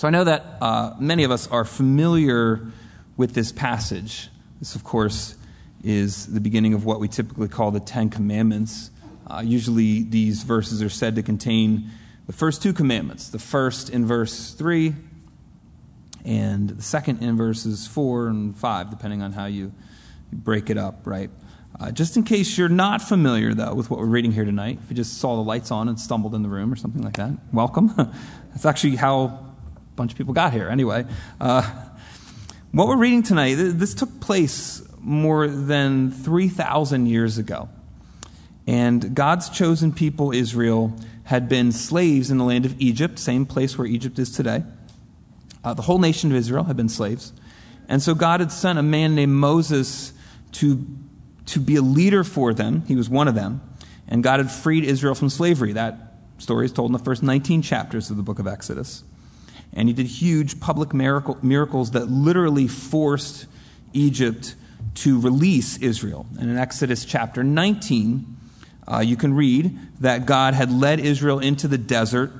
So 0.00 0.08
I 0.08 0.10
know 0.12 0.24
that 0.24 0.46
uh, 0.62 0.94
many 0.98 1.24
of 1.24 1.30
us 1.30 1.46
are 1.48 1.66
familiar 1.66 2.72
with 3.18 3.34
this 3.34 3.52
passage. 3.52 4.30
This, 4.58 4.74
of 4.74 4.82
course, 4.82 5.36
is 5.84 6.32
the 6.32 6.40
beginning 6.40 6.72
of 6.72 6.86
what 6.86 7.00
we 7.00 7.06
typically 7.06 7.48
call 7.48 7.70
the 7.70 7.80
Ten 7.80 8.08
Commandments. 8.08 8.90
Uh, 9.26 9.42
usually, 9.44 10.02
these 10.04 10.42
verses 10.42 10.82
are 10.82 10.88
said 10.88 11.16
to 11.16 11.22
contain 11.22 11.90
the 12.26 12.32
first 12.32 12.62
two 12.62 12.72
commandments 12.72 13.28
the 13.28 13.38
first 13.38 13.90
in 13.90 14.06
verse 14.06 14.52
3, 14.52 14.94
and 16.24 16.70
the 16.70 16.82
second 16.82 17.22
in 17.22 17.36
verses 17.36 17.86
4 17.86 18.28
and 18.28 18.56
5, 18.56 18.88
depending 18.88 19.20
on 19.20 19.32
how 19.32 19.44
you 19.44 19.70
break 20.32 20.70
it 20.70 20.78
up, 20.78 21.06
right? 21.06 21.28
Uh, 21.78 21.90
just 21.90 22.16
in 22.16 22.22
case 22.22 22.56
you're 22.56 22.70
not 22.70 23.02
familiar, 23.02 23.52
though, 23.52 23.74
with 23.74 23.90
what 23.90 24.00
we're 24.00 24.06
reading 24.06 24.32
here 24.32 24.46
tonight, 24.46 24.78
if 24.82 24.88
you 24.88 24.96
just 24.96 25.18
saw 25.18 25.36
the 25.36 25.42
lights 25.42 25.70
on 25.70 25.90
and 25.90 26.00
stumbled 26.00 26.34
in 26.34 26.42
the 26.42 26.48
room 26.48 26.72
or 26.72 26.76
something 26.76 27.02
like 27.02 27.18
that, 27.18 27.32
welcome. 27.52 27.92
That's 28.54 28.64
actually 28.64 28.96
how 28.96 29.49
bunch 30.00 30.12
of 30.12 30.16
people 30.16 30.32
got 30.32 30.54
here, 30.54 30.70
anyway. 30.70 31.04
Uh, 31.38 31.60
what 32.72 32.88
we're 32.88 32.96
reading 32.96 33.22
tonight, 33.22 33.56
this 33.56 33.92
took 33.92 34.18
place 34.18 34.82
more 34.98 35.46
than 35.46 36.10
3,000 36.10 37.04
years 37.04 37.36
ago. 37.36 37.68
And 38.66 39.14
God's 39.14 39.50
chosen 39.50 39.92
people, 39.92 40.32
Israel, 40.32 40.96
had 41.24 41.50
been 41.50 41.70
slaves 41.70 42.30
in 42.30 42.38
the 42.38 42.44
land 42.44 42.64
of 42.64 42.80
Egypt, 42.80 43.18
same 43.18 43.44
place 43.44 43.76
where 43.76 43.86
Egypt 43.86 44.18
is 44.18 44.30
today. 44.30 44.64
Uh, 45.62 45.74
the 45.74 45.82
whole 45.82 45.98
nation 45.98 46.30
of 46.30 46.36
Israel 46.38 46.64
had 46.64 46.78
been 46.78 46.88
slaves. 46.88 47.34
And 47.86 48.00
so 48.00 48.14
God 48.14 48.40
had 48.40 48.52
sent 48.52 48.78
a 48.78 48.82
man 48.82 49.14
named 49.14 49.32
Moses 49.32 50.14
to, 50.52 50.86
to 51.44 51.60
be 51.60 51.76
a 51.76 51.82
leader 51.82 52.24
for 52.24 52.54
them. 52.54 52.84
He 52.88 52.96
was 52.96 53.10
one 53.10 53.28
of 53.28 53.34
them. 53.34 53.60
And 54.08 54.22
God 54.22 54.40
had 54.40 54.50
freed 54.50 54.84
Israel 54.84 55.14
from 55.14 55.28
slavery. 55.28 55.74
That 55.74 56.14
story 56.38 56.64
is 56.64 56.72
told 56.72 56.88
in 56.88 56.94
the 56.94 57.04
first 57.04 57.22
19 57.22 57.60
chapters 57.60 58.08
of 58.08 58.16
the 58.16 58.22
book 58.22 58.38
of 58.38 58.46
Exodus. 58.46 59.04
And 59.72 59.88
he 59.88 59.94
did 59.94 60.06
huge 60.06 60.60
public 60.60 60.92
miracle, 60.92 61.38
miracles 61.42 61.92
that 61.92 62.10
literally 62.10 62.66
forced 62.66 63.46
Egypt 63.92 64.54
to 64.96 65.20
release 65.20 65.76
Israel. 65.78 66.26
And 66.38 66.50
in 66.50 66.58
Exodus 66.58 67.04
chapter 67.04 67.44
19, 67.44 68.36
uh, 68.90 68.98
you 68.98 69.16
can 69.16 69.34
read 69.34 69.78
that 70.00 70.26
God 70.26 70.54
had 70.54 70.72
led 70.72 71.00
Israel 71.00 71.38
into 71.38 71.68
the 71.68 71.78
desert 71.78 72.32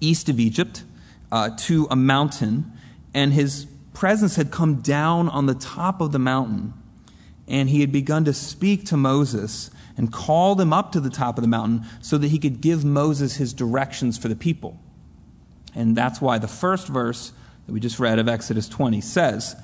east 0.00 0.28
of 0.28 0.40
Egypt 0.40 0.84
uh, 1.30 1.50
to 1.56 1.86
a 1.90 1.96
mountain, 1.96 2.72
and 3.12 3.32
his 3.32 3.66
presence 3.92 4.36
had 4.36 4.50
come 4.50 4.76
down 4.76 5.28
on 5.28 5.46
the 5.46 5.54
top 5.54 6.00
of 6.00 6.12
the 6.12 6.18
mountain, 6.18 6.72
and 7.46 7.68
he 7.68 7.80
had 7.80 7.92
begun 7.92 8.24
to 8.24 8.32
speak 8.32 8.86
to 8.86 8.96
Moses 8.96 9.70
and 9.96 10.12
called 10.12 10.60
him 10.60 10.72
up 10.72 10.92
to 10.92 11.00
the 11.00 11.10
top 11.10 11.36
of 11.36 11.42
the 11.42 11.48
mountain 11.48 11.84
so 12.00 12.16
that 12.18 12.28
he 12.28 12.38
could 12.38 12.60
give 12.60 12.84
Moses 12.84 13.36
his 13.36 13.52
directions 13.52 14.16
for 14.16 14.28
the 14.28 14.36
people. 14.36 14.78
And 15.78 15.94
that's 15.94 16.20
why 16.20 16.38
the 16.38 16.48
first 16.48 16.88
verse 16.88 17.30
that 17.66 17.72
we 17.72 17.78
just 17.78 18.00
read 18.00 18.18
of 18.18 18.28
Exodus 18.28 18.68
20 18.68 19.00
says, 19.00 19.54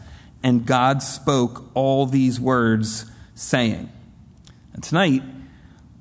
And 0.44 0.64
God 0.64 1.02
spoke 1.02 1.64
all 1.74 2.06
these 2.06 2.38
words, 2.38 3.10
saying. 3.34 3.90
And 4.72 4.82
tonight, 4.82 5.24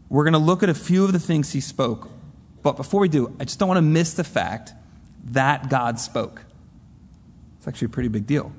we're 0.09 0.23
going 0.23 0.33
to 0.33 0.39
look 0.39 0.61
at 0.61 0.69
a 0.69 0.75
few 0.75 1.03
of 1.03 1.13
the 1.13 1.19
things 1.19 1.53
he 1.53 1.59
spoke. 1.59 2.11
But 2.61 2.77
before 2.77 3.01
we 3.01 3.09
do, 3.09 3.35
I 3.39 3.45
just 3.45 3.57
don't 3.57 3.67
want 3.67 3.79
to 3.79 3.81
miss 3.81 4.13
the 4.13 4.23
fact 4.23 4.73
that 5.31 5.67
God 5.67 5.99
spoke. 5.99 6.43
It's 7.57 7.67
actually 7.67 7.87
a 7.87 7.89
pretty 7.89 8.09
big 8.09 8.27
deal. 8.27 8.51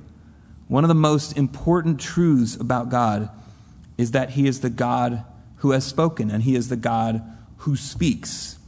One 0.67 0.83
of 0.83 0.89
the 0.89 0.95
most 0.95 1.39
important 1.39 2.01
truths 2.01 2.57
about 2.57 2.89
God 2.89 3.31
is 3.97 4.11
that 4.11 4.31
He 4.31 4.49
is 4.49 4.59
the 4.59 4.71
God 4.71 5.25
who 5.59 5.71
has 5.71 5.85
spoken, 5.87 6.33
and 6.33 6.43
He 6.43 6.57
is 6.57 6.69
the 6.69 6.77
God 6.77 7.23
who 7.59 7.77
speaks. 7.77 8.59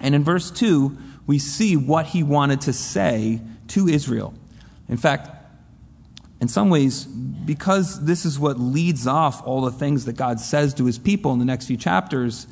And 0.00 0.14
in 0.14 0.24
verse 0.24 0.50
2, 0.50 0.96
we 1.28 1.38
see 1.38 1.76
what 1.76 2.06
He 2.06 2.24
wanted 2.24 2.62
to 2.62 2.72
say 2.72 3.40
to 3.68 3.86
Israel. 3.86 4.34
In 4.88 4.96
fact, 4.96 5.30
in 6.40 6.48
some 6.48 6.70
ways, 6.70 7.04
because 7.04 8.04
this 8.04 8.24
is 8.24 8.38
what 8.38 8.58
leads 8.58 9.06
off 9.06 9.46
all 9.46 9.60
the 9.60 9.70
things 9.70 10.06
that 10.06 10.14
God 10.14 10.40
says 10.40 10.72
to 10.74 10.86
His 10.86 10.98
people 10.98 11.32
in 11.34 11.38
the 11.38 11.44
next 11.44 11.66
few 11.66 11.76
chapters, 11.76 12.46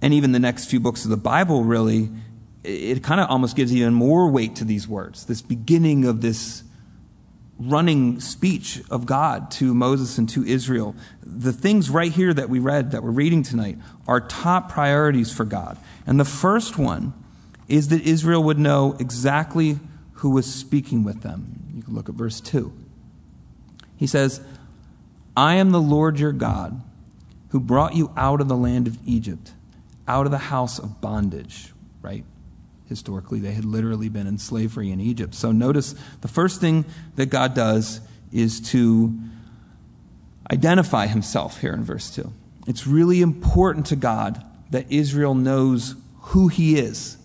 and 0.00 0.14
even 0.14 0.30
the 0.30 0.38
next 0.38 0.66
few 0.66 0.78
books 0.78 1.04
of 1.04 1.10
the 1.10 1.16
Bible, 1.16 1.64
really, 1.64 2.08
it 2.62 3.02
kind 3.02 3.20
of 3.20 3.28
almost 3.28 3.56
gives 3.56 3.74
even 3.74 3.92
more 3.92 4.30
weight 4.30 4.54
to 4.56 4.64
these 4.64 4.86
words, 4.86 5.26
this 5.26 5.42
beginning 5.42 6.04
of 6.04 6.22
this 6.22 6.62
running 7.58 8.20
speech 8.20 8.80
of 8.90 9.06
God 9.06 9.50
to 9.52 9.74
Moses 9.74 10.18
and 10.18 10.28
to 10.30 10.44
Israel. 10.44 10.94
The 11.24 11.52
things 11.52 11.90
right 11.90 12.12
here 12.12 12.32
that 12.32 12.48
we 12.48 12.60
read, 12.60 12.92
that 12.92 13.02
we're 13.02 13.10
reading 13.10 13.42
tonight, 13.42 13.78
are 14.06 14.20
top 14.20 14.70
priorities 14.70 15.32
for 15.32 15.44
God. 15.44 15.78
And 16.06 16.20
the 16.20 16.24
first 16.24 16.78
one 16.78 17.14
is 17.72 17.88
that 17.88 18.02
Israel 18.02 18.42
would 18.44 18.58
know 18.58 18.96
exactly 18.98 19.78
who 20.14 20.30
was 20.30 20.52
speaking 20.52 21.04
with 21.04 21.22
them. 21.22 21.72
You 21.74 21.82
can 21.82 21.94
look 21.94 22.08
at 22.08 22.14
verse 22.14 22.40
2. 22.40 22.72
He 23.96 24.06
says, 24.06 24.40
I 25.36 25.54
am 25.54 25.70
the 25.70 25.80
Lord 25.80 26.18
your 26.18 26.32
God 26.32 26.80
who 27.48 27.60
brought 27.60 27.94
you 27.94 28.12
out 28.16 28.40
of 28.40 28.48
the 28.48 28.56
land 28.56 28.86
of 28.86 28.98
Egypt, 29.06 29.52
out 30.06 30.26
of 30.26 30.32
the 30.32 30.38
house 30.38 30.78
of 30.78 31.00
bondage, 31.00 31.72
right? 32.02 32.24
historically. 32.92 33.40
They 33.40 33.52
had 33.52 33.64
literally 33.64 34.10
been 34.10 34.26
in 34.26 34.36
slavery 34.36 34.90
in 34.90 35.00
Egypt. 35.00 35.34
So 35.34 35.50
notice 35.50 35.94
the 36.20 36.28
first 36.28 36.60
thing 36.60 36.84
that 37.16 37.30
God 37.30 37.54
does 37.54 38.02
is 38.30 38.60
to 38.72 39.18
identify 40.50 41.06
himself 41.06 41.62
here 41.62 41.72
in 41.72 41.84
verse 41.84 42.14
2. 42.14 42.30
It's 42.66 42.86
really 42.86 43.22
important 43.22 43.86
to 43.86 43.96
God 43.96 44.44
that 44.70 44.92
Israel 44.92 45.34
knows 45.34 45.94
who 46.20 46.48
he 46.48 46.78
is. 46.78 47.16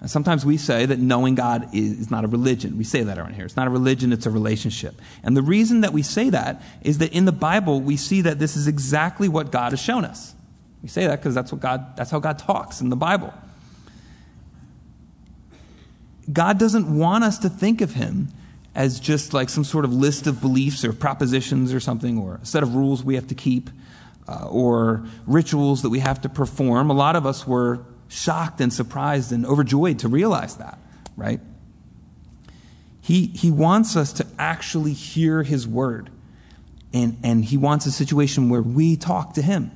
And 0.00 0.10
sometimes 0.10 0.46
we 0.46 0.56
say 0.56 0.86
that 0.86 0.98
knowing 0.98 1.34
God 1.34 1.68
is 1.74 2.10
not 2.10 2.24
a 2.24 2.28
religion. 2.28 2.78
We 2.78 2.84
say 2.84 3.02
that 3.02 3.18
around 3.18 3.34
here. 3.34 3.44
It's 3.44 3.56
not 3.56 3.66
a 3.66 3.70
religion, 3.70 4.12
it's 4.12 4.24
a 4.24 4.30
relationship. 4.30 4.98
And 5.22 5.36
the 5.36 5.42
reason 5.42 5.82
that 5.82 5.92
we 5.92 6.02
say 6.02 6.30
that 6.30 6.62
is 6.82 6.98
that 6.98 7.12
in 7.12 7.26
the 7.26 7.32
Bible, 7.32 7.80
we 7.80 7.98
see 7.98 8.22
that 8.22 8.38
this 8.38 8.56
is 8.56 8.66
exactly 8.66 9.28
what 9.28 9.52
God 9.52 9.72
has 9.72 9.80
shown 9.80 10.06
us. 10.06 10.34
We 10.82 10.88
say 10.88 11.06
that 11.06 11.20
because 11.20 11.34
that's 11.34 11.52
what 11.52 11.60
God 11.60 11.96
that's 11.96 12.10
how 12.10 12.18
God 12.18 12.38
talks 12.38 12.80
in 12.80 12.88
the 12.88 12.96
Bible. 12.96 13.34
God 16.32 16.58
doesn't 16.58 16.96
want 16.96 17.24
us 17.24 17.38
to 17.40 17.50
think 17.50 17.82
of 17.82 17.92
him 17.92 18.28
as 18.74 19.00
just 19.00 19.34
like 19.34 19.48
some 19.48 19.64
sort 19.64 19.84
of 19.84 19.92
list 19.92 20.26
of 20.26 20.40
beliefs 20.40 20.84
or 20.84 20.92
propositions 20.92 21.74
or 21.74 21.80
something, 21.80 22.16
or 22.16 22.38
a 22.42 22.46
set 22.46 22.62
of 22.62 22.74
rules 22.74 23.02
we 23.02 23.16
have 23.16 23.26
to 23.26 23.34
keep, 23.34 23.68
uh, 24.28 24.46
or 24.48 25.04
rituals 25.26 25.82
that 25.82 25.90
we 25.90 25.98
have 25.98 26.20
to 26.22 26.28
perform. 26.28 26.88
A 26.88 26.94
lot 26.94 27.16
of 27.16 27.26
us 27.26 27.46
were 27.46 27.80
shocked 28.10 28.60
and 28.60 28.72
surprised 28.72 29.32
and 29.32 29.46
overjoyed 29.46 30.00
to 30.00 30.08
realize 30.08 30.56
that, 30.56 30.78
right? 31.16 31.40
He, 33.00 33.26
he 33.26 33.50
wants 33.50 33.96
us 33.96 34.12
to 34.14 34.26
actually 34.38 34.92
hear 34.92 35.42
his 35.42 35.66
word. 35.66 36.10
And, 36.92 37.18
and 37.22 37.44
he 37.44 37.56
wants 37.56 37.86
a 37.86 37.92
situation 37.92 38.50
where 38.50 38.60
we 38.60 38.96
talk 38.96 39.34
to 39.34 39.42
him. 39.42 39.70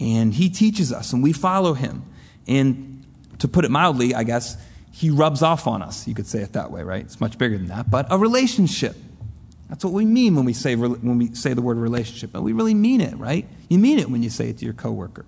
And 0.00 0.32
he 0.32 0.48
teaches 0.48 0.92
us 0.92 1.12
and 1.12 1.22
we 1.22 1.32
follow 1.32 1.74
him. 1.74 2.04
And 2.46 3.04
to 3.40 3.48
put 3.48 3.64
it 3.64 3.70
mildly, 3.70 4.14
I 4.14 4.22
guess, 4.22 4.56
he 4.92 5.10
rubs 5.10 5.42
off 5.42 5.66
on 5.66 5.82
us. 5.82 6.06
You 6.06 6.14
could 6.14 6.28
say 6.28 6.40
it 6.40 6.52
that 6.52 6.70
way, 6.70 6.82
right? 6.82 7.04
It's 7.04 7.20
much 7.20 7.36
bigger 7.36 7.58
than 7.58 7.66
that. 7.66 7.90
But 7.90 8.06
a 8.10 8.18
relationship. 8.18 8.96
That's 9.68 9.84
what 9.84 9.92
we 9.92 10.04
mean 10.04 10.36
when 10.36 10.44
we 10.44 10.52
say, 10.52 10.76
when 10.76 11.18
we 11.18 11.34
say 11.34 11.52
the 11.52 11.62
word 11.62 11.78
relationship. 11.78 12.30
But 12.32 12.42
we 12.42 12.52
really 12.52 12.74
mean 12.74 13.00
it, 13.00 13.16
right? 13.16 13.48
You 13.68 13.80
mean 13.80 13.98
it 13.98 14.08
when 14.08 14.22
you 14.22 14.30
say 14.30 14.50
it 14.50 14.58
to 14.58 14.64
your 14.64 14.74
coworker. 14.74 15.24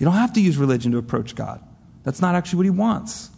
You 0.00 0.06
don't 0.06 0.14
have 0.14 0.32
to 0.32 0.40
use 0.40 0.56
religion 0.56 0.92
to 0.92 0.98
approach 0.98 1.34
God. 1.34 1.62
That's 2.04 2.22
not 2.22 2.34
actually 2.34 2.56
what 2.56 2.66
he 2.66 2.70
wants. 2.70 3.28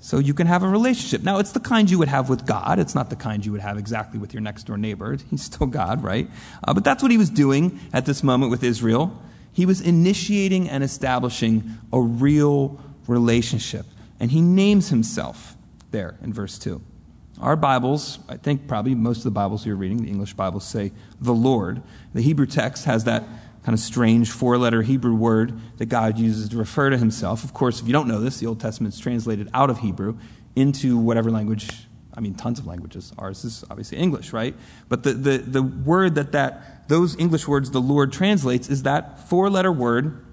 So 0.00 0.18
you 0.18 0.34
can 0.34 0.46
have 0.46 0.62
a 0.62 0.68
relationship. 0.68 1.22
Now, 1.22 1.38
it's 1.38 1.52
the 1.52 1.60
kind 1.60 1.90
you 1.90 1.98
would 1.98 2.08
have 2.08 2.28
with 2.28 2.46
God. 2.46 2.78
It's 2.78 2.94
not 2.94 3.08
the 3.08 3.16
kind 3.16 3.44
you 3.44 3.52
would 3.52 3.62
have 3.62 3.78
exactly 3.78 4.20
with 4.20 4.34
your 4.34 4.42
next 4.42 4.64
door 4.64 4.76
neighbor. 4.76 5.16
He's 5.30 5.42
still 5.42 5.66
God, 5.66 6.04
right? 6.04 6.30
Uh, 6.62 6.74
but 6.74 6.84
that's 6.84 7.02
what 7.02 7.10
he 7.10 7.16
was 7.16 7.30
doing 7.30 7.80
at 7.94 8.04
this 8.04 8.22
moment 8.22 8.50
with 8.50 8.62
Israel. 8.62 9.18
He 9.50 9.64
was 9.64 9.80
initiating 9.80 10.68
and 10.68 10.84
establishing 10.84 11.78
a 11.90 11.98
real 11.98 12.78
relationship. 13.08 13.86
And 14.20 14.30
he 14.30 14.42
names 14.42 14.90
himself 14.90 15.56
there 15.90 16.18
in 16.22 16.34
verse 16.34 16.58
2. 16.58 16.82
Our 17.40 17.56
Bibles, 17.56 18.18
I 18.28 18.36
think 18.36 18.68
probably 18.68 18.94
most 18.94 19.18
of 19.18 19.24
the 19.24 19.30
Bibles 19.30 19.64
you're 19.64 19.76
reading, 19.76 20.02
the 20.02 20.08
English 20.08 20.34
Bibles 20.34 20.66
say 20.66 20.92
the 21.20 21.34
Lord. 21.34 21.82
The 22.12 22.20
Hebrew 22.20 22.46
text 22.46 22.84
has 22.84 23.04
that 23.04 23.24
kind 23.66 23.74
of 23.74 23.80
strange 23.80 24.30
four 24.30 24.56
letter 24.58 24.82
Hebrew 24.82 25.16
word 25.16 25.60
that 25.78 25.86
God 25.86 26.20
uses 26.20 26.48
to 26.50 26.56
refer 26.56 26.88
to 26.90 26.96
himself. 26.96 27.42
Of 27.42 27.52
course, 27.52 27.80
if 27.80 27.88
you 27.88 27.92
don't 27.92 28.06
know 28.06 28.20
this, 28.20 28.38
the 28.38 28.46
Old 28.46 28.60
Testament 28.60 28.94
is 28.94 29.00
translated 29.00 29.50
out 29.52 29.70
of 29.70 29.80
Hebrew 29.80 30.18
into 30.54 30.96
whatever 30.96 31.32
language, 31.32 31.68
I 32.14 32.20
mean, 32.20 32.34
tons 32.34 32.60
of 32.60 32.68
languages. 32.68 33.12
Ours 33.18 33.44
is 33.44 33.64
obviously 33.68 33.98
English, 33.98 34.32
right? 34.32 34.54
But 34.88 35.02
the, 35.02 35.14
the, 35.14 35.38
the 35.38 35.62
word 35.64 36.14
that, 36.14 36.30
that 36.30 36.88
those 36.88 37.18
English 37.18 37.48
words 37.48 37.72
the 37.72 37.80
Lord 37.80 38.12
translates 38.12 38.70
is 38.70 38.84
that 38.84 39.28
four 39.28 39.50
letter 39.50 39.72
word 39.72 40.24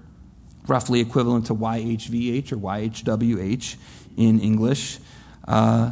roughly 0.68 1.00
equivalent 1.00 1.46
to 1.46 1.56
YHVH 1.56 2.52
or 2.52 2.56
YHWH 2.56 3.76
in 4.16 4.38
English. 4.38 5.00
Uh, 5.48 5.90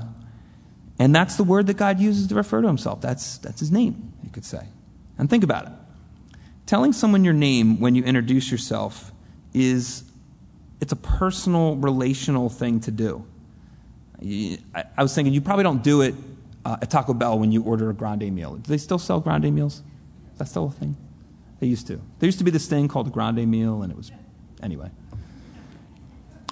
and 1.00 1.12
that's 1.12 1.34
the 1.34 1.44
word 1.44 1.66
that 1.66 1.76
God 1.76 1.98
uses 1.98 2.28
to 2.28 2.36
refer 2.36 2.60
to 2.60 2.68
himself. 2.68 3.00
That's, 3.00 3.38
that's 3.38 3.58
his 3.58 3.72
name, 3.72 4.12
you 4.22 4.30
could 4.30 4.44
say. 4.44 4.64
And 5.18 5.28
think 5.28 5.42
about 5.42 5.66
it. 5.66 5.72
Telling 6.66 6.92
someone 6.92 7.24
your 7.24 7.34
name 7.34 7.80
when 7.80 7.94
you 7.94 8.04
introduce 8.04 8.50
yourself 8.50 9.12
is 9.52 10.04
it's 10.80 10.92
a 10.92 10.96
personal, 10.96 11.76
relational 11.76 12.48
thing 12.48 12.80
to 12.80 12.90
do. 12.90 13.24
I, 14.74 15.02
was 15.02 15.14
thinking 15.14 15.34
you 15.34 15.40
probably 15.40 15.64
don't 15.64 15.82
do 15.82 16.02
it 16.02 16.14
uh, 16.64 16.76
at 16.80 16.90
Taco 16.90 17.12
Bell 17.12 17.38
when 17.38 17.50
you 17.50 17.62
order 17.62 17.90
a 17.90 17.94
grande 17.94 18.32
meal. 18.32 18.54
Do 18.54 18.68
they 18.68 18.78
still 18.78 18.98
sell 18.98 19.20
grande 19.20 19.52
meals? 19.52 19.82
Is 20.32 20.38
that 20.38 20.48
still 20.48 20.66
a 20.66 20.70
thing? 20.70 20.96
They 21.60 21.66
used 21.66 21.86
to. 21.88 22.00
There 22.18 22.26
used 22.26 22.38
to 22.38 22.44
be 22.44 22.50
this 22.50 22.66
thing 22.66 22.88
called 22.88 23.08
a 23.08 23.10
grande 23.10 23.46
meal, 23.48 23.82
and 23.82 23.92
it 23.92 23.96
was, 23.96 24.12
anyway. 24.62 24.90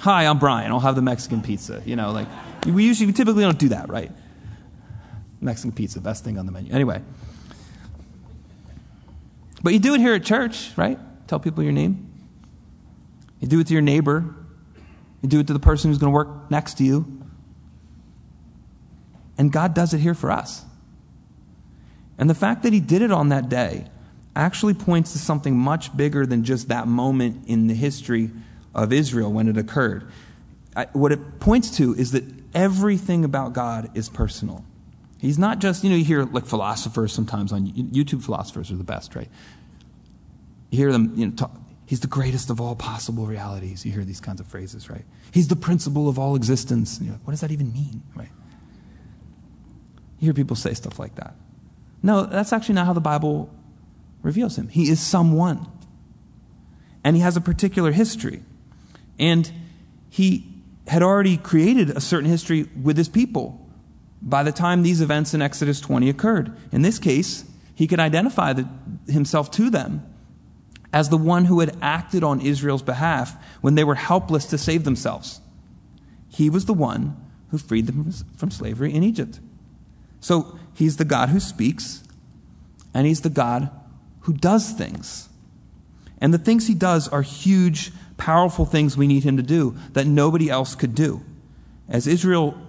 Hi, 0.00 0.26
I'm 0.26 0.38
Brian. 0.38 0.70
I'll 0.72 0.80
have 0.80 0.96
the 0.96 1.02
Mexican 1.02 1.42
pizza. 1.42 1.82
You 1.84 1.96
know, 1.96 2.10
like, 2.10 2.28
we 2.66 2.84
usually, 2.84 3.06
we 3.06 3.12
typically 3.12 3.42
don't 3.42 3.58
do 3.58 3.68
that, 3.68 3.88
right? 3.88 4.10
Mexican 5.40 5.72
pizza, 5.72 6.00
best 6.00 6.24
thing 6.24 6.38
on 6.38 6.46
the 6.46 6.52
menu. 6.52 6.72
Anyway. 6.72 7.02
But 9.62 9.72
you 9.72 9.78
do 9.78 9.94
it 9.94 10.00
here 10.00 10.14
at 10.14 10.24
church, 10.24 10.72
right? 10.76 10.98
Tell 11.26 11.38
people 11.38 11.62
your 11.62 11.72
name. 11.72 12.06
You 13.40 13.48
do 13.48 13.60
it 13.60 13.66
to 13.68 13.72
your 13.72 13.82
neighbor. 13.82 14.34
You 15.22 15.28
do 15.28 15.40
it 15.40 15.46
to 15.48 15.52
the 15.52 15.60
person 15.60 15.90
who's 15.90 15.98
going 15.98 16.12
to 16.12 16.14
work 16.14 16.50
next 16.50 16.78
to 16.78 16.84
you. 16.84 17.20
And 19.36 19.52
God 19.52 19.74
does 19.74 19.94
it 19.94 19.98
here 19.98 20.14
for 20.14 20.30
us. 20.30 20.64
And 22.18 22.28
the 22.28 22.34
fact 22.34 22.62
that 22.62 22.72
He 22.72 22.80
did 22.80 23.02
it 23.02 23.10
on 23.10 23.30
that 23.30 23.48
day 23.48 23.86
actually 24.36 24.74
points 24.74 25.12
to 25.12 25.18
something 25.18 25.56
much 25.56 25.96
bigger 25.96 26.26
than 26.26 26.44
just 26.44 26.68
that 26.68 26.86
moment 26.86 27.44
in 27.46 27.66
the 27.66 27.74
history 27.74 28.30
of 28.74 28.92
Israel 28.92 29.32
when 29.32 29.48
it 29.48 29.56
occurred. 29.56 30.10
I, 30.76 30.86
what 30.92 31.12
it 31.12 31.40
points 31.40 31.76
to 31.78 31.94
is 31.94 32.12
that 32.12 32.24
everything 32.54 33.24
about 33.24 33.52
God 33.52 33.90
is 33.94 34.08
personal. 34.08 34.64
He's 35.20 35.38
not 35.38 35.58
just, 35.58 35.84
you 35.84 35.90
know, 35.90 35.96
you 35.96 36.04
hear 36.04 36.24
like 36.24 36.46
philosophers 36.46 37.12
sometimes 37.12 37.52
on 37.52 37.66
YouTube, 37.66 38.24
philosophers 38.24 38.70
are 38.70 38.76
the 38.76 38.84
best, 38.84 39.14
right? 39.14 39.28
You 40.70 40.78
hear 40.78 40.92
them, 40.92 41.12
you 41.14 41.26
know, 41.26 41.32
talk, 41.32 41.54
he's 41.84 42.00
the 42.00 42.06
greatest 42.06 42.48
of 42.48 42.60
all 42.60 42.74
possible 42.74 43.26
realities. 43.26 43.84
You 43.84 43.92
hear 43.92 44.04
these 44.04 44.20
kinds 44.20 44.40
of 44.40 44.46
phrases, 44.46 44.88
right? 44.88 45.04
He's 45.32 45.48
the 45.48 45.56
principle 45.56 46.08
of 46.08 46.18
all 46.18 46.36
existence. 46.36 46.96
And 46.96 47.06
you're 47.06 47.16
like, 47.16 47.26
what 47.26 47.32
does 47.32 47.42
that 47.42 47.50
even 47.50 47.72
mean, 47.72 48.02
right? 48.14 48.30
You 50.20 50.26
hear 50.26 50.34
people 50.34 50.56
say 50.56 50.72
stuff 50.72 50.98
like 50.98 51.16
that. 51.16 51.34
No, 52.02 52.24
that's 52.24 52.52
actually 52.52 52.76
not 52.76 52.86
how 52.86 52.94
the 52.94 53.00
Bible 53.00 53.54
reveals 54.22 54.56
him. 54.56 54.68
He 54.68 54.88
is 54.88 55.00
someone. 55.00 55.66
And 57.04 57.14
he 57.14 57.22
has 57.22 57.36
a 57.36 57.40
particular 57.42 57.92
history. 57.92 58.42
And 59.18 59.50
he 60.08 60.46
had 60.86 61.02
already 61.02 61.36
created 61.36 61.90
a 61.90 62.00
certain 62.00 62.28
history 62.28 62.68
with 62.82 62.96
his 62.96 63.08
people 63.08 63.66
by 64.22 64.42
the 64.42 64.52
time 64.52 64.82
these 64.82 65.00
events 65.00 65.34
in 65.34 65.42
Exodus 65.42 65.80
20 65.80 66.08
occurred. 66.08 66.56
In 66.72 66.82
this 66.82 66.98
case, 66.98 67.44
he 67.74 67.86
could 67.86 68.00
identify 68.00 68.52
the, 68.52 68.68
himself 69.06 69.50
to 69.52 69.70
them 69.70 70.06
as 70.92 71.08
the 71.08 71.16
one 71.16 71.46
who 71.46 71.60
had 71.60 71.76
acted 71.80 72.24
on 72.24 72.40
Israel's 72.40 72.82
behalf 72.82 73.36
when 73.60 73.74
they 73.74 73.84
were 73.84 73.94
helpless 73.94 74.46
to 74.46 74.58
save 74.58 74.84
themselves. 74.84 75.40
He 76.28 76.50
was 76.50 76.66
the 76.66 76.74
one 76.74 77.16
who 77.50 77.58
freed 77.58 77.86
them 77.86 78.12
from 78.36 78.50
slavery 78.50 78.92
in 78.92 79.02
Egypt. 79.02 79.40
So 80.20 80.58
he's 80.74 80.96
the 80.96 81.04
God 81.04 81.30
who 81.30 81.40
speaks, 81.40 82.04
and 82.92 83.06
he's 83.06 83.22
the 83.22 83.30
God 83.30 83.70
who 84.20 84.34
does 84.34 84.72
things. 84.72 85.28
And 86.20 86.34
the 86.34 86.38
things 86.38 86.66
he 86.66 86.74
does 86.74 87.08
are 87.08 87.22
huge, 87.22 87.92
powerful 88.16 88.66
things 88.66 88.96
we 88.96 89.06
need 89.06 89.24
him 89.24 89.36
to 89.38 89.42
do 89.42 89.76
that 89.92 90.06
nobody 90.06 90.50
else 90.50 90.74
could 90.74 90.94
do. 90.94 91.22
As 91.88 92.06
Israel 92.06 92.60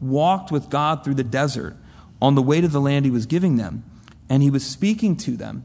walked 0.00 0.50
with 0.50 0.70
God 0.70 1.04
through 1.04 1.14
the 1.14 1.24
desert 1.24 1.76
on 2.20 2.34
the 2.34 2.42
way 2.42 2.60
to 2.60 2.68
the 2.68 2.80
land 2.80 3.04
he 3.04 3.10
was 3.10 3.26
giving 3.26 3.56
them, 3.56 3.84
and 4.28 4.42
he 4.42 4.50
was 4.50 4.64
speaking 4.64 5.16
to 5.16 5.36
them, 5.36 5.64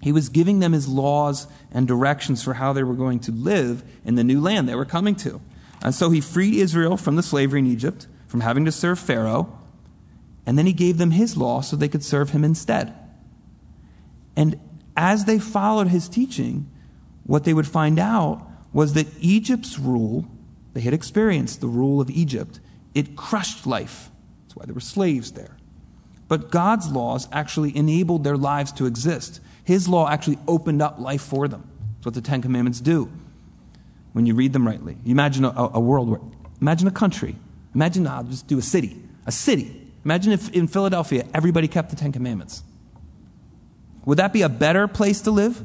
he 0.00 0.12
was 0.12 0.28
giving 0.28 0.60
them 0.60 0.72
his 0.72 0.86
laws 0.86 1.48
and 1.72 1.88
directions 1.88 2.42
for 2.42 2.54
how 2.54 2.72
they 2.72 2.82
were 2.82 2.94
going 2.94 3.18
to 3.20 3.32
live 3.32 3.82
in 4.04 4.14
the 4.14 4.24
new 4.24 4.40
land 4.40 4.68
they 4.68 4.74
were 4.74 4.84
coming 4.84 5.16
to. 5.16 5.40
And 5.82 5.94
so 5.94 6.10
he 6.10 6.20
freed 6.20 6.54
Israel 6.54 6.96
from 6.96 7.16
the 7.16 7.22
slavery 7.22 7.60
in 7.60 7.66
Egypt, 7.66 8.06
from 8.26 8.40
having 8.40 8.64
to 8.66 8.72
serve 8.72 8.98
Pharaoh, 8.98 9.58
and 10.44 10.56
then 10.56 10.66
he 10.66 10.72
gave 10.72 10.98
them 10.98 11.10
his 11.10 11.36
law 11.36 11.60
so 11.60 11.74
they 11.74 11.88
could 11.88 12.04
serve 12.04 12.30
him 12.30 12.44
instead. 12.44 12.94
And 14.36 14.60
as 14.96 15.24
they 15.24 15.38
followed 15.38 15.88
his 15.88 16.08
teaching, 16.08 16.70
what 17.24 17.44
they 17.44 17.54
would 17.54 17.66
find 17.66 17.98
out 17.98 18.46
was 18.72 18.94
that 18.94 19.08
Egypt's 19.20 19.78
rule, 19.78 20.26
they 20.72 20.82
had 20.82 20.94
experienced 20.94 21.60
the 21.60 21.66
rule 21.66 22.00
of 22.00 22.10
Egypt, 22.10 22.60
it 22.96 23.14
crushed 23.14 23.66
life. 23.66 24.10
That's 24.42 24.56
why 24.56 24.64
there 24.64 24.74
were 24.74 24.80
slaves 24.80 25.32
there. 25.32 25.56
But 26.28 26.50
God's 26.50 26.88
laws 26.88 27.28
actually 27.30 27.76
enabled 27.76 28.24
their 28.24 28.38
lives 28.38 28.72
to 28.72 28.86
exist. 28.86 29.40
His 29.64 29.86
law 29.86 30.08
actually 30.08 30.38
opened 30.48 30.80
up 30.80 30.98
life 30.98 31.20
for 31.20 31.46
them. 31.46 31.68
That's 31.96 32.06
what 32.06 32.14
the 32.14 32.22
Ten 32.22 32.40
Commandments 32.40 32.80
do 32.80 33.12
when 34.14 34.24
you 34.24 34.34
read 34.34 34.54
them 34.54 34.66
rightly. 34.66 34.96
You 35.04 35.12
imagine 35.12 35.44
a, 35.44 35.70
a 35.74 35.78
world 35.78 36.08
where, 36.08 36.20
imagine 36.58 36.88
a 36.88 36.90
country. 36.90 37.36
Imagine, 37.74 38.06
I'll 38.06 38.24
just 38.24 38.46
do 38.46 38.58
a 38.58 38.62
city. 38.62 38.96
A 39.26 39.32
city. 39.32 39.92
Imagine 40.02 40.32
if 40.32 40.48
in 40.52 40.66
Philadelphia 40.66 41.26
everybody 41.34 41.68
kept 41.68 41.90
the 41.90 41.96
Ten 41.96 42.12
Commandments. 42.12 42.62
Would 44.06 44.18
that 44.18 44.32
be 44.32 44.40
a 44.40 44.48
better 44.48 44.88
place 44.88 45.20
to 45.22 45.30
live? 45.30 45.62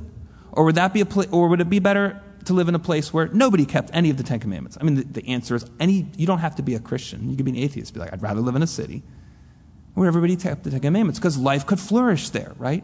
Or 0.51 0.65
would, 0.65 0.75
that 0.75 0.93
be 0.93 0.99
a 0.99 1.05
pla- 1.05 1.29
or 1.31 1.47
would 1.47 1.61
it 1.61 1.69
be 1.69 1.79
better 1.79 2.21
to 2.45 2.53
live 2.53 2.67
in 2.67 2.75
a 2.75 2.79
place 2.79 3.13
where 3.13 3.27
nobody 3.27 3.65
kept 3.65 3.89
any 3.93 4.09
of 4.09 4.17
the 4.17 4.23
Ten 4.23 4.39
Commandments? 4.39 4.77
I 4.79 4.83
mean, 4.83 4.95
the, 4.95 5.03
the 5.03 5.27
answer 5.27 5.55
is 5.55 5.65
any, 5.79 6.07
you 6.17 6.25
don't 6.27 6.39
have 6.39 6.55
to 6.55 6.63
be 6.63 6.75
a 6.75 6.79
Christian. 6.79 7.29
You 7.29 7.35
could 7.35 7.45
be 7.45 7.51
an 7.51 7.57
atheist. 7.57 7.93
Be 7.93 7.99
like, 7.99 8.13
I'd 8.13 8.21
rather 8.21 8.41
live 8.41 8.55
in 8.55 8.63
a 8.63 8.67
city 8.67 9.03
where 9.93 10.07
everybody 10.07 10.35
kept 10.35 10.63
the 10.63 10.71
Ten 10.71 10.79
Commandments 10.79 11.19
because 11.19 11.37
life 11.37 11.65
could 11.65 11.79
flourish 11.79 12.29
there, 12.29 12.53
right? 12.57 12.83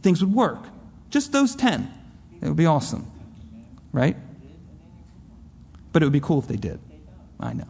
Things 0.00 0.24
would 0.24 0.34
work. 0.34 0.64
Just 1.10 1.32
those 1.32 1.54
10. 1.54 1.92
It 2.40 2.48
would 2.48 2.56
be 2.56 2.66
awesome, 2.66 3.10
right? 3.92 4.16
But 5.92 6.02
it 6.02 6.06
would 6.06 6.12
be 6.12 6.20
cool 6.20 6.38
if 6.38 6.48
they 6.48 6.56
did. 6.56 6.80
I 7.38 7.52
know. 7.52 7.68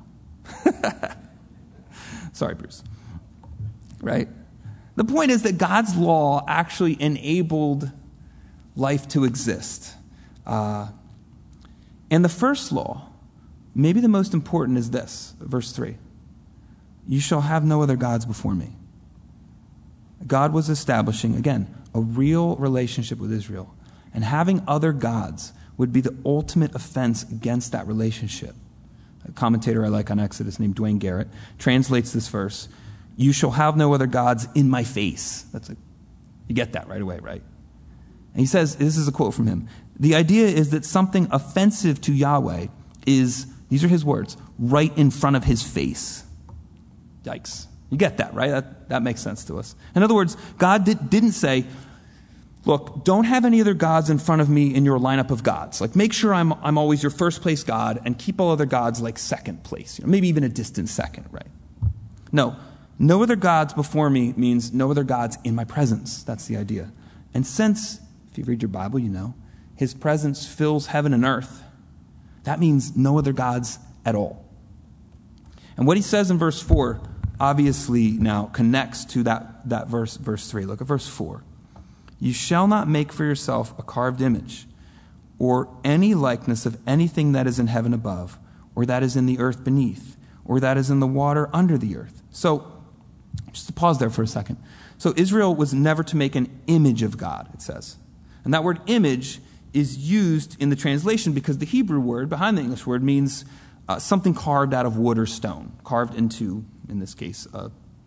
Sorry, 2.32 2.54
Bruce. 2.54 2.82
Right? 4.00 4.28
The 4.96 5.04
point 5.04 5.30
is 5.30 5.42
that 5.42 5.58
God's 5.58 5.96
law 5.96 6.44
actually 6.46 7.00
enabled 7.00 7.90
life 8.76 9.08
to 9.08 9.24
exist. 9.24 9.94
Uh, 10.46 10.88
and 12.12 12.22
the 12.22 12.28
first 12.28 12.70
law, 12.70 13.08
maybe 13.74 13.98
the 13.98 14.06
most 14.06 14.34
important, 14.34 14.76
is 14.76 14.90
this 14.90 15.34
verse 15.40 15.72
3 15.72 15.96
You 17.08 17.18
shall 17.18 17.40
have 17.40 17.64
no 17.64 17.82
other 17.82 17.96
gods 17.96 18.26
before 18.26 18.54
me. 18.54 18.76
God 20.26 20.52
was 20.52 20.68
establishing, 20.68 21.34
again, 21.34 21.74
a 21.94 22.00
real 22.00 22.54
relationship 22.56 23.18
with 23.18 23.32
Israel. 23.32 23.74
And 24.14 24.22
having 24.24 24.62
other 24.68 24.92
gods 24.92 25.54
would 25.78 25.90
be 25.90 26.02
the 26.02 26.14
ultimate 26.24 26.74
offense 26.74 27.22
against 27.22 27.72
that 27.72 27.86
relationship. 27.86 28.54
A 29.26 29.32
commentator 29.32 29.82
I 29.82 29.88
like 29.88 30.10
on 30.10 30.20
Exodus 30.20 30.60
named 30.60 30.74
Duane 30.74 30.98
Garrett 30.98 31.28
translates 31.58 32.12
this 32.12 32.28
verse 32.28 32.68
you 33.16 33.32
shall 33.32 33.52
have 33.52 33.76
no 33.76 33.92
other 33.94 34.06
gods 34.06 34.48
in 34.54 34.68
my 34.68 34.84
face. 34.84 35.46
That's 35.52 35.70
a, 35.70 35.76
you 36.48 36.54
get 36.54 36.72
that 36.72 36.88
right 36.88 37.00
away, 37.00 37.18
right? 37.20 37.42
And 38.32 38.40
he 38.40 38.46
says, 38.46 38.76
this 38.76 38.96
is 38.96 39.06
a 39.06 39.12
quote 39.12 39.34
from 39.34 39.46
him. 39.46 39.68
The 39.98 40.14
idea 40.14 40.46
is 40.46 40.70
that 40.70 40.84
something 40.84 41.28
offensive 41.30 42.00
to 42.02 42.12
Yahweh 42.12 42.66
is, 43.06 43.46
these 43.68 43.84
are 43.84 43.88
his 43.88 44.04
words, 44.04 44.36
right 44.58 44.96
in 44.96 45.10
front 45.10 45.36
of 45.36 45.44
his 45.44 45.62
face. 45.62 46.24
Yikes. 47.24 47.66
You 47.90 47.98
get 47.98 48.16
that, 48.16 48.32
right? 48.34 48.50
That, 48.50 48.88
that 48.88 49.02
makes 49.02 49.20
sense 49.20 49.44
to 49.44 49.58
us. 49.58 49.74
In 49.94 50.02
other 50.02 50.14
words, 50.14 50.36
God 50.56 50.84
did, 50.84 51.10
didn't 51.10 51.32
say, 51.32 51.66
look, 52.64 53.04
don't 53.04 53.24
have 53.24 53.44
any 53.44 53.60
other 53.60 53.74
gods 53.74 54.08
in 54.08 54.18
front 54.18 54.40
of 54.40 54.48
me 54.48 54.74
in 54.74 54.84
your 54.84 54.98
lineup 54.98 55.30
of 55.30 55.42
gods. 55.42 55.80
Like, 55.80 55.94
make 55.94 56.12
sure 56.12 56.32
I'm, 56.32 56.52
I'm 56.54 56.78
always 56.78 57.02
your 57.02 57.10
first 57.10 57.42
place 57.42 57.62
God 57.62 58.00
and 58.04 58.18
keep 58.18 58.40
all 58.40 58.50
other 58.50 58.66
gods 58.66 59.00
like 59.00 59.18
second 59.18 59.62
place, 59.62 59.98
you 59.98 60.06
know, 60.06 60.10
maybe 60.10 60.28
even 60.28 60.42
a 60.42 60.48
distant 60.48 60.88
second, 60.88 61.26
right? 61.30 61.46
No, 62.32 62.56
no 62.98 63.22
other 63.22 63.36
gods 63.36 63.74
before 63.74 64.08
me 64.08 64.32
means 64.36 64.72
no 64.72 64.90
other 64.90 65.04
gods 65.04 65.36
in 65.44 65.54
my 65.54 65.64
presence. 65.64 66.22
That's 66.22 66.46
the 66.46 66.56
idea. 66.56 66.92
And 67.34 67.46
since, 67.46 68.00
if 68.30 68.38
you 68.38 68.44
read 68.44 68.62
your 68.62 68.70
Bible, 68.70 68.98
you 68.98 69.10
know, 69.10 69.34
his 69.82 69.94
presence 69.94 70.46
fills 70.46 70.86
heaven 70.86 71.12
and 71.12 71.24
earth, 71.24 71.64
that 72.44 72.60
means 72.60 72.96
no 72.96 73.18
other 73.18 73.32
gods 73.32 73.80
at 74.06 74.14
all. 74.14 74.44
And 75.76 75.88
what 75.88 75.96
he 75.96 76.02
says 76.04 76.30
in 76.30 76.38
verse 76.38 76.62
4 76.62 77.00
obviously 77.40 78.12
now 78.12 78.44
connects 78.44 79.04
to 79.06 79.24
that, 79.24 79.68
that 79.68 79.88
verse, 79.88 80.16
verse 80.16 80.48
3. 80.48 80.66
Look 80.66 80.80
at 80.80 80.86
verse 80.86 81.08
4. 81.08 81.42
You 82.20 82.32
shall 82.32 82.68
not 82.68 82.88
make 82.88 83.12
for 83.12 83.24
yourself 83.24 83.76
a 83.76 83.82
carved 83.82 84.20
image 84.20 84.68
or 85.40 85.68
any 85.82 86.14
likeness 86.14 86.64
of 86.64 86.78
anything 86.86 87.32
that 87.32 87.48
is 87.48 87.58
in 87.58 87.66
heaven 87.66 87.92
above, 87.92 88.38
or 88.76 88.86
that 88.86 89.02
is 89.02 89.16
in 89.16 89.26
the 89.26 89.40
earth 89.40 89.64
beneath, 89.64 90.16
or 90.44 90.60
that 90.60 90.76
is 90.76 90.90
in 90.90 91.00
the 91.00 91.08
water 91.08 91.50
under 91.52 91.76
the 91.76 91.96
earth. 91.96 92.22
So, 92.30 92.84
just 93.52 93.66
to 93.66 93.72
pause 93.72 93.98
there 93.98 94.10
for 94.10 94.22
a 94.22 94.28
second. 94.28 94.58
So 94.96 95.12
Israel 95.16 95.52
was 95.52 95.74
never 95.74 96.04
to 96.04 96.16
make 96.16 96.36
an 96.36 96.48
image 96.68 97.02
of 97.02 97.18
God, 97.18 97.48
it 97.52 97.60
says. 97.60 97.96
And 98.44 98.54
that 98.54 98.62
word 98.62 98.80
image 98.86 99.40
is 99.72 99.96
used 99.96 100.60
in 100.60 100.68
the 100.68 100.76
translation 100.76 101.32
because 101.32 101.58
the 101.58 101.66
Hebrew 101.66 102.00
word 102.00 102.28
behind 102.28 102.58
the 102.58 102.62
English 102.62 102.86
word 102.86 103.02
means 103.02 103.44
uh, 103.88 103.98
something 103.98 104.34
carved 104.34 104.74
out 104.74 104.86
of 104.86 104.96
wood 104.96 105.18
or 105.18 105.26
stone, 105.26 105.72
carved 105.84 106.14
into, 106.14 106.64
in 106.88 106.98
this 106.98 107.14
case, 107.14 107.46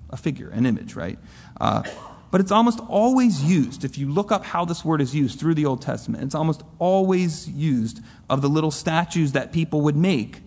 a 0.10 0.17
figure, 0.17 0.50
an 0.50 0.65
image, 0.65 0.95
right? 0.95 1.19
Uh, 1.60 1.84
but 2.31 2.41
it's 2.41 2.51
almost 2.51 2.79
always 2.88 3.43
used. 3.43 3.84
If 3.84 3.98
you 3.98 4.10
look 4.12 4.31
up 4.31 4.43
how 4.43 4.65
this 4.65 4.84
word 4.84 5.01
is 5.01 5.15
used 5.15 5.39
through 5.39 5.55
the 5.55 5.65
Old 5.65 5.81
Testament, 5.81 6.24
it's 6.24 6.36
almost 6.36 6.63
always 6.79 7.48
used 7.50 8.01
of 8.29 8.41
the 8.41 8.50
little 8.50 8.72
statues 8.72 9.34
that 9.34 9.51
people 9.51 9.81
would 9.81 9.95
make, 9.95 10.41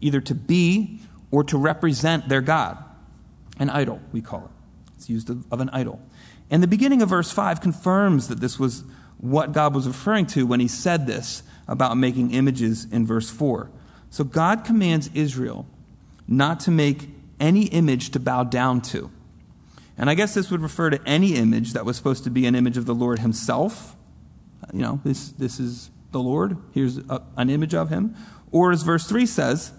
either 0.00 0.20
to 0.20 0.34
be 0.34 1.00
or 1.30 1.44
to 1.44 1.56
represent 1.56 2.28
their 2.28 2.40
God. 2.40 2.82
An 3.58 3.70
idol, 3.70 4.00
we 4.12 4.20
call 4.20 4.44
it. 4.44 4.90
It's 4.96 5.08
used 5.08 5.30
of, 5.30 5.44
of 5.52 5.60
an 5.60 5.70
idol. 5.70 6.00
And 6.50 6.62
the 6.62 6.68
beginning 6.68 7.00
of 7.02 7.08
verse 7.08 7.30
5 7.30 7.60
confirms 7.60 8.28
that 8.28 8.40
this 8.40 8.58
was 8.58 8.84
what 9.22 9.52
God 9.52 9.72
was 9.72 9.86
referring 9.86 10.26
to 10.26 10.46
when 10.46 10.58
he 10.60 10.68
said 10.68 11.06
this 11.06 11.44
about 11.68 11.96
making 11.96 12.32
images 12.32 12.86
in 12.90 13.06
verse 13.06 13.30
4. 13.30 13.70
So 14.10 14.24
God 14.24 14.64
commands 14.64 15.08
Israel 15.14 15.64
not 16.26 16.60
to 16.60 16.70
make 16.70 17.08
any 17.38 17.66
image 17.66 18.10
to 18.10 18.20
bow 18.20 18.44
down 18.44 18.82
to. 18.82 19.10
And 19.96 20.10
I 20.10 20.14
guess 20.14 20.34
this 20.34 20.50
would 20.50 20.60
refer 20.60 20.90
to 20.90 21.00
any 21.06 21.36
image 21.36 21.72
that 21.72 21.84
was 21.84 21.96
supposed 21.96 22.24
to 22.24 22.30
be 22.30 22.46
an 22.46 22.56
image 22.56 22.76
of 22.76 22.84
the 22.84 22.94
Lord 22.94 23.20
himself. 23.20 23.94
You 24.72 24.80
know, 24.80 25.00
this, 25.04 25.28
this 25.30 25.60
is 25.60 25.90
the 26.10 26.20
Lord. 26.20 26.56
Here's 26.72 26.98
a, 26.98 27.22
an 27.36 27.48
image 27.48 27.74
of 27.74 27.90
him. 27.90 28.16
Or 28.50 28.72
as 28.72 28.82
verse 28.82 29.06
3 29.06 29.24
says, 29.24 29.72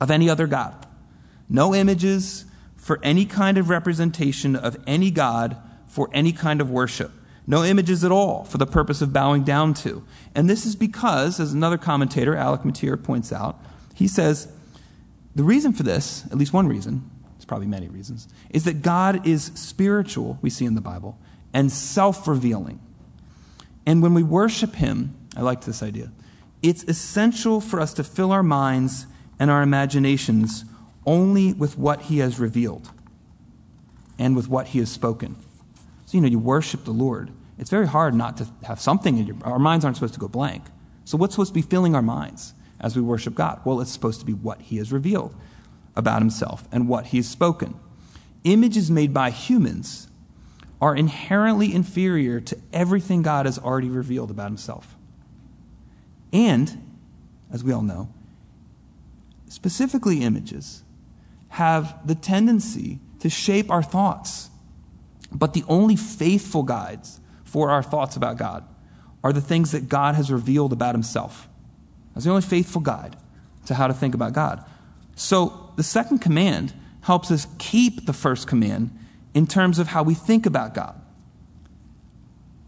of 0.00 0.10
any 0.10 0.30
other 0.30 0.46
God. 0.46 0.86
No 1.48 1.74
images 1.74 2.44
for 2.76 3.00
any 3.02 3.24
kind 3.24 3.58
of 3.58 3.70
representation 3.70 4.54
of 4.54 4.76
any 4.86 5.10
God 5.10 5.56
for 5.88 6.08
any 6.12 6.32
kind 6.32 6.60
of 6.60 6.70
worship. 6.70 7.10
No 7.46 7.64
images 7.64 8.02
at 8.02 8.10
all 8.10 8.44
for 8.44 8.58
the 8.58 8.66
purpose 8.66 9.00
of 9.00 9.12
bowing 9.12 9.44
down 9.44 9.74
to. 9.74 10.04
And 10.34 10.50
this 10.50 10.66
is 10.66 10.74
because, 10.74 11.38
as 11.38 11.52
another 11.52 11.78
commentator, 11.78 12.34
Alec 12.34 12.64
Motyer, 12.64 12.96
points 12.96 13.32
out, 13.32 13.60
he 13.94 14.08
says, 14.08 14.48
the 15.34 15.44
reason 15.44 15.72
for 15.72 15.82
this, 15.82 16.24
at 16.26 16.38
least 16.38 16.52
one 16.52 16.66
reason, 16.66 17.08
there's 17.34 17.44
probably 17.44 17.66
many 17.66 17.88
reasons, 17.88 18.26
is 18.50 18.64
that 18.64 18.82
God 18.82 19.26
is 19.26 19.52
spiritual, 19.54 20.38
we 20.42 20.50
see 20.50 20.64
in 20.64 20.74
the 20.74 20.80
Bible, 20.80 21.18
and 21.52 21.70
self 21.70 22.26
revealing. 22.26 22.80
And 23.84 24.02
when 24.02 24.14
we 24.14 24.22
worship 24.22 24.74
Him, 24.74 25.14
I 25.36 25.42
like 25.42 25.62
this 25.62 25.82
idea, 25.82 26.10
it's 26.62 26.82
essential 26.84 27.60
for 27.60 27.80
us 27.80 27.94
to 27.94 28.02
fill 28.02 28.32
our 28.32 28.42
minds 28.42 29.06
and 29.38 29.50
our 29.50 29.62
imaginations 29.62 30.64
only 31.04 31.52
with 31.52 31.78
what 31.78 32.02
He 32.02 32.18
has 32.18 32.40
revealed 32.40 32.90
and 34.18 34.34
with 34.34 34.48
what 34.48 34.68
He 34.68 34.80
has 34.80 34.90
spoken. 34.90 35.36
So, 36.06 36.16
you 36.16 36.22
know, 36.22 36.28
you 36.28 36.38
worship 36.38 36.84
the 36.84 36.92
Lord. 36.92 37.30
It's 37.58 37.70
very 37.70 37.86
hard 37.86 38.14
not 38.14 38.36
to 38.38 38.46
have 38.64 38.80
something 38.80 39.18
in 39.18 39.26
your 39.26 39.36
our 39.42 39.58
minds 39.58 39.84
aren't 39.84 39.96
supposed 39.96 40.14
to 40.14 40.20
go 40.20 40.28
blank. 40.28 40.64
So 41.04 41.18
what's 41.18 41.34
supposed 41.34 41.50
to 41.50 41.54
be 41.54 41.62
filling 41.62 41.94
our 41.94 42.02
minds 42.02 42.54
as 42.80 42.96
we 42.96 43.02
worship 43.02 43.34
God? 43.34 43.60
Well, 43.64 43.80
it's 43.80 43.92
supposed 43.92 44.20
to 44.20 44.26
be 44.26 44.32
what 44.32 44.60
He 44.62 44.78
has 44.78 44.92
revealed 44.92 45.34
about 45.96 46.20
himself 46.20 46.68
and 46.70 46.88
what 46.88 47.06
he 47.06 47.16
has 47.16 47.26
spoken. 47.26 47.74
Images 48.44 48.90
made 48.90 49.12
by 49.12 49.30
humans 49.30 50.08
are 50.80 50.94
inherently 50.94 51.74
inferior 51.74 52.38
to 52.38 52.56
everything 52.72 53.22
God 53.22 53.46
has 53.46 53.58
already 53.58 53.88
revealed 53.88 54.30
about 54.30 54.48
himself. 54.48 54.94
And, 56.32 56.96
as 57.50 57.64
we 57.64 57.72
all 57.72 57.82
know, 57.82 58.12
specifically 59.48 60.22
images 60.22 60.82
have 61.50 62.06
the 62.06 62.14
tendency 62.14 62.98
to 63.20 63.30
shape 63.30 63.70
our 63.70 63.82
thoughts. 63.82 64.50
But 65.32 65.54
the 65.54 65.64
only 65.68 65.96
faithful 65.96 66.62
guides 66.62 67.20
for 67.44 67.70
our 67.70 67.82
thoughts 67.82 68.16
about 68.16 68.36
God 68.36 68.64
are 69.24 69.32
the 69.32 69.40
things 69.40 69.72
that 69.72 69.88
God 69.88 70.14
has 70.14 70.30
revealed 70.30 70.72
about 70.72 70.94
himself. 70.94 71.48
That's 72.14 72.24
the 72.24 72.30
only 72.30 72.42
faithful 72.42 72.80
guide 72.80 73.16
to 73.66 73.74
how 73.74 73.86
to 73.86 73.94
think 73.94 74.14
about 74.14 74.32
God. 74.32 74.64
So 75.16 75.72
the 75.76 75.82
second 75.82 76.18
command 76.18 76.72
helps 77.02 77.30
us 77.30 77.46
keep 77.58 78.06
the 78.06 78.12
first 78.12 78.46
command 78.46 78.96
in 79.34 79.46
terms 79.46 79.78
of 79.78 79.88
how 79.88 80.02
we 80.02 80.14
think 80.14 80.46
about 80.46 80.74
God. 80.74 81.00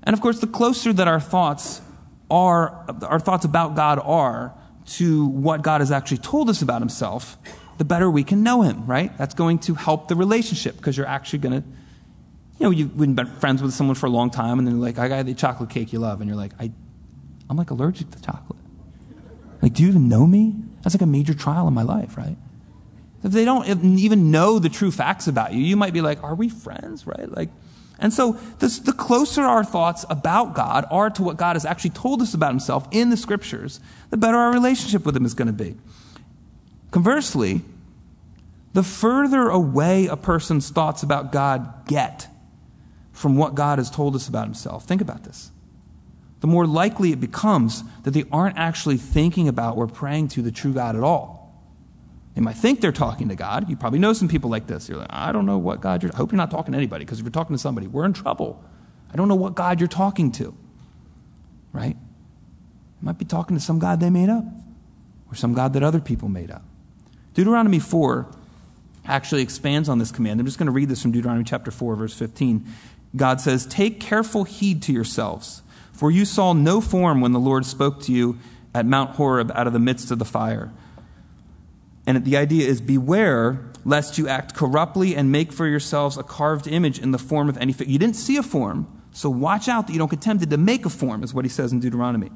And 0.03 0.15
of 0.15 0.21
course, 0.21 0.41
the 0.41 0.47
closer 0.47 0.93
that 0.93 1.09
our 1.09 1.21
thoughts 1.21 1.81
are, 2.31 2.87
our 3.03 3.21
thoughts 3.21 3.45
about 3.45 3.75
God 3.75 4.01
are 4.03 4.55
to 4.87 5.27
what 5.27 5.63
God 5.63 5.81
has 5.81 5.91
actually 5.91 6.19
told 6.19 6.49
us 6.49 6.63
about 6.63 6.81
himself, 6.81 7.37
the 7.79 7.85
better 7.85 8.11
we 8.11 8.25
can 8.25 8.43
know 8.43 8.63
him, 8.63 8.87
right? 8.87 9.17
That's 9.19 9.35
going 9.35 9.59
to 9.61 9.75
help 9.75 10.09
the 10.09 10.17
relationship 10.17 10.77
because 10.77 10.97
you're 10.97 11.07
actually 11.07 11.41
going 11.41 11.63
to, 11.63 11.69
you 12.59 12.65
know, 12.67 12.71
you've 12.71 12.97
been 12.97 13.17
friends 13.39 13.63
with 13.63 13.73
someone 13.73 13.95
for 13.95 14.07
a 14.07 14.11
long 14.11 14.31
time 14.31 14.59
and 14.59 14.67
then 14.67 14.75
they're 14.75 14.85
like, 14.85 14.99
I 14.99 15.09
got 15.09 15.27
the 15.27 15.35
chocolate 15.35 15.71
cake 15.71 15.93
you 15.93 16.01
love. 16.01 16.21
And 16.21 16.29
you're 16.29 16.37
like, 16.37 16.53
I, 16.59 16.73
I'm 17.49 17.57
like 17.57 17.71
allergic 17.71 18.11
to 18.11 18.21
chocolate. 18.21 18.59
Like, 19.63 19.75
do 19.75 19.83
you 19.83 19.89
even 19.89 20.09
know 20.09 20.27
me? 20.27 20.55
That's 20.83 20.95
like 20.95 21.03
a 21.03 21.07
major 21.07 21.35
trial 21.35 21.69
in 21.69 21.75
my 21.75 21.83
life, 21.83 22.17
right? 22.17 22.37
If 23.23 23.33
they 23.33 23.45
don't 23.45 23.67
even 23.99 24.31
know 24.31 24.59
the 24.59 24.69
true 24.69 24.91
facts 24.91 25.27
about 25.27 25.53
you, 25.53 25.61
you 25.61 25.77
might 25.77 25.93
be 25.93 26.01
like, 26.01 26.23
are 26.23 26.35
we 26.35 26.49
friends, 26.49 27.07
right? 27.07 27.31
Like, 27.31 27.51
and 27.99 28.13
so 28.13 28.33
this, 28.61 28.79
the 28.79 28.93
closer 28.93 29.43
our 29.43 29.65
thoughts 29.65 30.05
about 30.09 30.55
God 30.55 30.85
are 30.91 31.11
to 31.11 31.23
what 31.23 31.37
God 31.37 31.57
has 31.57 31.65
actually 31.65 31.91
told 31.91 32.23
us 32.23 32.33
about 32.33 32.51
himself 32.51 32.87
in 32.93 33.11
the 33.11 33.17
scriptures, 33.17 33.81
the 34.11 34.17
better 34.17 34.37
our 34.37 34.53
relationship 34.53 35.05
with 35.05 35.17
him 35.17 35.25
is 35.25 35.35
going 35.35 35.49
to 35.49 35.53
be. 35.53 35.77
Conversely, 36.93 37.63
the 38.73 38.85
further 38.85 39.49
away 39.49 40.07
a 40.07 40.17
person's 40.17 40.71
thoughts 40.71 41.03
about 41.03 41.33
God 41.33 41.87
get 41.87 42.29
from 43.19 43.37
what 43.37 43.55
God 43.55 43.79
has 43.79 43.91
told 43.91 44.15
us 44.15 44.29
about 44.29 44.47
himself, 44.47 44.85
think 44.85 45.01
about 45.01 45.25
this 45.25 45.51
the 46.41 46.47
more 46.47 46.67
likely 46.67 47.13
it 47.13 47.21
becomes 47.21 47.83
that 48.05 48.13
they 48.13 48.25
aren't 48.31 48.57
actually 48.57 48.97
thinking 48.97 49.49
about 49.49 49.77
or 49.77 49.87
praying 49.87 50.29
to 50.29 50.43
the 50.43 50.53
true 50.53 50.73
God 50.73 50.95
at 50.95 51.03
all. 51.03 51.37
They 52.35 52.41
might 52.41 52.55
think 52.55 52.81
they're 52.81 52.93
talking 52.93 53.29
to 53.31 53.35
God. 53.35 53.69
You 53.69 53.77
probably 53.77 53.99
know 53.99 54.13
some 54.13 54.29
people 54.29 54.49
like 54.49 54.69
this. 54.69 54.89
You're 54.89 54.99
like, 54.99 55.11
I 55.11 55.33
don't 55.33 55.47
know 55.47 55.59
what 55.59 55.81
God 55.81 56.03
you're. 56.03 56.13
I 56.13 56.17
hope 56.17 56.31
you're 56.31 56.37
not 56.37 56.53
talking 56.53 56.73
to 56.73 56.79
anybody 56.79 57.05
because 57.05 57.19
if 57.19 57.25
you're 57.25 57.33
talking 57.33 57.57
to 57.57 57.61
somebody, 57.61 57.89
we're 57.89 58.05
in 58.05 58.13
trouble. 58.13 58.63
I 59.13 59.17
don't 59.17 59.27
know 59.27 59.35
what 59.35 59.57
God 59.57 59.81
you're 59.81 59.89
talking 59.89 60.31
to. 60.33 60.55
Right? 61.73 61.97
You 61.97 63.05
might 63.05 63.19
be 63.19 63.25
talking 63.25 63.57
to 63.57 63.63
some 63.63 63.81
God 63.81 63.99
they 63.99 64.11
made 64.11 64.29
up 64.29 64.45
or 65.31 65.35
some 65.35 65.55
God 65.55 65.73
that 65.73 65.83
other 65.83 66.01
people 66.01 66.29
made 66.29 66.53
up. 66.53 66.63
Deuteronomy 67.35 67.81
4 67.81 68.29
actually 69.05 69.43
expands 69.43 69.89
on 69.89 69.99
this 69.99 70.13
command. 70.13 70.39
I'm 70.39 70.47
just 70.47 70.59
going 70.59 70.67
to 70.67 70.73
read 70.73 70.89
this 70.89 71.03
from 71.03 71.11
Deuteronomy 71.11 71.45
chapter 71.45 71.73
4, 71.73 71.97
verse 71.97 72.15
15. 72.15 72.65
God 73.17 73.41
says, 73.41 73.67
Take 73.67 74.01
careful 74.01 74.45
heed 74.45 74.83
to 74.83 74.93
yourselves 74.93 75.63
for 75.99 76.13
you 76.13 76.25
saw 76.25 76.53
no 76.53 76.81
form 76.81 77.21
when 77.21 77.33
the 77.33 77.41
Lord 77.41 77.67
spoke 77.67 78.01
to 78.03 78.13
you 78.13 78.39
at 78.73 78.87
Mount 78.87 79.17
Horeb 79.17 79.51
out 79.53 79.67
of 79.67 79.73
the 79.73 79.81
midst 79.81 80.13
of 80.13 80.21
the 80.21 80.25
fire. 80.25 80.73
And 82.07 82.25
the 82.25 82.37
idea 82.37 82.69
is 82.69 82.81
beware 82.81 83.69
lest 83.85 84.17
you 84.17 84.29
act 84.29 84.55
corruptly 84.55 85.17
and 85.17 85.33
make 85.33 85.53
for 85.53 85.67
yourselves 85.67 86.17
a 86.17 86.23
carved 86.23 86.69
image 86.69 87.01
in 87.01 87.11
the 87.11 87.19
form 87.19 87.49
of 87.49 87.59
any. 87.59 87.75
You 87.85 87.99
didn't 87.99 88.15
see 88.15 88.37
a 88.37 88.45
form, 88.45 88.87
so 89.11 89.29
watch 89.29 89.67
out 89.67 89.89
that 89.89 89.93
you 89.93 89.99
don't 89.99 90.09
get 90.09 90.21
tempted 90.21 90.51
to 90.51 90.57
make 90.57 90.87
a 90.87 90.91
form, 90.91 91.25
is 91.25 91.35
what 91.35 91.45
he 91.45 91.49
says 91.49 91.73
in 91.73 91.81
Deuteronomy. 91.81 92.31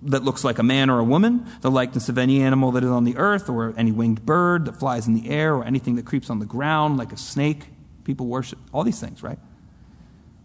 That 0.00 0.24
looks 0.24 0.42
like 0.42 0.58
a 0.58 0.62
man 0.62 0.88
or 0.88 1.00
a 1.00 1.04
woman, 1.04 1.46
the 1.60 1.70
likeness 1.70 2.08
of 2.08 2.16
any 2.16 2.40
animal 2.40 2.72
that 2.72 2.82
is 2.82 2.88
on 2.88 3.04
the 3.04 3.18
earth, 3.18 3.50
or 3.50 3.74
any 3.76 3.92
winged 3.92 4.24
bird 4.24 4.64
that 4.64 4.76
flies 4.76 5.06
in 5.06 5.12
the 5.12 5.28
air, 5.28 5.54
or 5.54 5.64
anything 5.64 5.96
that 5.96 6.06
creeps 6.06 6.30
on 6.30 6.38
the 6.38 6.46
ground, 6.46 6.96
like 6.96 7.12
a 7.12 7.18
snake. 7.18 7.66
People 8.04 8.26
worship 8.26 8.58
all 8.72 8.84
these 8.84 8.98
things, 8.98 9.22
right? 9.22 9.38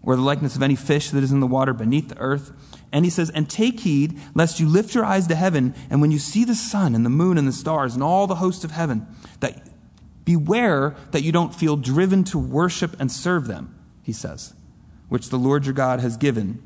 Or 0.05 0.15
the 0.15 0.21
likeness 0.21 0.55
of 0.55 0.61
any 0.61 0.75
fish 0.75 1.09
that 1.09 1.23
is 1.23 1.31
in 1.31 1.39
the 1.39 1.47
water 1.47 1.73
beneath 1.73 2.09
the 2.09 2.17
earth. 2.19 2.51
And 2.91 3.03
he 3.03 3.11
says, 3.11 3.29
And 3.31 3.49
take 3.49 3.81
heed, 3.81 4.19
lest 4.33 4.59
you 4.59 4.69
lift 4.69 4.93
your 4.93 5.03
eyes 5.03 5.27
to 5.27 5.35
heaven, 5.35 5.73
and 5.89 5.99
when 5.99 6.11
you 6.11 6.19
see 6.19 6.45
the 6.45 6.55
sun 6.55 6.95
and 6.95 7.05
the 7.05 7.09
moon 7.09 7.37
and 7.37 7.47
the 7.47 7.51
stars 7.51 7.95
and 7.95 8.03
all 8.03 8.27
the 8.27 8.35
host 8.35 8.63
of 8.63 8.71
heaven, 8.71 9.07
that 9.39 9.67
beware 10.23 10.95
that 11.11 11.23
you 11.23 11.31
don't 11.31 11.55
feel 11.55 11.75
driven 11.75 12.23
to 12.25 12.37
worship 12.37 12.95
and 12.99 13.11
serve 13.11 13.47
them, 13.47 13.75
he 14.03 14.13
says, 14.13 14.53
which 15.09 15.29
the 15.29 15.37
Lord 15.37 15.65
your 15.65 15.73
God 15.73 15.99
has 15.99 16.17
given 16.17 16.61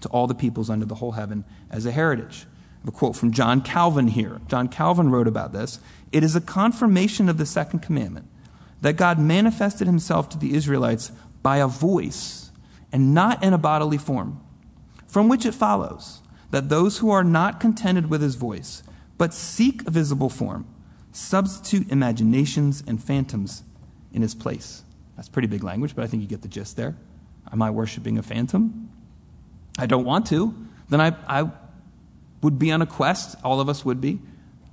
to 0.00 0.08
all 0.10 0.26
the 0.26 0.34
peoples 0.34 0.70
under 0.70 0.84
the 0.84 0.96
whole 0.96 1.12
heaven 1.12 1.44
as 1.70 1.86
a 1.86 1.90
heritage. 1.90 2.46
I 2.76 2.80
have 2.82 2.88
a 2.88 2.96
quote 2.96 3.16
from 3.16 3.32
John 3.32 3.62
Calvin 3.62 4.08
here. 4.08 4.40
John 4.46 4.68
Calvin 4.68 5.10
wrote 5.10 5.26
about 5.26 5.52
this. 5.52 5.80
It 6.12 6.22
is 6.22 6.36
a 6.36 6.40
confirmation 6.40 7.28
of 7.28 7.38
the 7.38 7.46
second 7.46 7.80
commandment 7.80 8.28
that 8.80 8.96
God 8.96 9.18
manifested 9.18 9.86
himself 9.86 10.28
to 10.28 10.38
the 10.38 10.54
Israelites 10.54 11.10
by 11.42 11.56
a 11.56 11.66
voice 11.66 12.47
and 12.92 13.14
not 13.14 13.42
in 13.42 13.52
a 13.52 13.58
bodily 13.58 13.98
form, 13.98 14.40
from 15.06 15.28
which 15.28 15.44
it 15.44 15.54
follows 15.54 16.20
that 16.50 16.68
those 16.68 16.98
who 16.98 17.10
are 17.10 17.24
not 17.24 17.60
contented 17.60 18.08
with 18.08 18.22
his 18.22 18.34
voice, 18.34 18.82
but 19.18 19.34
seek 19.34 19.86
a 19.86 19.90
visible 19.90 20.30
form, 20.30 20.66
substitute 21.12 21.90
imaginations 21.90 22.82
and 22.86 23.02
phantoms 23.02 23.62
in 24.12 24.22
his 24.22 24.34
place. 24.34 24.82
That's 25.16 25.28
pretty 25.28 25.48
big 25.48 25.64
language, 25.64 25.94
but 25.94 26.04
I 26.04 26.06
think 26.06 26.22
you 26.22 26.28
get 26.28 26.42
the 26.42 26.48
gist 26.48 26.76
there. 26.76 26.96
Am 27.52 27.60
I 27.60 27.70
worshiping 27.70 28.18
a 28.18 28.22
phantom? 28.22 28.90
I 29.78 29.86
don't 29.86 30.04
want 30.04 30.26
to. 30.26 30.54
Then 30.88 31.00
I, 31.00 31.14
I 31.26 31.50
would 32.42 32.58
be 32.58 32.70
on 32.70 32.82
a 32.82 32.86
quest, 32.86 33.36
all 33.44 33.60
of 33.60 33.68
us 33.68 33.84
would 33.84 34.00
be, 34.00 34.20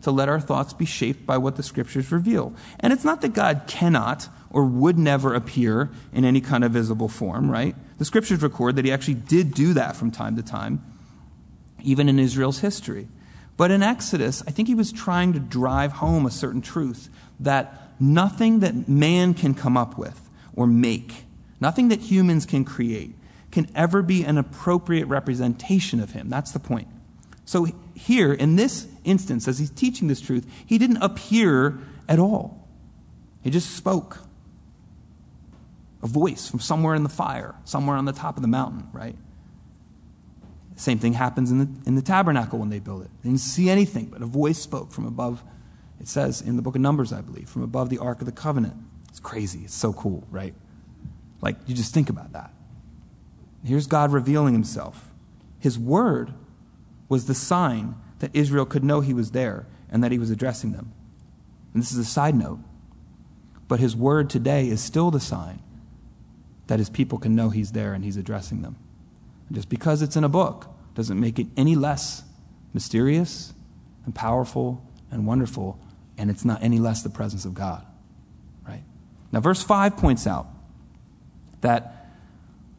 to 0.03 0.11
let 0.11 0.29
our 0.29 0.39
thoughts 0.39 0.71
be 0.71 0.85
shaped 0.85 1.25
by 1.25 1.37
what 1.37 1.55
the 1.55 1.63
scriptures 1.63 2.11
reveal. 2.11 2.53
And 2.79 2.93
it's 2.93 3.03
not 3.03 3.21
that 3.21 3.33
God 3.33 3.63
cannot 3.67 4.29
or 4.51 4.63
would 4.65 4.97
never 4.97 5.33
appear 5.33 5.89
in 6.13 6.25
any 6.25 6.41
kind 6.41 6.63
of 6.63 6.71
visible 6.71 7.09
form, 7.09 7.49
right? 7.49 7.75
The 7.97 8.05
scriptures 8.05 8.41
record 8.41 8.75
that 8.75 8.85
he 8.85 8.91
actually 8.91 9.15
did 9.15 9.53
do 9.53 9.73
that 9.73 9.95
from 9.95 10.11
time 10.11 10.35
to 10.35 10.43
time, 10.43 10.83
even 11.83 12.09
in 12.09 12.19
Israel's 12.19 12.59
history. 12.59 13.07
But 13.57 13.71
in 13.71 13.81
Exodus, 13.81 14.43
I 14.47 14.51
think 14.51 14.67
he 14.67 14.75
was 14.75 14.91
trying 14.91 15.33
to 15.33 15.39
drive 15.39 15.93
home 15.93 16.25
a 16.25 16.31
certain 16.31 16.61
truth 16.61 17.09
that 17.39 17.93
nothing 17.99 18.59
that 18.59 18.89
man 18.89 19.33
can 19.33 19.53
come 19.53 19.77
up 19.77 19.97
with 19.97 20.29
or 20.55 20.67
make 20.67 21.25
nothing 21.61 21.87
that 21.87 22.01
humans 22.01 22.45
can 22.45 22.65
create, 22.65 23.15
can 23.51 23.67
ever 23.73 24.01
be 24.01 24.23
an 24.23 24.37
appropriate 24.37 25.05
representation 25.05 25.99
of 26.01 26.11
him. 26.11 26.29
That's 26.29 26.51
the 26.51 26.59
point. 26.59 26.87
So, 27.45 27.67
here, 27.93 28.33
in 28.33 28.55
this 28.55 28.87
instance, 29.03 29.47
as 29.47 29.59
he's 29.59 29.69
teaching 29.69 30.07
this 30.07 30.19
truth, 30.19 30.45
he 30.65 30.77
didn't 30.77 30.97
appear 30.97 31.77
at 32.09 32.19
all. 32.19 32.67
He 33.43 33.51
just 33.51 33.75
spoke. 33.75 34.19
A 36.05 36.07
voice 36.07 36.47
from 36.47 36.59
somewhere 36.59 36.93
in 36.93 37.01
the 37.01 37.09
fire, 37.09 37.55
somewhere 37.63 37.97
on 37.97 38.05
the 38.05 38.13
top 38.13 38.35
of 38.35 38.43
the 38.43 38.47
mountain, 38.47 38.87
right? 38.93 39.15
Same 40.75 40.99
thing 40.99 41.13
happens 41.13 41.49
in 41.49 41.57
the, 41.57 41.67
in 41.87 41.95
the 41.95 42.03
tabernacle 42.03 42.59
when 42.59 42.69
they 42.69 42.77
build 42.77 43.01
it. 43.01 43.09
They 43.23 43.29
didn't 43.29 43.39
see 43.39 43.71
anything, 43.71 44.05
but 44.05 44.21
a 44.21 44.27
voice 44.27 44.59
spoke 44.59 44.91
from 44.91 45.07
above. 45.07 45.43
It 45.99 46.07
says 46.07 46.41
in 46.41 46.57
the 46.57 46.61
book 46.61 46.75
of 46.75 46.81
Numbers, 46.81 47.11
I 47.11 47.21
believe, 47.21 47.49
from 47.49 47.63
above 47.63 47.89
the 47.89 47.97
Ark 47.97 48.19
of 48.19 48.27
the 48.27 48.31
Covenant. 48.31 48.75
It's 49.09 49.19
crazy. 49.19 49.61
It's 49.63 49.73
so 49.73 49.93
cool, 49.93 50.27
right? 50.29 50.53
Like, 51.41 51.55
you 51.65 51.73
just 51.73 51.91
think 51.91 52.11
about 52.11 52.33
that. 52.33 52.53
Here's 53.63 53.87
God 53.87 54.11
revealing 54.11 54.53
himself. 54.53 55.11
His 55.57 55.79
word 55.79 56.35
was 57.09 57.25
the 57.25 57.33
sign 57.33 57.95
that 58.19 58.29
Israel 58.35 58.67
could 58.67 58.83
know 58.83 59.01
he 59.01 59.15
was 59.15 59.31
there 59.31 59.65
and 59.89 60.03
that 60.03 60.11
he 60.11 60.19
was 60.19 60.29
addressing 60.29 60.71
them. 60.71 60.91
And 61.73 61.81
this 61.81 61.91
is 61.91 61.97
a 61.97 62.05
side 62.05 62.35
note. 62.35 62.59
But 63.67 63.79
his 63.79 63.95
word 63.95 64.29
today 64.29 64.69
is 64.69 64.83
still 64.83 65.09
the 65.09 65.19
sign 65.19 65.63
that 66.67 66.79
his 66.79 66.89
people 66.89 67.17
can 67.17 67.35
know 67.35 67.49
he's 67.49 67.71
there 67.71 67.93
and 67.93 68.03
he's 68.03 68.17
addressing 68.17 68.61
them. 68.61 68.75
And 69.47 69.55
just 69.55 69.69
because 69.69 70.01
it's 70.01 70.15
in 70.15 70.23
a 70.23 70.29
book 70.29 70.67
doesn't 70.95 71.19
make 71.19 71.39
it 71.39 71.47
any 71.55 71.75
less 71.75 72.23
mysterious 72.73 73.53
and 74.05 74.13
powerful 74.13 74.83
and 75.11 75.27
wonderful, 75.27 75.79
and 76.17 76.29
it's 76.29 76.45
not 76.45 76.63
any 76.63 76.79
less 76.79 77.03
the 77.03 77.09
presence 77.09 77.45
of 77.45 77.53
God. 77.53 77.85
Right? 78.67 78.83
Now, 79.31 79.39
verse 79.39 79.61
5 79.61 79.97
points 79.97 80.25
out 80.25 80.47
that 81.61 81.91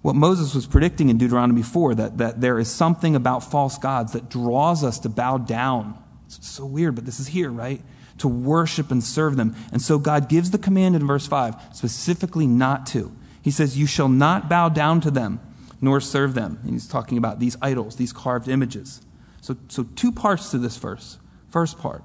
what 0.03 0.15
Moses 0.15 0.55
was 0.55 0.67
predicting 0.67 1.09
in 1.09 1.19
Deuteronomy 1.19 1.63
4 1.63 1.97
that, 1.97 2.19
that 2.19 2.41
there 2.41 2.59
is 2.59 2.71
something 2.71 3.17
about 3.17 3.41
false 3.41 3.79
gods 3.79 4.13
that 4.13 4.29
draws 4.29 4.85
us 4.85 5.01
to 5.01 5.09
bow 5.09 5.39
down. 5.39 5.99
It's 6.27 6.49
so 6.49 6.65
weird, 6.65 6.95
but 6.95 7.05
this 7.05 7.19
is 7.19 7.29
here, 7.29 7.51
right? 7.51 7.83
To 8.19 8.29
worship 8.29 8.91
and 8.91 9.03
serve 9.03 9.37
them. 9.37 9.57
And 9.73 9.83
so 9.83 9.99
God 9.99 10.29
gives 10.29 10.51
the 10.51 10.59
command 10.59 10.95
in 10.97 11.07
verse 11.07 11.27
5 11.27 11.57
specifically 11.73 12.47
not 12.47 12.87
to. 12.89 13.13
He 13.47 13.53
says, 13.53 13.79
You 13.79 13.87
shall 13.87 14.09
not 14.09 14.49
bow 14.49 14.69
down 14.69 15.01
to 15.03 15.11
them, 15.13 15.39
nor 15.81 16.01
serve 16.01 16.35
them. 16.35 16.59
And 16.65 16.73
he's 16.73 16.89
talking 16.89 17.17
about 17.17 17.39
these 17.39 17.57
idols, 17.63 17.95
these 17.95 18.13
carved 18.13 18.49
images. 18.49 19.01
So, 19.41 19.57
so 19.69 19.85
two 19.95 20.11
parts 20.11 20.51
to 20.51 20.59
this 20.59 20.77
verse. 20.77 21.19
First 21.49 21.79
part, 21.79 22.03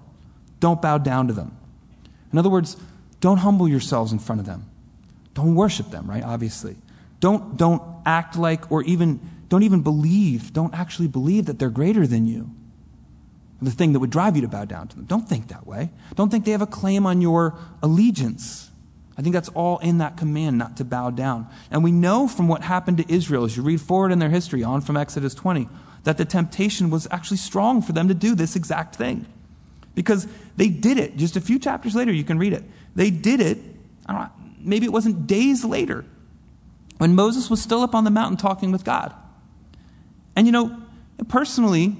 don't 0.60 0.80
bow 0.80 1.00
down 1.00 1.26
to 1.30 1.34
them. 1.34 1.58
In 2.32 2.38
other 2.38 2.52
words, 2.52 2.78
don't 3.22 3.40
humble 3.40 3.68
yourselves 3.68 4.12
in 4.12 4.20
front 4.20 4.40
of 4.40 4.46
them. 4.46 4.70
Don't 5.34 5.56
worship 5.56 5.90
them, 5.90 6.08
right? 6.08 6.24
Obviously. 6.24 6.76
Don't, 7.20 7.58
don't 7.58 7.82
act 8.06 8.38
like, 8.38 8.72
or 8.72 8.84
even, 8.84 9.20
don't 9.50 9.64
even 9.64 9.82
believe, 9.82 10.54
don't 10.54 10.76
actually 10.76 11.08
believe 11.08 11.48
that 11.48 11.58
they're 11.58 11.72
greater 11.72 12.06
than 12.06 12.28
you. 12.28 12.52
The 13.64 13.72
thing 13.72 13.94
that 13.94 14.00
would 14.00 14.12
drive 14.12 14.36
you 14.36 14.44
to 14.44 14.48
bow 14.48 14.66
down 14.66 14.90
to 14.90 14.96
them. 14.96 15.06
Don't 15.06 15.28
think 15.28 15.48
that 15.48 15.66
way. 15.66 15.90
Don't 16.14 16.30
think 16.30 16.46
they 16.46 16.52
have 16.52 16.62
a 16.62 16.68
claim 16.68 17.08
on 17.08 17.20
your 17.20 17.58
allegiance. 17.82 18.71
I 19.22 19.24
think 19.24 19.34
that's 19.34 19.50
all 19.50 19.78
in 19.78 20.00
that 20.00 20.18
command 20.18 20.58
not 20.58 20.78
to 20.78 20.84
bow 20.84 21.12
down. 21.12 21.48
And 21.70 21.84
we 21.84 21.92
know 21.92 22.28
from 22.28 22.48
what 22.48 22.64
happened 22.64 22.98
to 22.98 23.14
Israel, 23.14 23.44
as 23.44 23.56
you 23.56 23.62
read 23.62 23.80
forward 23.80 24.12
in 24.12 24.18
their 24.18 24.32
history, 24.32 24.64
on 24.64 24.82
from 24.82 24.98
Exodus 24.98 25.36
20, 25.36 25.70
that 26.06 26.18
the 26.18 26.26
temptation 26.26 26.90
was 26.90 27.08
actually 27.12 27.38
strong 27.38 27.84
for 27.84 27.92
them 27.92 28.08
to 28.08 28.16
do 28.16 28.34
this 28.34 28.56
exact 28.56 28.96
thing. 28.96 29.28
Because 29.94 30.26
they 30.58 30.70
did 30.70 30.98
it. 30.98 31.18
Just 31.18 31.36
a 31.36 31.42
few 31.42 31.60
chapters 31.60 31.94
later, 31.94 32.12
you 32.12 32.24
can 32.24 32.40
read 32.40 32.52
it. 32.52 32.64
They 32.96 33.12
did 33.12 33.42
it, 33.42 33.60
know, 34.10 34.28
maybe 34.60 34.88
it 34.88 34.92
wasn't 34.92 35.28
days 35.28 35.64
later, 35.64 36.04
when 36.98 37.14
Moses 37.14 37.48
was 37.48 37.62
still 37.62 37.84
up 37.84 37.94
on 37.94 38.04
the 38.06 38.10
mountain 38.10 38.38
talking 38.38 38.72
with 38.72 38.84
God. 38.84 39.14
And 40.36 40.48
you 40.48 40.52
know, 40.52 40.82
personally, 41.28 41.96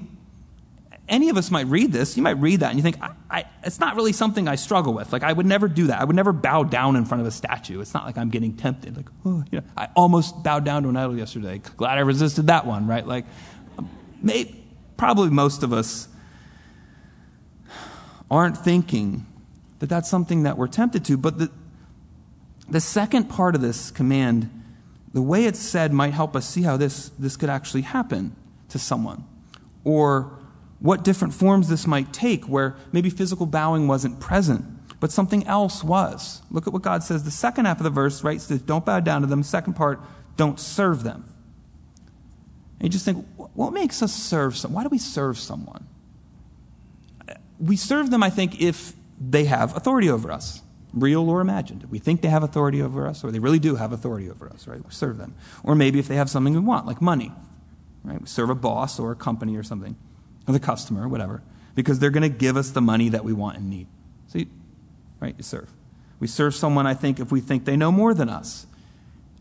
any 1.12 1.28
of 1.28 1.36
us 1.36 1.50
might 1.50 1.66
read 1.66 1.92
this. 1.92 2.16
You 2.16 2.22
might 2.22 2.38
read 2.38 2.60
that 2.60 2.70
and 2.70 2.78
you 2.78 2.82
think, 2.82 2.96
I, 3.02 3.10
I, 3.30 3.44
it's 3.64 3.78
not 3.78 3.96
really 3.96 4.14
something 4.14 4.48
I 4.48 4.54
struggle 4.54 4.94
with. 4.94 5.12
Like, 5.12 5.22
I 5.22 5.32
would 5.32 5.44
never 5.44 5.68
do 5.68 5.88
that. 5.88 6.00
I 6.00 6.04
would 6.04 6.16
never 6.16 6.32
bow 6.32 6.64
down 6.64 6.96
in 6.96 7.04
front 7.04 7.20
of 7.20 7.26
a 7.26 7.30
statue. 7.30 7.80
It's 7.82 7.92
not 7.92 8.06
like 8.06 8.16
I'm 8.16 8.30
getting 8.30 8.56
tempted. 8.56 8.96
Like, 8.96 9.08
oh, 9.26 9.44
you 9.52 9.60
know, 9.60 9.66
I 9.76 9.88
almost 9.94 10.42
bowed 10.42 10.64
down 10.64 10.84
to 10.84 10.88
an 10.88 10.96
idol 10.96 11.16
yesterday. 11.16 11.60
Glad 11.76 11.98
I 11.98 12.00
resisted 12.00 12.46
that 12.46 12.66
one, 12.66 12.86
right? 12.86 13.06
Like, 13.06 13.26
um, 13.78 13.90
maybe, 14.22 14.64
probably 14.96 15.28
most 15.28 15.62
of 15.62 15.74
us 15.74 16.08
aren't 18.30 18.56
thinking 18.56 19.26
that 19.80 19.90
that's 19.90 20.08
something 20.08 20.44
that 20.44 20.56
we're 20.56 20.66
tempted 20.66 21.04
to. 21.04 21.18
But 21.18 21.38
the, 21.38 21.50
the 22.70 22.80
second 22.80 23.24
part 23.24 23.54
of 23.54 23.60
this 23.60 23.90
command, 23.90 24.48
the 25.12 25.20
way 25.20 25.44
it's 25.44 25.60
said, 25.60 25.92
might 25.92 26.14
help 26.14 26.34
us 26.34 26.48
see 26.48 26.62
how 26.62 26.78
this, 26.78 27.10
this 27.18 27.36
could 27.36 27.50
actually 27.50 27.82
happen 27.82 28.34
to 28.70 28.78
someone. 28.78 29.24
Or 29.84 30.38
what 30.82 31.04
different 31.04 31.32
forms 31.32 31.68
this 31.68 31.86
might 31.86 32.12
take, 32.12 32.44
where 32.46 32.74
maybe 32.90 33.08
physical 33.08 33.46
bowing 33.46 33.86
wasn't 33.86 34.18
present, 34.18 34.64
but 34.98 35.12
something 35.12 35.46
else 35.46 35.84
was. 35.84 36.42
Look 36.50 36.66
at 36.66 36.72
what 36.72 36.82
God 36.82 37.04
says. 37.04 37.22
The 37.22 37.30
second 37.30 37.66
half 37.66 37.78
of 37.78 37.84
the 37.84 37.90
verse, 37.90 38.24
right, 38.24 38.40
says, 38.40 38.60
Don't 38.60 38.84
bow 38.84 38.98
down 38.98 39.20
to 39.20 39.28
them. 39.28 39.44
Second 39.44 39.74
part, 39.74 40.00
don't 40.36 40.58
serve 40.58 41.04
them. 41.04 41.24
And 42.80 42.88
you 42.88 42.90
just 42.90 43.04
think, 43.04 43.24
what 43.36 43.72
makes 43.72 44.02
us 44.02 44.12
serve 44.12 44.56
someone? 44.56 44.74
Why 44.74 44.82
do 44.82 44.88
we 44.88 44.98
serve 44.98 45.38
someone? 45.38 45.86
We 47.60 47.76
serve 47.76 48.10
them, 48.10 48.24
I 48.24 48.30
think, 48.30 48.60
if 48.60 48.92
they 49.20 49.44
have 49.44 49.76
authority 49.76 50.10
over 50.10 50.32
us, 50.32 50.62
real 50.92 51.30
or 51.30 51.40
imagined. 51.40 51.86
We 51.92 52.00
think 52.00 52.22
they 52.22 52.28
have 52.28 52.42
authority 52.42 52.82
over 52.82 53.06
us, 53.06 53.22
or 53.22 53.30
they 53.30 53.38
really 53.38 53.60
do 53.60 53.76
have 53.76 53.92
authority 53.92 54.28
over 54.28 54.48
us, 54.48 54.66
right? 54.66 54.84
We 54.84 54.90
serve 54.90 55.18
them. 55.18 55.36
Or 55.62 55.76
maybe 55.76 56.00
if 56.00 56.08
they 56.08 56.16
have 56.16 56.28
something 56.28 56.54
we 56.54 56.58
want, 56.58 56.86
like 56.86 57.00
money, 57.00 57.30
right? 58.02 58.20
We 58.20 58.26
serve 58.26 58.50
a 58.50 58.56
boss 58.56 58.98
or 58.98 59.12
a 59.12 59.16
company 59.16 59.56
or 59.56 59.62
something 59.62 59.96
or 60.46 60.52
the 60.52 60.60
customer, 60.60 61.08
whatever, 61.08 61.42
because 61.74 61.98
they're 61.98 62.10
going 62.10 62.22
to 62.22 62.28
give 62.28 62.56
us 62.56 62.70
the 62.70 62.80
money 62.80 63.08
that 63.08 63.24
we 63.24 63.32
want 63.32 63.56
and 63.56 63.70
need. 63.70 63.86
See, 64.28 64.48
right, 65.20 65.34
you 65.36 65.42
serve. 65.42 65.70
We 66.20 66.26
serve 66.26 66.54
someone, 66.54 66.86
I 66.86 66.94
think, 66.94 67.20
if 67.20 67.32
we 67.32 67.40
think 67.40 67.64
they 67.64 67.76
know 67.76 67.92
more 67.92 68.14
than 68.14 68.28
us 68.28 68.66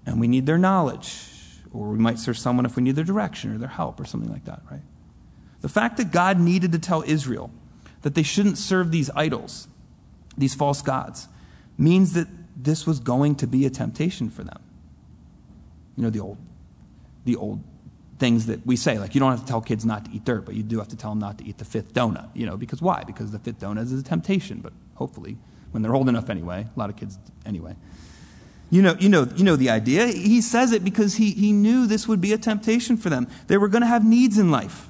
and 0.05 0.19
we 0.19 0.27
need 0.27 0.45
their 0.45 0.57
knowledge. 0.57 1.27
Or 1.73 1.89
we 1.89 1.97
might 1.97 2.19
serve 2.19 2.37
someone 2.37 2.65
if 2.65 2.75
we 2.75 2.83
need 2.83 2.95
their 2.95 3.05
direction 3.05 3.53
or 3.53 3.57
their 3.57 3.69
help 3.69 3.99
or 3.99 4.05
something 4.05 4.31
like 4.31 4.45
that, 4.45 4.61
right? 4.69 4.81
The 5.61 5.69
fact 5.69 5.97
that 5.97 6.11
God 6.11 6.39
needed 6.39 6.71
to 6.73 6.79
tell 6.79 7.03
Israel 7.05 7.51
that 8.01 8.15
they 8.15 8.23
shouldn't 8.23 8.57
serve 8.57 8.91
these 8.91 9.09
idols, 9.15 9.67
these 10.37 10.53
false 10.53 10.81
gods, 10.81 11.27
means 11.77 12.13
that 12.13 12.27
this 12.57 12.85
was 12.85 12.99
going 12.99 13.35
to 13.35 13.47
be 13.47 13.65
a 13.65 13.69
temptation 13.69 14.29
for 14.29 14.43
them. 14.43 14.59
You 15.95 16.03
know, 16.03 16.09
the 16.09 16.19
old, 16.19 16.37
the 17.25 17.35
old 17.35 17.63
things 18.21 18.45
that 18.45 18.65
we 18.67 18.77
say. 18.77 18.99
Like, 18.99 19.15
you 19.15 19.19
don't 19.19 19.31
have 19.31 19.41
to 19.41 19.47
tell 19.47 19.61
kids 19.61 19.83
not 19.83 20.05
to 20.05 20.11
eat 20.11 20.23
dirt, 20.23 20.45
but 20.45 20.53
you 20.53 20.61
do 20.61 20.77
have 20.77 20.87
to 20.89 20.95
tell 20.95 21.09
them 21.09 21.19
not 21.19 21.39
to 21.39 21.43
eat 21.43 21.57
the 21.57 21.65
fifth 21.65 21.93
donut. 21.93 22.29
You 22.35 22.45
know, 22.45 22.55
because 22.55 22.81
why? 22.81 23.03
Because 23.03 23.31
the 23.31 23.39
fifth 23.39 23.59
donut 23.59 23.81
is 23.81 23.93
a 23.93 24.03
temptation, 24.03 24.61
but 24.61 24.71
hopefully, 24.93 25.37
when 25.71 25.81
they're 25.81 25.95
old 25.95 26.07
enough 26.07 26.29
anyway, 26.29 26.67
a 26.73 26.79
lot 26.79 26.91
of 26.91 26.95
kids 26.95 27.17
anyway. 27.47 27.75
You 28.69 28.83
know, 28.83 28.95
you 28.99 29.09
know, 29.09 29.27
you 29.35 29.43
know 29.43 29.55
the 29.55 29.71
idea. 29.71 30.05
He 30.05 30.39
says 30.39 30.71
it 30.71 30.83
because 30.83 31.15
he, 31.15 31.31
he 31.31 31.51
knew 31.51 31.87
this 31.87 32.07
would 32.07 32.21
be 32.21 32.31
a 32.31 32.37
temptation 32.37 32.95
for 32.95 33.09
them. 33.09 33.27
They 33.47 33.57
were 33.57 33.67
going 33.67 33.81
to 33.81 33.87
have 33.87 34.05
needs 34.05 34.37
in 34.37 34.51
life. 34.51 34.87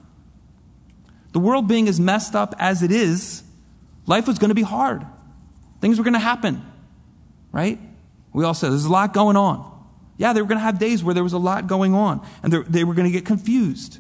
The 1.32 1.40
world 1.40 1.70
being 1.70 1.88
as 1.88 2.00
messed 2.00 2.36
up 2.36 2.54
as 2.60 2.84
it 2.84 2.92
is, 2.92 3.44
life 4.06 4.28
was 4.28 4.38
going 4.40 4.50
to 4.50 4.56
be 4.56 4.62
hard. 4.62 5.06
Things 5.80 5.98
were 5.98 6.04
going 6.04 6.14
to 6.14 6.20
happen, 6.20 6.64
right? 7.54 7.80
We 8.34 8.44
all 8.44 8.54
said 8.54 8.72
there's 8.72 8.86
a 8.86 8.92
lot 8.92 9.14
going 9.14 9.38
on. 9.38 9.71
Yeah, 10.22 10.34
they 10.34 10.42
were 10.44 10.48
going 10.48 10.60
to 10.60 10.64
have 10.64 10.78
days 10.78 11.04
where 11.04 11.16
there 11.16 11.24
was 11.24 11.34
a 11.34 11.40
lot 11.40 11.66
going 11.66 11.96
on, 11.96 12.24
and 12.44 12.54
they 12.54 12.84
were 12.84 12.94
going 12.94 13.08
to 13.08 13.12
get 13.12 13.26
confused. 13.26 13.98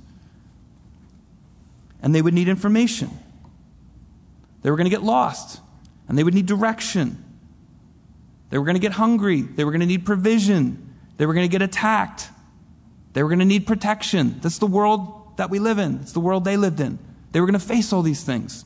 And 2.03 2.13
they 2.13 2.21
would 2.21 2.35
need 2.35 2.47
information. 2.47 3.09
They 4.61 4.69
were 4.69 4.77
going 4.77 4.85
to 4.85 4.91
get 4.91 5.01
lost, 5.01 5.59
and 6.07 6.15
they 6.15 6.23
would 6.23 6.35
need 6.35 6.45
direction. 6.45 7.25
They 8.51 8.59
were 8.59 8.65
going 8.65 8.75
to 8.75 8.79
get 8.79 8.91
hungry. 8.91 9.41
They 9.41 9.63
were 9.63 9.71
going 9.71 9.79
to 9.79 9.87
need 9.87 10.05
provision. 10.05 10.93
They 11.17 11.25
were 11.25 11.33
going 11.33 11.49
to 11.49 11.51
get 11.51 11.63
attacked. 11.63 12.29
They 13.13 13.23
were 13.23 13.29
going 13.29 13.39
to 13.39 13.45
need 13.45 13.65
protection. 13.65 14.39
That's 14.41 14.59
the 14.59 14.67
world 14.67 15.35
that 15.37 15.49
we 15.49 15.57
live 15.57 15.79
in. 15.79 16.01
It's 16.01 16.11
the 16.11 16.19
world 16.19 16.45
they 16.45 16.55
lived 16.55 16.81
in. 16.81 16.99
They 17.31 17.41
were 17.41 17.47
going 17.47 17.59
to 17.59 17.65
face 17.65 17.91
all 17.91 18.03
these 18.03 18.23
things. 18.23 18.63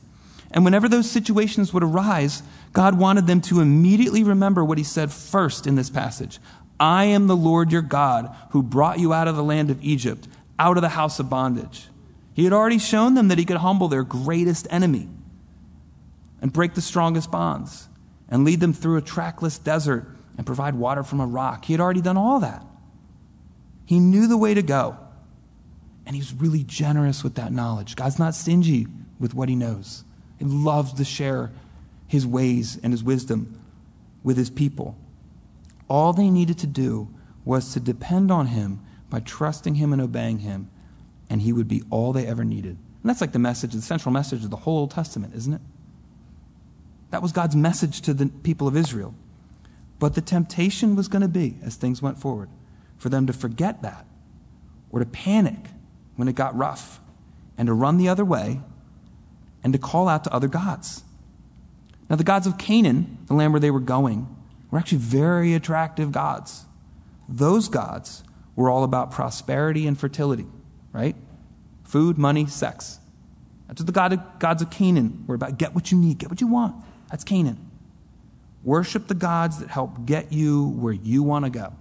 And 0.50 0.62
whenever 0.62 0.90
those 0.90 1.10
situations 1.10 1.72
would 1.72 1.82
arise, 1.82 2.42
God 2.74 2.98
wanted 2.98 3.26
them 3.26 3.40
to 3.42 3.60
immediately 3.60 4.22
remember 4.24 4.62
what 4.62 4.76
he 4.76 4.84
said 4.84 5.10
first 5.10 5.66
in 5.66 5.74
this 5.74 5.88
passage 5.88 6.38
I 6.78 7.04
am 7.04 7.26
the 7.26 7.36
Lord 7.36 7.72
your 7.72 7.82
God 7.82 8.34
who 8.50 8.62
brought 8.62 8.98
you 8.98 9.12
out 9.12 9.28
of 9.28 9.36
the 9.36 9.44
land 9.44 9.70
of 9.70 9.82
Egypt, 9.82 10.28
out 10.58 10.76
of 10.76 10.82
the 10.82 10.90
house 10.90 11.18
of 11.18 11.30
bondage. 11.30 11.88
He 12.34 12.44
had 12.44 12.52
already 12.52 12.78
shown 12.78 13.14
them 13.14 13.28
that 13.28 13.38
he 13.38 13.44
could 13.44 13.56
humble 13.56 13.88
their 13.88 14.02
greatest 14.02 14.66
enemy 14.70 15.08
and 16.42 16.52
break 16.52 16.74
the 16.74 16.82
strongest 16.82 17.30
bonds 17.30 17.88
and 18.28 18.44
lead 18.44 18.60
them 18.60 18.72
through 18.72 18.98
a 18.98 19.02
trackless 19.02 19.58
desert 19.58 20.06
and 20.36 20.46
provide 20.46 20.74
water 20.74 21.02
from 21.02 21.20
a 21.20 21.26
rock. 21.26 21.64
He 21.64 21.72
had 21.72 21.80
already 21.80 22.02
done 22.02 22.18
all 22.18 22.40
that. 22.40 22.64
He 23.86 23.98
knew 23.98 24.26
the 24.26 24.36
way 24.36 24.52
to 24.52 24.62
go. 24.62 24.98
And 26.04 26.14
he's 26.14 26.34
really 26.34 26.62
generous 26.62 27.24
with 27.24 27.36
that 27.36 27.52
knowledge. 27.52 27.96
God's 27.96 28.18
not 28.18 28.34
stingy 28.34 28.86
with 29.18 29.34
what 29.34 29.48
he 29.48 29.56
knows. 29.56 30.04
He 30.38 30.44
loves 30.44 30.92
to 30.94 31.04
share 31.04 31.50
his 32.06 32.26
ways 32.26 32.78
and 32.82 32.92
his 32.92 33.02
wisdom 33.02 33.58
with 34.22 34.36
his 34.36 34.50
people. 34.50 34.96
All 35.88 36.12
they 36.12 36.30
needed 36.30 36.58
to 36.58 36.66
do 36.66 37.08
was 37.44 37.72
to 37.74 37.80
depend 37.80 38.30
on 38.30 38.48
him 38.48 38.80
by 39.08 39.20
trusting 39.20 39.76
him 39.76 39.92
and 39.92 40.02
obeying 40.02 40.40
him, 40.40 40.70
and 41.30 41.42
he 41.42 41.52
would 41.52 41.68
be 41.68 41.82
all 41.90 42.12
they 42.12 42.26
ever 42.26 42.44
needed. 42.44 42.76
And 43.02 43.10
that's 43.10 43.20
like 43.20 43.32
the 43.32 43.38
message, 43.38 43.72
the 43.72 43.82
central 43.82 44.12
message 44.12 44.44
of 44.44 44.50
the 44.50 44.56
whole 44.56 44.78
Old 44.78 44.90
Testament, 44.90 45.34
isn't 45.34 45.54
it? 45.54 45.60
That 47.10 47.22
was 47.22 47.32
God's 47.32 47.54
message 47.54 48.00
to 48.02 48.14
the 48.14 48.26
people 48.26 48.66
of 48.66 48.76
Israel. 48.76 49.14
But 49.98 50.14
the 50.14 50.20
temptation 50.20 50.96
was 50.96 51.08
going 51.08 51.22
to 51.22 51.28
be, 51.28 51.56
as 51.62 51.76
things 51.76 52.02
went 52.02 52.18
forward, 52.18 52.50
for 52.98 53.08
them 53.08 53.26
to 53.26 53.32
forget 53.32 53.82
that 53.82 54.06
or 54.90 54.98
to 54.98 55.06
panic 55.06 55.68
when 56.16 56.28
it 56.28 56.34
got 56.34 56.56
rough 56.56 57.00
and 57.56 57.66
to 57.66 57.72
run 57.72 57.96
the 57.96 58.08
other 58.08 58.24
way 58.24 58.60
and 59.62 59.72
to 59.72 59.78
call 59.78 60.08
out 60.08 60.24
to 60.24 60.32
other 60.32 60.48
gods. 60.48 61.04
Now, 62.10 62.16
the 62.16 62.24
gods 62.24 62.46
of 62.46 62.58
Canaan, 62.58 63.18
the 63.26 63.34
land 63.34 63.52
where 63.52 63.60
they 63.60 63.70
were 63.70 63.80
going, 63.80 64.35
were 64.70 64.78
actually 64.78 64.98
very 64.98 65.54
attractive 65.54 66.12
gods. 66.12 66.64
Those 67.28 67.68
gods 67.68 68.24
were 68.54 68.70
all 68.70 68.84
about 68.84 69.10
prosperity 69.10 69.86
and 69.86 69.98
fertility, 69.98 70.46
right? 70.92 71.16
Food, 71.84 72.18
money, 72.18 72.46
sex. 72.46 72.98
That's 73.68 73.80
what 73.80 73.86
the 73.86 73.92
God 73.92 74.12
of, 74.12 74.38
gods 74.38 74.62
of 74.62 74.70
Canaan 74.70 75.24
were 75.26 75.34
about. 75.34 75.58
Get 75.58 75.74
what 75.74 75.90
you 75.90 75.98
need, 75.98 76.18
get 76.18 76.30
what 76.30 76.40
you 76.40 76.46
want. 76.46 76.76
That's 77.10 77.24
Canaan. 77.24 77.70
Worship 78.64 79.06
the 79.06 79.14
gods 79.14 79.58
that 79.58 79.68
help 79.68 80.06
get 80.06 80.32
you 80.32 80.68
where 80.70 80.92
you 80.92 81.22
want 81.22 81.44
to 81.44 81.50
go. 81.50 81.72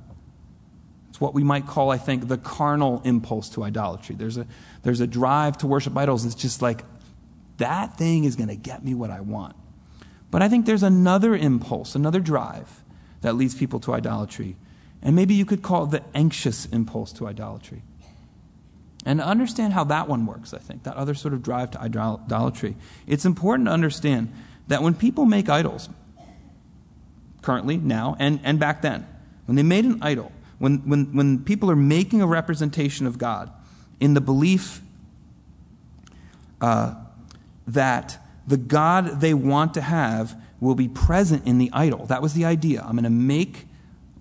It's 1.10 1.22
what 1.22 1.34
we 1.34 1.44
might 1.44 1.66
call, 1.66 1.92
I 1.92 1.98
think, 1.98 2.28
the 2.28 2.38
carnal 2.38 3.02
impulse 3.06 3.50
to 3.52 3.64
idolatry. 3.64 4.16
There's 4.16 4.38
a, 4.38 4.46
there's 4.84 5.00
a 5.00 5.08
drive 5.08 5.58
to 5.60 5.68
worship 5.68 5.96
idols. 5.96 6.26
It's 6.26 6.36
just 6.36 6.62
like, 6.62 6.84
that 7.58 7.98
thing 7.98 8.26
is 8.26 8.36
going 8.36 8.50
to 8.50 8.56
get 8.56 8.84
me 8.84 8.94
what 8.94 9.10
I 9.10 9.22
want. 9.22 9.56
But 10.36 10.42
I 10.42 10.50
think 10.50 10.66
there's 10.66 10.84
another 10.84 11.34
impulse, 11.34 11.96
another 11.96 12.20
drive 12.20 12.84
that 13.22 13.38
leads 13.38 13.56
people 13.56 13.80
to 13.80 13.94
idolatry. 13.94 14.58
And 15.02 15.16
maybe 15.16 15.34
you 15.34 15.46
could 15.46 15.62
call 15.62 15.86
it 15.86 15.92
the 15.92 16.04
anxious 16.14 16.66
impulse 16.66 17.14
to 17.14 17.28
idolatry. 17.28 17.84
And 19.06 19.20
to 19.20 19.26
understand 19.26 19.72
how 19.72 19.86
that 19.86 20.10
one 20.10 20.26
works, 20.26 20.54
I 20.54 20.58
think, 20.58 20.84
that 20.84 20.98
other 20.98 21.14
sort 21.14 21.34
of 21.34 21.42
drive 21.42 21.72
to 21.72 21.80
idolatry, 21.80 22.76
it's 23.08 23.24
important 23.24 23.70
to 23.70 23.72
understand 23.72 24.34
that 24.68 24.84
when 24.84 24.94
people 24.94 25.24
make 25.24 25.48
idols, 25.48 25.88
currently, 27.42 27.78
now, 27.78 28.18
and, 28.20 28.42
and 28.44 28.60
back 28.60 28.82
then, 28.82 29.08
when 29.46 29.56
they 29.56 29.64
made 29.64 29.86
an 29.86 30.00
idol, 30.02 30.34
when, 30.60 30.80
when, 30.80 31.16
when 31.16 31.46
people 31.46 31.72
are 31.72 31.78
making 31.78 32.22
a 32.22 32.28
representation 32.28 33.08
of 33.08 33.18
God 33.18 33.54
in 34.02 34.16
the 34.16 34.22
belief 34.22 34.82
uh, 36.60 36.96
that 37.68 38.20
the 38.48 38.58
God 38.58 39.22
they 39.22 39.34
want 39.34 39.74
to 39.74 39.82
have 39.82 40.40
will 40.60 40.76
be 40.76 40.88
present 40.88 41.46
in 41.46 41.58
the 41.58 41.70
idol. 41.74 42.06
That 42.06 42.22
was 42.22 42.34
the 42.34 42.46
idea. 42.46 42.82
I'm 42.82 42.94
going 42.94 43.04
to 43.04 43.10
make 43.10 43.68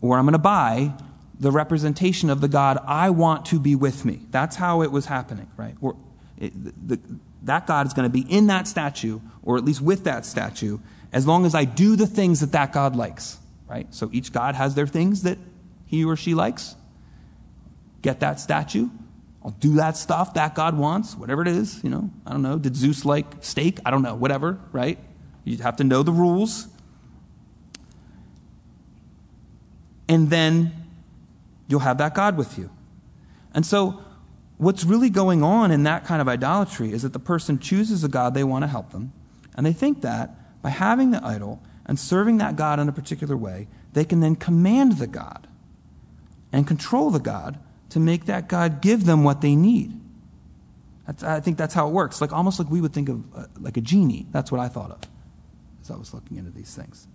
or 0.00 0.18
I'm 0.18 0.24
going 0.24 0.32
to 0.32 0.38
buy 0.38 0.92
the 1.38 1.50
representation 1.50 2.30
of 2.30 2.40
the 2.40 2.48
God 2.48 2.78
I 2.86 3.10
want 3.10 3.46
to 3.46 3.58
be 3.58 3.74
with 3.74 4.04
me. 4.04 4.20
That's 4.30 4.56
how 4.56 4.82
it 4.82 4.92
was 4.92 5.06
happening, 5.06 5.50
right? 5.56 5.74
Or 5.80 5.96
it, 6.38 6.52
the, 6.88 7.00
that 7.42 7.66
God 7.66 7.86
is 7.86 7.92
going 7.92 8.10
to 8.10 8.12
be 8.12 8.20
in 8.30 8.46
that 8.48 8.68
statue, 8.68 9.20
or 9.42 9.56
at 9.56 9.64
least 9.64 9.80
with 9.80 10.04
that 10.04 10.26
statue, 10.26 10.78
as 11.12 11.26
long 11.26 11.46
as 11.46 11.54
I 11.54 11.64
do 11.64 11.96
the 11.96 12.06
things 12.06 12.40
that 12.40 12.52
that 12.52 12.72
God 12.72 12.96
likes, 12.96 13.38
right? 13.68 13.92
So 13.94 14.10
each 14.12 14.32
God 14.32 14.54
has 14.54 14.74
their 14.74 14.86
things 14.86 15.22
that 15.22 15.38
he 15.86 16.04
or 16.04 16.16
she 16.16 16.34
likes. 16.34 16.76
Get 18.02 18.20
that 18.20 18.40
statue. 18.40 18.88
I'll 19.44 19.50
do 19.50 19.74
that 19.74 19.96
stuff 19.96 20.34
that 20.34 20.54
God 20.54 20.76
wants, 20.78 21.14
whatever 21.14 21.42
it 21.42 21.48
is, 21.48 21.82
you 21.84 21.90
know. 21.90 22.10
I 22.26 22.32
don't 22.32 22.42
know. 22.42 22.58
Did 22.58 22.74
Zeus 22.74 23.04
like 23.04 23.26
steak? 23.40 23.78
I 23.84 23.90
don't 23.90 24.00
know. 24.00 24.14
Whatever, 24.14 24.58
right? 24.72 24.98
You 25.44 25.58
have 25.58 25.76
to 25.76 25.84
know 25.84 26.02
the 26.02 26.12
rules. 26.12 26.66
And 30.08 30.30
then 30.30 30.72
you'll 31.68 31.80
have 31.80 31.98
that 31.98 32.14
God 32.14 32.38
with 32.38 32.56
you. 32.56 32.70
And 33.52 33.66
so, 33.66 34.02
what's 34.56 34.84
really 34.84 35.10
going 35.10 35.42
on 35.42 35.70
in 35.70 35.82
that 35.82 36.04
kind 36.04 36.22
of 36.22 36.28
idolatry 36.28 36.92
is 36.92 37.02
that 37.02 37.12
the 37.12 37.18
person 37.18 37.58
chooses 37.58 38.02
a 38.02 38.08
God 38.08 38.34
they 38.34 38.44
want 38.44 38.62
to 38.62 38.68
help 38.68 38.92
them, 38.92 39.12
and 39.56 39.64
they 39.66 39.72
think 39.72 40.00
that 40.02 40.62
by 40.62 40.70
having 40.70 41.10
the 41.10 41.24
idol 41.24 41.62
and 41.86 41.98
serving 41.98 42.38
that 42.38 42.56
God 42.56 42.80
in 42.80 42.88
a 42.88 42.92
particular 42.92 43.36
way, 43.36 43.68
they 43.92 44.04
can 44.04 44.20
then 44.20 44.36
command 44.36 44.98
the 44.98 45.06
God 45.06 45.46
and 46.52 46.66
control 46.66 47.10
the 47.10 47.20
God 47.20 47.58
to 47.94 48.00
make 48.00 48.24
that 48.24 48.48
God 48.48 48.80
give 48.80 49.04
them 49.04 49.22
what 49.22 49.40
they 49.40 49.54
need. 49.54 50.00
That's, 51.06 51.22
I 51.22 51.38
think 51.38 51.56
that's 51.56 51.74
how 51.74 51.86
it 51.86 51.92
works. 51.92 52.20
Like 52.20 52.32
almost 52.32 52.58
like 52.58 52.68
we 52.68 52.80
would 52.80 52.92
think 52.92 53.08
of 53.08 53.22
uh, 53.36 53.46
like 53.60 53.76
a 53.76 53.80
genie. 53.80 54.26
That's 54.32 54.50
what 54.50 54.60
I 54.60 54.66
thought 54.66 54.90
of 54.90 54.98
as 55.80 55.92
I 55.92 55.96
was 55.96 56.12
looking 56.12 56.36
into 56.36 56.50
these 56.50 56.74
things. 56.74 57.06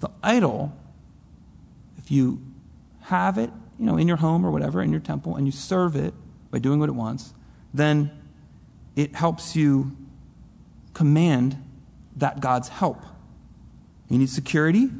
The 0.00 0.10
idol, 0.20 0.76
if 1.96 2.10
you 2.10 2.42
have 3.02 3.38
it, 3.38 3.50
you 3.78 3.86
know, 3.86 3.96
in 3.96 4.08
your 4.08 4.16
home 4.16 4.44
or 4.44 4.50
whatever, 4.50 4.82
in 4.82 4.90
your 4.90 5.00
temple, 5.00 5.36
and 5.36 5.46
you 5.46 5.52
serve 5.52 5.94
it 5.94 6.12
by 6.50 6.58
doing 6.58 6.80
what 6.80 6.88
it 6.88 6.96
wants, 6.96 7.32
then 7.72 8.10
it 8.96 9.14
helps 9.14 9.54
you 9.54 9.96
command 10.92 11.56
that 12.16 12.40
God's 12.40 12.68
help. 12.68 13.00
You 14.08 14.18
need 14.18 14.30
security, 14.30 14.90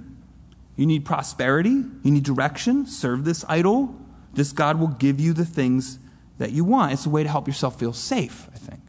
you 0.76 0.86
need 0.86 1.04
prosperity. 1.04 1.70
You 1.70 2.10
need 2.10 2.24
direction. 2.24 2.86
Serve 2.86 3.24
this 3.24 3.44
idol. 3.48 3.94
This 4.34 4.52
God 4.52 4.78
will 4.78 4.88
give 4.88 5.20
you 5.20 5.32
the 5.32 5.44
things 5.44 5.98
that 6.38 6.52
you 6.52 6.64
want. 6.64 6.92
It's 6.92 7.06
a 7.06 7.10
way 7.10 7.22
to 7.22 7.28
help 7.28 7.46
yourself 7.46 7.78
feel 7.78 7.92
safe, 7.92 8.48
I 8.54 8.58
think. 8.58 8.80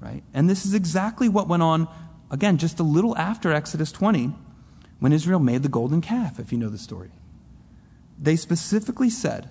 Right? 0.00 0.22
And 0.32 0.48
this 0.48 0.64
is 0.64 0.74
exactly 0.74 1.28
what 1.28 1.48
went 1.48 1.62
on, 1.62 1.88
again, 2.30 2.56
just 2.56 2.80
a 2.80 2.82
little 2.82 3.16
after 3.18 3.52
Exodus 3.52 3.92
20, 3.92 4.32
when 4.98 5.12
Israel 5.12 5.40
made 5.40 5.62
the 5.62 5.68
golden 5.68 6.00
calf, 6.00 6.38
if 6.38 6.52
you 6.52 6.58
know 6.58 6.68
the 6.68 6.78
story. 6.78 7.10
They 8.18 8.36
specifically 8.36 9.10
said, 9.10 9.50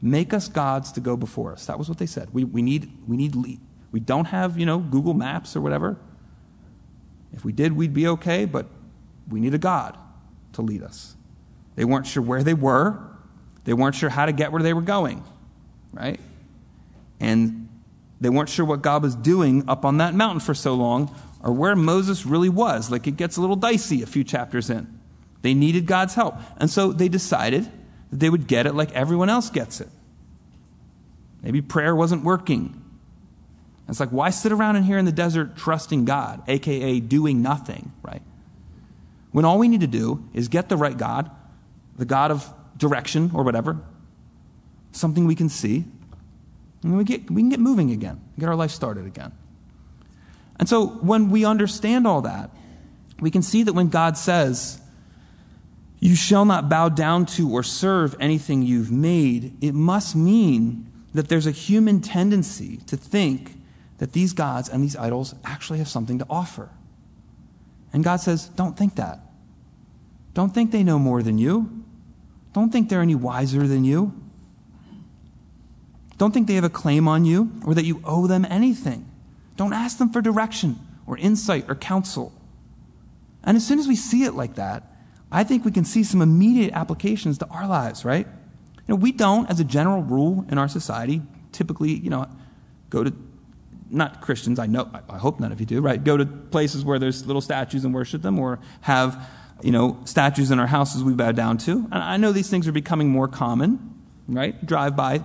Make 0.00 0.32
us 0.32 0.46
gods 0.48 0.92
to 0.92 1.00
go 1.00 1.16
before 1.16 1.52
us. 1.52 1.66
That 1.66 1.76
was 1.76 1.88
what 1.88 1.98
they 1.98 2.06
said. 2.06 2.28
We, 2.32 2.44
we 2.44 2.62
need, 2.62 2.92
we 3.08 3.16
need, 3.16 3.34
we 3.90 4.00
don't 4.00 4.26
have, 4.26 4.56
you 4.56 4.64
know, 4.64 4.78
Google 4.78 5.14
Maps 5.14 5.56
or 5.56 5.60
whatever. 5.60 5.96
If 7.32 7.44
we 7.44 7.52
did, 7.52 7.72
we'd 7.72 7.94
be 7.94 8.06
okay, 8.06 8.44
but 8.44 8.66
we 9.28 9.40
need 9.40 9.54
a 9.54 9.58
God 9.58 9.98
to 10.52 10.62
lead 10.62 10.82
us. 10.82 11.16
They 11.74 11.84
weren't 11.84 12.06
sure 12.06 12.22
where 12.22 12.42
they 12.42 12.54
were, 12.54 13.07
they 13.68 13.74
weren't 13.74 13.94
sure 13.94 14.08
how 14.08 14.24
to 14.24 14.32
get 14.32 14.50
where 14.50 14.62
they 14.62 14.72
were 14.72 14.80
going, 14.80 15.22
right? 15.92 16.18
And 17.20 17.68
they 18.18 18.30
weren't 18.30 18.48
sure 18.48 18.64
what 18.64 18.80
God 18.80 19.02
was 19.02 19.14
doing 19.14 19.68
up 19.68 19.84
on 19.84 19.98
that 19.98 20.14
mountain 20.14 20.40
for 20.40 20.54
so 20.54 20.72
long 20.72 21.14
or 21.44 21.52
where 21.52 21.76
Moses 21.76 22.24
really 22.24 22.48
was. 22.48 22.90
Like 22.90 23.06
it 23.06 23.18
gets 23.18 23.36
a 23.36 23.42
little 23.42 23.56
dicey 23.56 24.02
a 24.02 24.06
few 24.06 24.24
chapters 24.24 24.70
in. 24.70 24.98
They 25.42 25.52
needed 25.52 25.84
God's 25.84 26.14
help. 26.14 26.36
And 26.56 26.70
so 26.70 26.92
they 26.94 27.10
decided 27.10 27.64
that 28.10 28.16
they 28.18 28.30
would 28.30 28.46
get 28.46 28.66
it 28.66 28.74
like 28.74 28.90
everyone 28.92 29.28
else 29.28 29.50
gets 29.50 29.82
it. 29.82 29.90
Maybe 31.42 31.60
prayer 31.60 31.94
wasn't 31.94 32.24
working. 32.24 32.82
It's 33.86 34.00
like, 34.00 34.08
why 34.08 34.30
sit 34.30 34.50
around 34.50 34.76
in 34.76 34.84
here 34.84 34.96
in 34.96 35.04
the 35.04 35.12
desert 35.12 35.58
trusting 35.58 36.06
God, 36.06 36.42
aka 36.48 37.00
doing 37.00 37.42
nothing, 37.42 37.92
right? 38.02 38.22
When 39.30 39.44
all 39.44 39.58
we 39.58 39.68
need 39.68 39.82
to 39.82 39.86
do 39.86 40.26
is 40.32 40.48
get 40.48 40.70
the 40.70 40.78
right 40.78 40.96
God, 40.96 41.30
the 41.98 42.06
God 42.06 42.30
of 42.30 42.50
direction 42.78 43.30
or 43.34 43.42
whatever, 43.42 43.78
something 44.92 45.26
we 45.26 45.34
can 45.34 45.48
see, 45.48 45.84
and 46.82 46.96
we, 46.96 47.04
get, 47.04 47.30
we 47.30 47.42
can 47.42 47.50
get 47.50 47.60
moving 47.60 47.90
again, 47.90 48.20
get 48.38 48.48
our 48.48 48.56
life 48.56 48.70
started 48.70 49.04
again. 49.04 49.32
And 50.58 50.68
so 50.68 50.86
when 50.86 51.30
we 51.30 51.44
understand 51.44 52.06
all 52.06 52.22
that, 52.22 52.50
we 53.20 53.30
can 53.30 53.42
see 53.42 53.64
that 53.64 53.72
when 53.72 53.88
God 53.88 54.16
says, 54.16 54.80
You 56.00 56.14
shall 56.14 56.44
not 56.44 56.68
bow 56.68 56.88
down 56.88 57.26
to 57.26 57.50
or 57.50 57.62
serve 57.62 58.16
anything 58.20 58.62
you've 58.62 58.90
made, 58.90 59.56
it 59.62 59.74
must 59.74 60.14
mean 60.14 60.90
that 61.14 61.28
there's 61.28 61.46
a 61.46 61.52
human 61.52 62.00
tendency 62.00 62.78
to 62.86 62.96
think 62.96 63.54
that 63.98 64.12
these 64.12 64.32
gods 64.32 64.68
and 64.68 64.82
these 64.82 64.96
idols 64.96 65.34
actually 65.44 65.78
have 65.78 65.88
something 65.88 66.18
to 66.18 66.26
offer. 66.30 66.70
And 67.92 68.04
God 68.04 68.16
says, 68.16 68.48
Don't 68.48 68.76
think 68.76 68.96
that. 68.96 69.20
Don't 70.34 70.54
think 70.54 70.70
they 70.70 70.84
know 70.84 70.98
more 70.98 71.22
than 71.22 71.38
you. 71.38 71.77
Don't 72.52 72.70
think 72.70 72.88
they're 72.88 73.02
any 73.02 73.14
wiser 73.14 73.66
than 73.66 73.84
you. 73.84 74.12
Don't 76.16 76.32
think 76.34 76.48
they 76.48 76.54
have 76.54 76.64
a 76.64 76.70
claim 76.70 77.06
on 77.06 77.24
you 77.24 77.52
or 77.64 77.74
that 77.74 77.84
you 77.84 78.00
owe 78.04 78.26
them 78.26 78.44
anything. 78.50 79.08
Don't 79.56 79.72
ask 79.72 79.98
them 79.98 80.10
for 80.10 80.20
direction 80.20 80.78
or 81.06 81.16
insight 81.16 81.66
or 81.68 81.74
counsel. 81.74 82.32
And 83.44 83.56
as 83.56 83.66
soon 83.66 83.78
as 83.78 83.86
we 83.86 83.96
see 83.96 84.24
it 84.24 84.34
like 84.34 84.56
that, 84.56 84.84
I 85.30 85.44
think 85.44 85.64
we 85.64 85.70
can 85.70 85.84
see 85.84 86.02
some 86.02 86.20
immediate 86.20 86.72
applications 86.72 87.38
to 87.38 87.46
our 87.48 87.68
lives, 87.68 88.04
right? 88.04 88.26
You 88.26 88.84
know, 88.88 88.96
we 88.96 89.12
don't, 89.12 89.48
as 89.50 89.60
a 89.60 89.64
general 89.64 90.02
rule 90.02 90.44
in 90.48 90.58
our 90.58 90.68
society, 90.68 91.22
typically, 91.52 91.90
you 91.90 92.10
know, 92.10 92.26
go 92.90 93.04
to 93.04 93.12
not 93.90 94.20
Christians, 94.20 94.58
I 94.58 94.66
know, 94.66 94.90
I 95.08 95.18
hope 95.18 95.40
none 95.40 95.52
of 95.52 95.60
you 95.60 95.66
do, 95.66 95.80
right? 95.80 96.02
Go 96.02 96.16
to 96.16 96.26
places 96.26 96.84
where 96.84 96.98
there's 96.98 97.26
little 97.26 97.40
statues 97.40 97.84
and 97.84 97.94
worship 97.94 98.22
them, 98.22 98.38
or 98.38 98.58
have, 98.82 99.26
you 99.62 99.72
know, 99.72 100.00
statues 100.04 100.50
in 100.50 100.58
our 100.60 100.66
houses 100.66 101.02
we 101.02 101.14
bow 101.14 101.32
down 101.32 101.58
to. 101.58 101.72
And 101.72 101.94
I 101.94 102.16
know 102.16 102.32
these 102.32 102.50
things 102.50 102.68
are 102.68 102.72
becoming 102.72 103.08
more 103.08 103.28
common, 103.28 103.94
right? 104.28 104.64
Drive 104.64 104.96
by 104.96 105.22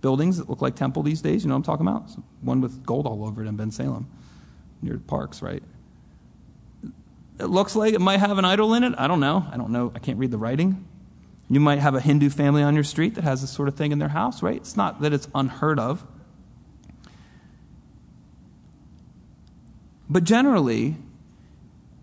buildings 0.00 0.38
that 0.38 0.48
look 0.48 0.62
like 0.62 0.76
temple 0.76 1.02
these 1.02 1.20
days, 1.20 1.42
you 1.42 1.48
know 1.48 1.54
what 1.54 1.68
I'm 1.68 1.78
talking 1.78 1.86
about? 1.86 2.10
One 2.40 2.60
with 2.60 2.84
gold 2.86 3.06
all 3.06 3.24
over 3.24 3.42
it 3.42 3.48
in 3.48 3.56
Bensalem, 3.56 4.06
near 4.80 4.98
parks, 4.98 5.42
right? 5.42 5.62
It 7.38 7.46
looks 7.46 7.76
like 7.76 7.92
it 7.92 8.00
might 8.00 8.20
have 8.20 8.38
an 8.38 8.44
idol 8.44 8.72
in 8.74 8.84
it. 8.84 8.94
I 8.96 9.08
don't 9.08 9.20
know. 9.20 9.46
I 9.52 9.56
don't 9.56 9.70
know. 9.70 9.92
I 9.94 9.98
can't 9.98 10.18
read 10.18 10.30
the 10.30 10.38
writing. 10.38 10.86
You 11.48 11.60
might 11.60 11.78
have 11.78 11.94
a 11.94 12.00
Hindu 12.00 12.30
family 12.30 12.62
on 12.62 12.74
your 12.74 12.84
street 12.84 13.14
that 13.16 13.24
has 13.24 13.40
this 13.40 13.50
sort 13.50 13.68
of 13.68 13.76
thing 13.76 13.92
in 13.92 13.98
their 13.98 14.08
house, 14.08 14.42
right? 14.42 14.56
It's 14.56 14.76
not 14.76 15.00
that 15.02 15.12
it's 15.12 15.28
unheard 15.34 15.78
of. 15.78 16.06
But 20.08 20.24
generally, 20.24 20.96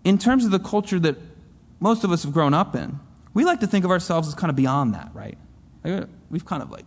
in 0.04 0.18
terms 0.18 0.44
of 0.44 0.50
the 0.50 0.58
culture 0.58 1.00
that 1.00 1.16
most 1.80 2.04
of 2.04 2.12
us 2.12 2.22
have 2.22 2.32
grown 2.32 2.54
up 2.54 2.76
in, 2.76 3.00
we 3.32 3.44
like 3.44 3.60
to 3.60 3.66
think 3.66 3.84
of 3.84 3.90
ourselves 3.90 4.28
as 4.28 4.34
kind 4.34 4.50
of 4.50 4.56
beyond 4.56 4.94
that, 4.94 5.10
right? 5.14 5.36
Uh, 5.84 6.04
we've 6.30 6.44
kind 6.44 6.62
of 6.62 6.70
like 6.70 6.84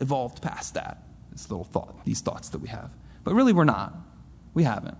evolved 0.00 0.42
past 0.42 0.74
that, 0.74 1.02
this 1.32 1.50
little 1.50 1.64
thought, 1.64 2.04
these 2.04 2.20
thoughts 2.20 2.50
that 2.50 2.58
we 2.58 2.68
have. 2.68 2.92
But 3.24 3.34
really, 3.34 3.52
we're 3.52 3.64
not. 3.64 3.94
We 4.54 4.62
haven't. 4.62 4.96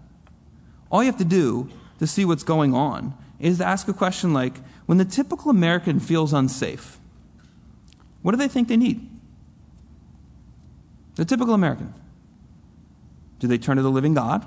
All 0.90 1.03
you 1.03 1.07
have 1.07 1.18
to 1.18 1.25
do 1.25 1.68
to 1.99 2.07
see 2.07 2.25
what's 2.25 2.42
going 2.42 2.75
on 2.75 3.14
is 3.38 3.59
to 3.59 3.64
ask 3.64 3.87
a 3.88 3.92
question 3.92 4.33
like 4.33 4.55
when 4.87 4.99
the 4.99 5.05
typical 5.05 5.51
American 5.51 6.01
feels 6.01 6.33
unsafe, 6.33 6.99
what 8.22 8.33
do 8.33 8.38
they 8.38 8.49
think 8.49 8.68
they 8.68 8.77
need? 8.77 9.09
The 11.14 11.25
typical 11.25 11.55
American. 11.55 11.94
Do 13.38 13.46
they 13.46 13.59
turn 13.59 13.77
to 13.77 13.83
the 13.83 13.90
living 13.90 14.14
God 14.14 14.46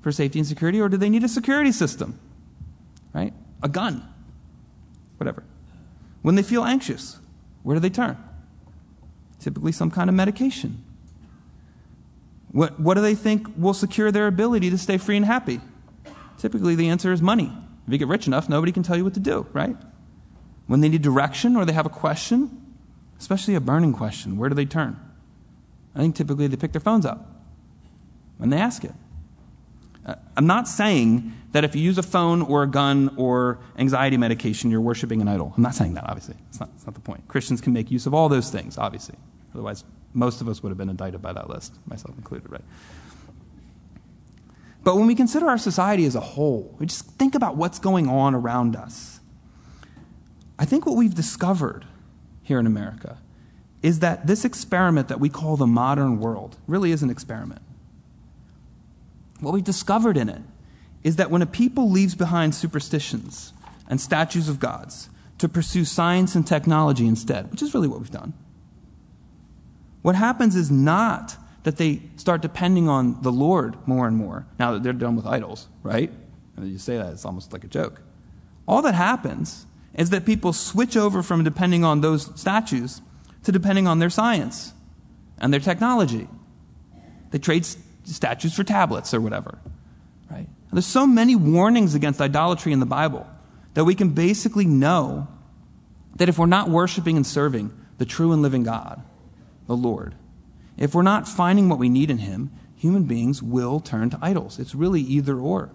for 0.00 0.12
safety 0.12 0.38
and 0.38 0.48
security, 0.48 0.80
or 0.80 0.88
do 0.88 0.96
they 0.96 1.10
need 1.10 1.24
a 1.24 1.28
security 1.28 1.72
system? 1.72 2.18
Right? 3.12 3.34
A 3.62 3.68
gun. 3.68 4.06
Whatever. 5.18 5.44
When 6.22 6.34
they 6.34 6.42
feel 6.42 6.64
anxious, 6.64 7.18
where 7.62 7.74
do 7.74 7.80
they 7.80 7.90
turn? 7.90 8.16
Typically, 9.38 9.72
some 9.72 9.90
kind 9.90 10.08
of 10.08 10.16
medication. 10.16 10.84
What, 12.52 12.80
what 12.80 12.94
do 12.94 13.00
they 13.00 13.14
think 13.14 13.46
will 13.56 13.74
secure 13.74 14.10
their 14.10 14.26
ability 14.26 14.70
to 14.70 14.78
stay 14.78 14.98
free 14.98 15.16
and 15.16 15.24
happy? 15.24 15.60
Typically, 16.38 16.74
the 16.74 16.88
answer 16.88 17.12
is 17.12 17.22
money. 17.22 17.52
If 17.86 17.92
you 17.92 17.98
get 17.98 18.08
rich 18.08 18.26
enough, 18.26 18.48
nobody 18.48 18.72
can 18.72 18.82
tell 18.82 18.96
you 18.96 19.04
what 19.04 19.14
to 19.14 19.20
do, 19.20 19.46
right? 19.52 19.76
When 20.66 20.80
they 20.80 20.88
need 20.88 21.02
direction 21.02 21.56
or 21.56 21.64
they 21.64 21.72
have 21.72 21.86
a 21.86 21.90
question, 21.90 22.74
especially 23.18 23.54
a 23.54 23.60
burning 23.60 23.92
question, 23.92 24.36
where 24.36 24.48
do 24.48 24.54
they 24.54 24.64
turn? 24.64 24.98
I 25.94 25.98
think 25.98 26.16
typically 26.16 26.46
they 26.46 26.56
pick 26.56 26.72
their 26.72 26.80
phones 26.80 27.04
up 27.04 27.26
when 28.38 28.50
they 28.50 28.58
ask 28.58 28.84
it. 28.84 28.92
I'm 30.36 30.46
not 30.46 30.68
saying 30.68 31.32
that 31.52 31.64
if 31.64 31.74
you 31.74 31.82
use 31.82 31.98
a 31.98 32.02
phone 32.02 32.42
or 32.42 32.62
a 32.62 32.66
gun 32.66 33.14
or 33.16 33.58
anxiety 33.76 34.16
medication, 34.16 34.70
you're 34.70 34.80
worshiping 34.80 35.20
an 35.20 35.28
idol. 35.28 35.52
I'm 35.56 35.62
not 35.62 35.74
saying 35.74 35.94
that, 35.94 36.04
obviously. 36.04 36.36
That's 36.46 36.60
not, 36.60 36.70
not 36.86 36.94
the 36.94 37.00
point. 37.00 37.26
Christians 37.28 37.60
can 37.60 37.72
make 37.72 37.90
use 37.90 38.06
of 38.06 38.14
all 38.14 38.28
those 38.28 38.50
things, 38.50 38.78
obviously. 38.78 39.16
Otherwise, 39.54 39.84
most 40.12 40.40
of 40.40 40.48
us 40.48 40.62
would 40.62 40.70
have 40.70 40.78
been 40.78 40.88
indicted 40.88 41.20
by 41.20 41.32
that 41.32 41.48
list, 41.48 41.74
myself 41.86 42.16
included, 42.16 42.50
right? 42.50 42.64
But 44.82 44.96
when 44.96 45.06
we 45.06 45.14
consider 45.14 45.48
our 45.48 45.58
society 45.58 46.04
as 46.04 46.14
a 46.14 46.20
whole, 46.20 46.74
we 46.78 46.86
just 46.86 47.04
think 47.04 47.34
about 47.34 47.56
what's 47.56 47.78
going 47.78 48.08
on 48.08 48.34
around 48.34 48.76
us. 48.76 49.20
I 50.58 50.64
think 50.64 50.86
what 50.86 50.96
we've 50.96 51.14
discovered 51.14 51.84
here 52.42 52.58
in 52.58 52.66
America 52.66 53.18
is 53.82 54.00
that 54.00 54.26
this 54.26 54.44
experiment 54.44 55.08
that 55.08 55.20
we 55.20 55.28
call 55.28 55.56
the 55.56 55.66
modern 55.66 56.18
world 56.18 56.56
really 56.66 56.92
is 56.92 57.02
an 57.02 57.10
experiment. 57.10 57.62
What 59.40 59.54
we've 59.54 59.64
discovered 59.64 60.16
in 60.16 60.28
it 60.28 60.42
is 61.02 61.16
that 61.16 61.30
when 61.30 61.42
a 61.42 61.46
people 61.46 61.90
leaves 61.90 62.14
behind 62.14 62.54
superstitions 62.54 63.52
and 63.88 64.00
statues 64.00 64.48
of 64.48 64.60
gods 64.60 65.08
to 65.38 65.48
pursue 65.48 65.84
science 65.84 66.34
and 66.34 66.46
technology 66.46 67.06
instead, 67.06 67.50
which 67.50 67.62
is 67.62 67.74
really 67.74 67.88
what 67.88 67.98
we've 67.98 68.10
done, 68.10 68.34
what 70.02 70.14
happens 70.14 70.56
is 70.56 70.70
not 70.70 71.36
that 71.62 71.76
they 71.76 72.02
start 72.16 72.40
depending 72.40 72.88
on 72.88 73.20
the 73.22 73.32
Lord 73.32 73.76
more 73.86 74.06
and 74.06 74.16
more 74.16 74.46
now 74.58 74.72
that 74.72 74.82
they're 74.82 74.92
done 74.92 75.16
with 75.16 75.26
idols, 75.26 75.68
right? 75.82 76.10
And 76.56 76.68
you 76.68 76.78
say 76.78 76.96
that, 76.96 77.12
it's 77.12 77.24
almost 77.24 77.52
like 77.52 77.64
a 77.64 77.68
joke. 77.68 78.02
All 78.66 78.82
that 78.82 78.94
happens 78.94 79.66
is 79.94 80.10
that 80.10 80.24
people 80.24 80.52
switch 80.52 80.96
over 80.96 81.22
from 81.22 81.44
depending 81.44 81.84
on 81.84 82.00
those 82.00 82.30
statues 82.38 83.02
to 83.44 83.52
depending 83.52 83.86
on 83.86 83.98
their 83.98 84.10
science 84.10 84.72
and 85.38 85.52
their 85.52 85.60
technology. 85.60 86.28
They 87.30 87.38
trade 87.38 87.66
statues 88.04 88.54
for 88.54 88.64
tablets 88.64 89.14
or 89.14 89.20
whatever, 89.20 89.58
right? 90.30 90.38
And 90.38 90.72
there's 90.72 90.86
so 90.86 91.06
many 91.06 91.36
warnings 91.36 91.94
against 91.94 92.20
idolatry 92.20 92.72
in 92.72 92.80
the 92.80 92.86
Bible 92.86 93.26
that 93.74 93.84
we 93.84 93.94
can 93.94 94.10
basically 94.10 94.66
know 94.66 95.28
that 96.16 96.28
if 96.28 96.38
we're 96.38 96.46
not 96.46 96.68
worshiping 96.68 97.16
and 97.16 97.26
serving 97.26 97.72
the 97.98 98.04
true 98.04 98.32
and 98.32 98.42
living 98.42 98.62
God, 98.62 99.02
the 99.66 99.76
Lord, 99.76 100.14
if 100.76 100.94
we're 100.94 101.02
not 101.02 101.28
finding 101.28 101.68
what 101.68 101.78
we 101.78 101.88
need 101.88 102.10
in 102.10 102.18
Him, 102.18 102.50
human 102.76 103.04
beings 103.04 103.42
will 103.42 103.80
turn 103.80 104.10
to 104.10 104.18
idols. 104.22 104.58
It's 104.58 104.74
really 104.74 105.02
either 105.02 105.38
or. 105.38 105.70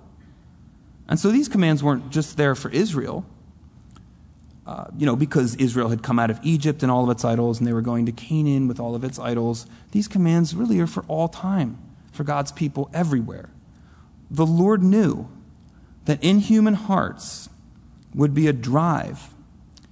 And 1.07 1.19
so 1.19 1.31
these 1.31 1.47
commands 1.47 1.83
weren't 1.83 2.09
just 2.09 2.35
there 2.35 2.55
for 2.55 2.69
Israel, 2.69 3.25
uh, 4.65 4.85
you 4.97 5.05
know, 5.05 5.15
because 5.15 5.55
Israel 5.55 5.89
had 5.89 6.01
come 6.01 6.17
out 6.17 6.31
of 6.31 6.39
Egypt 6.41 6.81
and 6.81 6.91
all 6.91 7.03
of 7.03 7.09
its 7.11 7.23
idols, 7.23 7.59
and 7.59 7.67
they 7.67 7.73
were 7.73 7.81
going 7.81 8.07
to 8.07 8.11
Canaan 8.11 8.67
with 8.67 8.79
all 8.79 8.95
of 8.95 9.03
its 9.03 9.19
idols. 9.19 9.67
These 9.91 10.07
commands 10.07 10.55
really 10.55 10.79
are 10.79 10.88
for 10.88 11.03
all 11.07 11.27
time, 11.27 11.77
for 12.15 12.23
God's 12.23 12.51
people 12.51 12.89
everywhere. 12.93 13.49
The 14.32 14.45
Lord 14.45 14.82
knew 14.82 15.30
that 16.06 16.23
in 16.23 16.39
human 16.39 16.73
hearts 16.73 17.49
would 18.13 18.34
be 18.34 18.47
a 18.47 18.54
drive, 18.54 19.34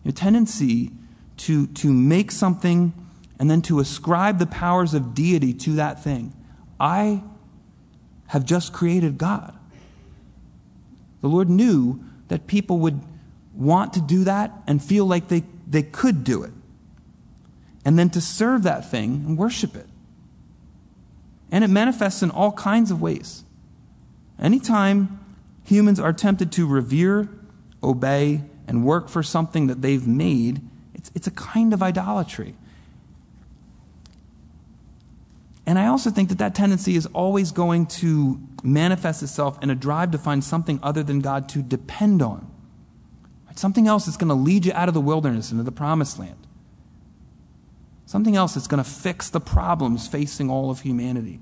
a 0.05 0.11
tendency 0.11 0.91
to, 1.37 1.67
to 1.67 1.91
make 1.91 2.31
something 2.31 2.93
and 3.39 3.49
then 3.49 3.61
to 3.63 3.79
ascribe 3.79 4.39
the 4.39 4.45
powers 4.45 4.93
of 4.93 5.13
deity 5.13 5.53
to 5.53 5.75
that 5.75 6.03
thing. 6.03 6.33
I 6.79 7.23
have 8.27 8.45
just 8.45 8.73
created 8.73 9.17
God. 9.17 9.53
The 11.21 11.27
Lord 11.27 11.49
knew 11.49 12.03
that 12.27 12.47
people 12.47 12.79
would 12.79 13.01
want 13.53 13.93
to 13.93 14.01
do 14.01 14.23
that 14.23 14.51
and 14.67 14.83
feel 14.83 15.05
like 15.05 15.27
they, 15.27 15.43
they 15.67 15.83
could 15.83 16.23
do 16.23 16.43
it. 16.43 16.51
And 17.85 17.99
then 17.99 18.09
to 18.11 18.21
serve 18.21 18.63
that 18.63 18.89
thing 18.89 19.23
and 19.27 19.37
worship 19.37 19.75
it. 19.75 19.87
And 21.53 21.63
it 21.63 21.69
manifests 21.69 22.23
in 22.23 22.31
all 22.31 22.51
kinds 22.53 22.89
of 22.89 22.99
ways. 22.99 23.43
Anytime 24.39 25.19
humans 25.63 25.99
are 25.99 26.11
tempted 26.11 26.51
to 26.53 26.67
revere, 26.67 27.29
obey, 27.83 28.41
and 28.67 28.83
work 28.83 29.07
for 29.07 29.21
something 29.21 29.67
that 29.67 29.83
they've 29.83 30.07
made, 30.07 30.61
it's, 30.95 31.11
it's 31.13 31.27
a 31.27 31.31
kind 31.31 31.71
of 31.71 31.83
idolatry. 31.83 32.55
And 35.67 35.77
I 35.77 35.85
also 35.85 36.09
think 36.09 36.29
that 36.29 36.39
that 36.39 36.55
tendency 36.55 36.95
is 36.95 37.05
always 37.13 37.51
going 37.51 37.85
to 37.85 38.41
manifest 38.63 39.21
itself 39.21 39.61
in 39.61 39.69
a 39.69 39.75
drive 39.75 40.09
to 40.11 40.17
find 40.17 40.43
something 40.43 40.79
other 40.81 41.03
than 41.03 41.19
God 41.19 41.47
to 41.49 41.61
depend 41.61 42.23
on. 42.23 42.49
Something 43.55 43.87
else 43.87 44.07
that's 44.07 44.17
going 44.17 44.29
to 44.29 44.33
lead 44.33 44.65
you 44.65 44.73
out 44.73 44.87
of 44.87 44.95
the 44.95 45.01
wilderness 45.01 45.51
into 45.51 45.63
the 45.63 45.71
promised 45.71 46.17
land. 46.17 46.47
Something 48.13 48.35
else 48.35 48.53
that's 48.53 48.67
going 48.67 48.83
to 48.83 48.87
fix 48.87 49.31
the 49.31 49.39
problems 49.39 50.07
facing 50.07 50.47
all 50.47 50.69
of 50.69 50.81
humanity. 50.81 51.39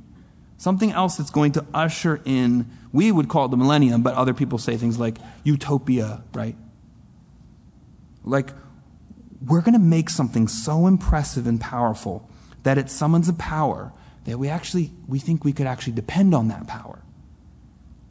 Something 0.56 0.94
else 0.94 1.18
that's 1.18 1.30
going 1.30 1.52
to 1.52 1.66
usher 1.74 2.22
in, 2.24 2.66
we 2.94 3.12
would 3.12 3.28
call 3.28 3.48
it 3.48 3.52
the 3.52 3.58
millennium, 3.58 4.04
but 4.04 4.16
other 4.16 4.34
people 4.34 4.58
say 4.58 4.78
things 4.78 4.98
like 4.98 5.18
utopia, 5.44 6.24
right? 6.34 6.56
Like, 8.24 8.52
we're 9.46 9.60
going 9.60 9.74
to 9.74 9.80
make 9.80 10.10
something 10.10 10.48
so 10.48 10.88
impressive 10.88 11.46
and 11.46 11.60
powerful 11.60 12.30
that 12.64 12.78
it 12.78 12.90
summons 12.90 13.28
a 13.28 13.34
power 13.34 13.92
that 14.24 14.40
we 14.40 14.48
actually 14.48 14.92
we 15.10 15.20
think 15.20 15.44
we 15.44 15.52
could 15.52 15.68
actually 15.68 15.92
depend 15.92 16.34
on 16.34 16.48
that 16.48 16.68
power. 16.68 17.04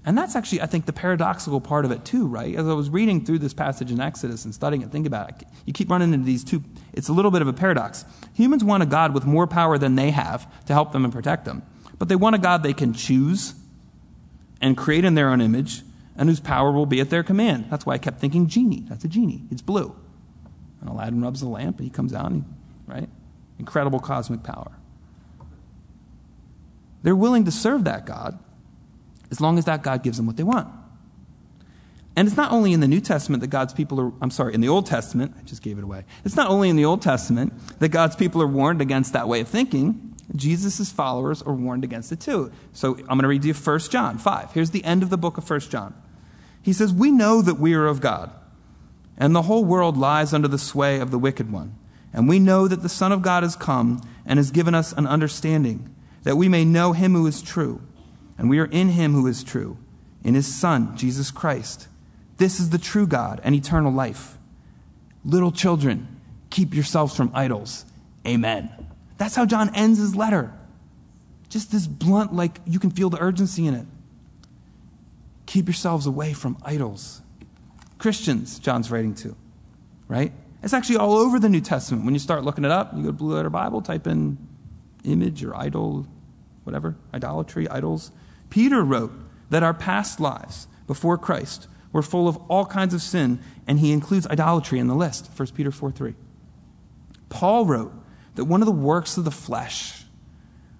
And 0.05 0.17
that's 0.17 0.35
actually, 0.35 0.63
I 0.63 0.67
think, 0.67 0.87
the 0.87 0.95
paradoxical 0.95 1.61
part 1.61 1.85
of 1.85 1.91
it 1.91 2.05
too, 2.07 2.27
right? 2.27 2.55
As 2.55 2.67
I 2.67 2.73
was 2.73 2.89
reading 2.89 3.25
through 3.25 3.41
this 3.41 3.53
passage 3.53 3.91
in 3.91 4.01
Exodus 4.01 4.47
and 4.47 4.55
studying 4.55 4.81
it, 4.83 4.91
think 4.91 5.07
about 5.07 5.29
it. 5.29 5.47
You 5.67 5.75
keep 5.75 5.91
running 5.91 6.15
into 6.15 6.25
these 6.25 6.43
two. 6.43 6.65
It's 6.95 7.09
a 7.09 7.13
little 7.13 7.31
bit 7.31 7.43
of 7.43 7.49
a 7.49 7.53
paradox. 7.53 8.07
Humans 8.35 8.65
want 8.65 8.83
a 8.83 8.87
God 8.87 9.13
with 9.13 9.27
more 9.27 9.47
power 9.47 9.77
than 9.77 9.97
they 9.97 10.11
have 10.11 10.49
to 10.67 10.73
help 10.73 10.93
them 10.93 11.05
and 11.05 11.13
protect 11.13 11.45
them, 11.45 11.63
but 11.99 12.09
they 12.09 12.17
want 12.17 12.35
a 12.35 12.39
God 12.39 12.63
they 12.63 12.73
can 12.73 12.95
choose 12.95 13.55
and 14.63 14.77
create 14.77 15.05
in 15.05 15.15
their 15.15 15.29
own 15.29 15.43
image 15.43 15.83
and 16.17 16.29
whose 16.29 16.41
power 16.41 16.73
will 16.73 16.87
be 16.87 17.01
at 17.01 17.11
their 17.11 17.23
command. 17.23 17.67
That's 17.71 17.85
why 17.85 17.95
I 17.95 17.99
kept 17.99 18.21
thinking 18.21 18.47
genie. 18.47 18.85
That's 18.89 19.05
a 19.05 19.09
genie. 19.09 19.43
It's 19.51 19.63
blue. 19.63 19.95
And 20.81 20.89
Aladdin 20.89 21.21
rubs 21.21 21.41
the 21.41 21.49
lamp 21.49 21.79
and 21.79 21.85
he 21.85 21.91
comes 21.91 22.15
out, 22.15 22.31
and 22.31 22.45
he, 22.45 22.93
right? 22.93 23.09
Incredible 23.59 24.01
cosmic 24.01 24.43
power. 24.43 24.73
They're 27.03 27.17
willing 27.17 27.45
to 27.45 27.51
serve 27.51 27.85
that 27.85 28.07
God 28.07 28.39
as 29.31 29.41
long 29.41 29.59
as 29.59 29.65
that 29.67 29.83
God 29.83 30.03
gives 30.03 30.17
them 30.17 30.27
what 30.27 30.37
they 30.37 30.43
want. 30.43 30.69
And 32.17 32.27
it's 32.27 32.37
not 32.37 32.53
only 32.53 32.73
in 32.73 32.81
the 32.81 32.89
New 32.89 33.01
Testament 33.01 33.41
that 33.41 33.49
God's 33.49 33.73
people 33.73 34.01
are, 34.01 34.13
I'm 34.21 34.31
sorry, 34.31 34.53
in 34.53 34.61
the 34.61 34.69
Old 34.69 34.87
Testament, 34.87 35.35
I 35.39 35.43
just 35.43 35.63
gave 35.63 35.79
it 35.79 35.85
away. 35.85 36.05
It's 36.25 36.37
not 36.37 36.51
only 36.51 36.69
in 36.69 36.77
the 36.77 36.85
Old 36.85 37.03
Testament 37.03 37.53
that 37.79 37.91
God's 37.91 38.17
people 38.17 38.43
are 38.43 38.47
warned 38.47 38.81
against 38.81 39.13
that 39.13 39.29
way 39.29 39.41
of 39.41 39.49
thinking. 39.49 40.15
Jesus' 40.35 40.91
followers 40.91 41.43
are 41.43 41.55
warned 41.55 41.85
against 41.85 42.13
it 42.13 42.21
too. 42.21 42.53
So 42.73 42.95
I'm 42.95 43.07
going 43.07 43.23
to 43.23 43.29
read 43.29 43.45
you 43.45 43.55
1 43.55 43.79
John 43.81 44.19
5. 44.19 44.53
Here's 44.53 44.71
the 44.71 44.85
end 44.85 45.03
of 45.03 45.11
the 45.11 45.17
book 45.17 45.39
of 45.39 45.49
1 45.49 45.61
John. 45.61 45.95
He 46.63 46.73
says, 46.73 46.93
We 46.93 47.11
know 47.11 47.43
that 47.43 47.59
we 47.59 47.75
are 47.75 47.87
of 47.87 48.01
God, 48.01 48.31
and 49.17 49.35
the 49.35 49.43
whole 49.43 49.65
world 49.65 49.97
lies 49.97 50.33
under 50.33 50.49
the 50.49 50.59
sway 50.59 51.01
of 51.01 51.11
the 51.11 51.19
wicked 51.19 51.51
one. 51.51 51.77
And 52.13 52.29
we 52.29 52.39
know 52.39 52.69
that 52.69 52.83
the 52.83 52.89
Son 52.89 53.13
of 53.13 53.23
God 53.23 53.43
has 53.43 53.57
come 53.57 54.01
and 54.27 54.39
has 54.39 54.51
given 54.51 54.75
us 54.75 54.93
an 54.93 55.07
understanding 55.07 55.95
that 56.23 56.37
we 56.37 56.49
may 56.49 56.65
know 56.65 56.93
him 56.93 57.15
who 57.15 57.27
is 57.27 57.41
true. 57.41 57.81
And 58.41 58.49
we 58.49 58.59
are 58.59 58.65
in 58.65 58.89
him 58.89 59.13
who 59.13 59.27
is 59.27 59.45
true, 59.45 59.77
in 60.25 60.35
his 60.35 60.53
Son, 60.53 60.97
Jesus 60.97 61.31
Christ. 61.31 61.89
This 62.39 62.59
is 62.59 62.71
the 62.71 62.79
true 62.79 63.07
God 63.07 63.39
and 63.45 63.55
eternal 63.55 63.93
life. 63.93 64.39
Little 65.27 65.53
children, 65.53 66.09
keep 66.49 66.73
yourselves 66.73 67.15
from 67.15 67.31
idols. 67.35 67.85
Amen. 68.27 68.71
That's 69.19 69.37
how 69.37 69.45
John 69.45 69.77
ends 69.77 69.99
his 69.99 70.17
letter. 70.17 70.55
Just 71.51 71.71
this 71.71 71.87
blunt, 71.87 72.35
like 72.35 72.61
you 72.65 72.79
can 72.79 72.91
feel 72.91 73.11
the 73.11 73.21
urgency 73.21 73.67
in 73.67 73.75
it. 73.75 73.87
Keep 75.45 75.67
yourselves 75.67 76.07
away 76.07 76.33
from 76.33 76.57
idols. 76.63 77.21
Christians, 77.99 78.59
John's 78.59 78.91
writing 78.91 79.15
to, 79.17 79.37
right? 80.09 80.33
It's 80.63 80.73
actually 80.73 80.97
all 80.97 81.19
over 81.19 81.39
the 81.39 81.51
New 81.51 81.61
Testament. 81.61 82.07
When 82.07 82.15
you 82.15 82.21
start 82.21 82.43
looking 82.43 82.65
it 82.65 82.71
up, 82.71 82.95
you 82.97 83.03
go 83.03 83.09
to 83.09 83.13
Blue 83.13 83.35
Letter 83.35 83.51
Bible, 83.51 83.83
type 83.83 84.07
in 84.07 84.39
image 85.05 85.45
or 85.45 85.55
idol, 85.55 86.07
whatever, 86.65 86.97
idolatry, 87.13 87.69
idols. 87.69 88.13
Peter 88.51 88.83
wrote 88.83 89.13
that 89.49 89.63
our 89.63 89.75
past 89.75 90.21
lives 90.21 90.67
before 90.87 91.17
Christ 91.17 91.69
were 91.93 92.03
full 92.03 92.29
of 92.29 92.37
all 92.49 92.67
kinds 92.67 92.95
of 92.95 93.03
sin, 93.03 93.41
and 93.67 93.81
he 93.81 93.93
includes 93.93 94.27
idolatry 94.27 94.79
in 94.79 94.87
the 94.87 94.95
list, 94.95 95.31
1 95.37 95.49
Peter 95.49 95.71
4 95.71 95.91
3. 95.91 96.15
Paul 97.29 97.65
wrote 97.65 97.93
that 98.35 98.45
one 98.45 98.63
of 98.63 98.67
the 98.67 98.73
works 98.73 99.17
of 99.17 99.25
the 99.25 99.31
flesh, 99.31 100.05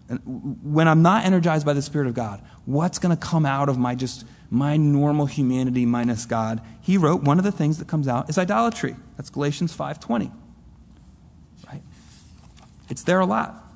when 0.09 0.89
I'm 0.89 1.03
not 1.03 1.25
energized 1.25 1.65
by 1.65 1.73
the 1.73 1.83
Spirit 1.83 2.09
of 2.09 2.15
God, 2.15 2.43
what's 2.65 2.99
going 2.99 3.17
to 3.17 3.21
come 3.21 3.47
out 3.47 3.69
of 3.69 3.79
my 3.79 3.95
just 3.95 4.25
my 4.51 4.77
normal 4.77 5.27
humanity 5.27 5.87
minus 5.87 6.27
God? 6.27 6.61
He 6.81 6.97
wrote 6.97 7.23
one 7.23 7.39
of 7.39 7.45
the 7.45 7.53
things 7.53 7.79
that 7.79 7.87
comes 7.87 8.09
out 8.09 8.29
is 8.29 8.37
idolatry. 8.37 8.97
That's 9.17 9.31
Galatians 9.31 9.77
5:20. 9.77 10.33
Right? 11.69 11.83
It's 12.89 13.05
there 13.05 13.21
a 13.21 13.27
lot. 13.27 13.70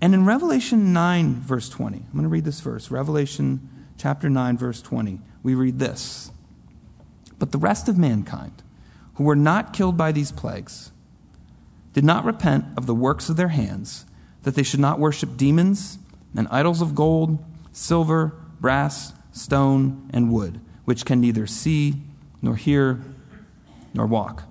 And 0.00 0.14
in 0.14 0.26
Revelation 0.26 0.92
9 0.92 1.34
verse 1.40 1.68
20, 1.68 1.96
I'm 1.96 2.12
going 2.12 2.22
to 2.22 2.28
read 2.28 2.44
this 2.44 2.60
verse. 2.60 2.90
Revelation 2.90 3.68
chapter 3.96 4.28
9 4.28 4.58
verse 4.58 4.82
20. 4.82 5.20
We 5.42 5.54
read 5.54 5.78
this. 5.78 6.30
But 7.38 7.52
the 7.52 7.58
rest 7.58 7.88
of 7.88 7.98
mankind 7.98 8.62
who 9.14 9.24
were 9.24 9.36
not 9.36 9.72
killed 9.72 9.96
by 9.96 10.12
these 10.12 10.32
plagues 10.32 10.92
did 11.92 12.04
not 12.04 12.24
repent 12.24 12.66
of 12.76 12.86
the 12.86 12.94
works 12.94 13.30
of 13.30 13.36
their 13.36 13.48
hands, 13.48 14.04
that 14.42 14.54
they 14.54 14.62
should 14.62 14.80
not 14.80 14.98
worship 14.98 15.36
demons 15.36 15.98
and 16.36 16.46
idols 16.50 16.82
of 16.82 16.94
gold, 16.94 17.42
silver, 17.72 18.34
brass, 18.60 19.14
stone, 19.32 20.08
and 20.12 20.30
wood, 20.30 20.60
which 20.84 21.06
can 21.06 21.20
neither 21.20 21.46
see 21.46 21.94
nor 22.42 22.56
hear 22.56 23.00
nor 23.94 24.06
walk. 24.06 24.44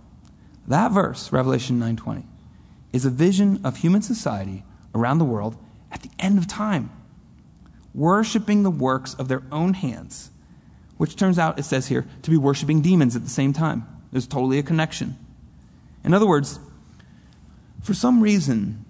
That 0.67 0.91
verse, 0.91 1.31
Revelation 1.31 1.79
9:20, 1.79 2.25
is 2.91 3.05
a 3.05 3.11
vision 3.11 3.59
of 3.63 3.77
human 3.77 4.01
society 4.01 4.63
around 4.95 5.19
the 5.19 5.25
world 5.25 5.55
at 5.91 6.01
the 6.01 6.09
end 6.17 6.39
of 6.39 6.47
time, 6.47 6.89
worshiping 7.93 8.63
the 8.63 8.71
works 8.71 9.13
of 9.13 9.27
their 9.27 9.43
own 9.51 9.73
hands, 9.73 10.31
which 10.97 11.15
turns 11.15 11.37
out, 11.37 11.59
it 11.59 11.63
says 11.63 11.87
here, 11.87 12.07
to 12.23 12.31
be 12.31 12.37
worshiping 12.37 12.81
demons 12.81 13.15
at 13.15 13.23
the 13.23 13.29
same 13.29 13.53
time. 13.53 13.85
There's 14.11 14.25
totally 14.25 14.57
a 14.57 14.63
connection. 14.63 15.17
In 16.03 16.13
other 16.13 16.25
words, 16.25 16.59
for 17.83 17.93
some 17.93 18.21
reason, 18.21 18.85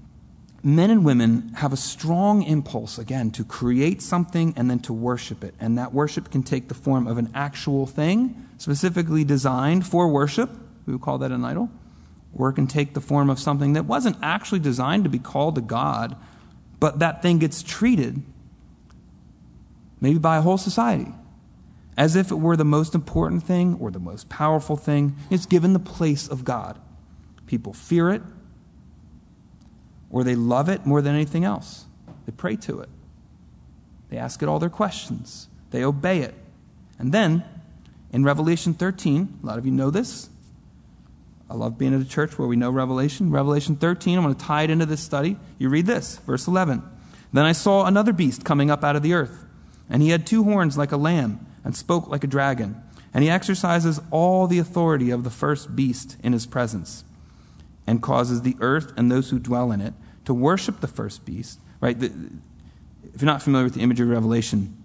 men 0.64 0.90
and 0.90 1.04
women 1.04 1.54
have 1.58 1.74
a 1.74 1.78
strong 1.78 2.44
impulse, 2.44 2.98
again, 2.98 3.32
to 3.32 3.44
create 3.44 4.02
something 4.02 4.54
and 4.56 4.70
then 4.70 4.80
to 4.80 4.94
worship 4.94 5.44
it. 5.44 5.54
And 5.60 5.78
that 5.78 5.94
worship 5.94 6.32
can 6.32 6.44
take 6.44 6.68
the 6.68 6.74
form 6.74 7.08
of 7.08 7.18
an 7.18 7.32
actual 7.34 7.86
thing, 7.86 8.48
specifically 8.58 9.24
designed 9.24 9.86
for 9.86 10.08
worship. 10.08 10.50
We 10.86 10.94
would 10.94 11.02
call 11.02 11.18
that 11.20 11.32
an 11.32 11.44
idol. 11.44 11.70
Or 12.38 12.50
it 12.50 12.54
can 12.54 12.68
take 12.68 12.94
the 12.94 13.02
form 13.02 13.30
of 13.30 13.40
something 13.40 13.74
that 13.74 13.86
wasn't 13.86 14.18
actually 14.22 14.60
designed 14.60 15.06
to 15.06 15.10
be 15.10 15.20
called 15.20 15.58
a 15.58 15.62
God, 15.62 16.18
but 16.80 17.00
that 17.00 17.22
thing 17.22 17.40
gets 17.40 17.64
treated, 17.64 18.22
maybe 20.02 20.20
by 20.20 20.38
a 20.38 20.42
whole 20.42 20.58
society, 20.58 21.14
as 21.98 22.18
if 22.18 22.32
it 22.32 22.36
were 22.36 22.58
the 22.58 22.66
most 22.66 22.94
important 22.94 23.44
thing 23.44 23.78
or 23.80 23.90
the 23.90 24.00
most 24.00 24.28
powerful 24.28 24.76
thing. 24.76 25.16
It's 25.30 25.46
given 25.46 25.72
the 25.72 25.80
place 25.80 26.28
of 26.28 26.44
God. 26.44 26.78
People 27.48 27.74
fear 27.74 28.10
it, 28.10 28.22
or 30.10 30.24
they 30.24 30.36
love 30.36 30.68
it 30.68 30.86
more 30.86 31.02
than 31.02 31.16
anything 31.16 31.46
else. 31.46 31.86
They 32.26 32.34
pray 32.34 32.58
to 32.58 32.82
it, 32.82 32.90
they 34.10 34.18
ask 34.18 34.44
it 34.44 34.50
all 34.50 34.60
their 34.60 34.70
questions, 34.70 35.48
they 35.72 35.86
obey 35.86 36.20
it. 36.20 36.34
And 37.00 37.14
then, 37.14 37.44
in 38.12 38.24
Revelation 38.24 38.74
13, 38.74 39.40
a 39.42 39.46
lot 39.46 39.58
of 39.58 39.66
you 39.66 39.72
know 39.72 39.90
this. 39.90 40.30
I 41.50 41.54
love 41.54 41.78
being 41.78 41.94
at 41.94 42.02
a 42.02 42.06
church 42.06 42.38
where 42.40 42.48
we 42.48 42.56
know 42.56 42.72
Revelation. 42.72 43.32
Revelation 43.32 43.76
13, 43.76 44.18
I'm 44.18 44.24
going 44.24 44.36
to 44.36 44.46
tie 44.46 44.64
it 44.64 44.70
into 44.70 44.86
this 44.86 45.02
study. 45.02 45.38
You 45.60 45.70
read 45.70 45.86
this, 45.86 46.18
verse 46.18 46.48
11. 46.48 46.82
Then 47.32 47.46
I 47.46 47.52
saw 47.52 47.86
another 47.86 48.14
beast 48.14 48.44
coming 48.46 48.72
up 48.72 48.84
out 48.84 48.96
of 48.96 49.04
the 49.04 49.14
earth, 49.14 49.46
and 49.90 50.02
he 50.02 50.10
had 50.10 50.26
two 50.26 50.44
horns 50.44 50.78
like 50.78 50.92
a 50.92 50.98
lamb, 50.98 51.46
and 51.64 51.76
spoke 51.76 52.08
like 52.08 52.24
a 52.24 52.28
dragon. 52.28 52.82
And 53.14 53.24
he 53.24 53.30
exercises 53.30 54.00
all 54.12 54.48
the 54.48 54.60
authority 54.60 55.10
of 55.12 55.24
the 55.24 55.30
first 55.30 55.76
beast 55.76 56.18
in 56.24 56.34
his 56.34 56.46
presence, 56.46 57.04
and 57.86 58.02
causes 58.02 58.42
the 58.42 58.56
earth 58.60 58.94
and 58.98 59.12
those 59.12 59.30
who 59.30 59.40
dwell 59.40 59.72
in 59.72 59.82
it 59.82 59.94
to 60.26 60.34
worship 60.34 60.82
the 60.82 60.88
first 60.88 61.26
beast, 61.26 61.60
right? 61.80 62.00
The, 62.00 62.12
if 63.14 63.22
you're 63.22 63.28
not 63.28 63.42
familiar 63.42 63.66
with 63.66 63.76
the 63.76 63.82
imagery 63.82 64.08
of 64.08 64.12
Revelation, 64.12 64.84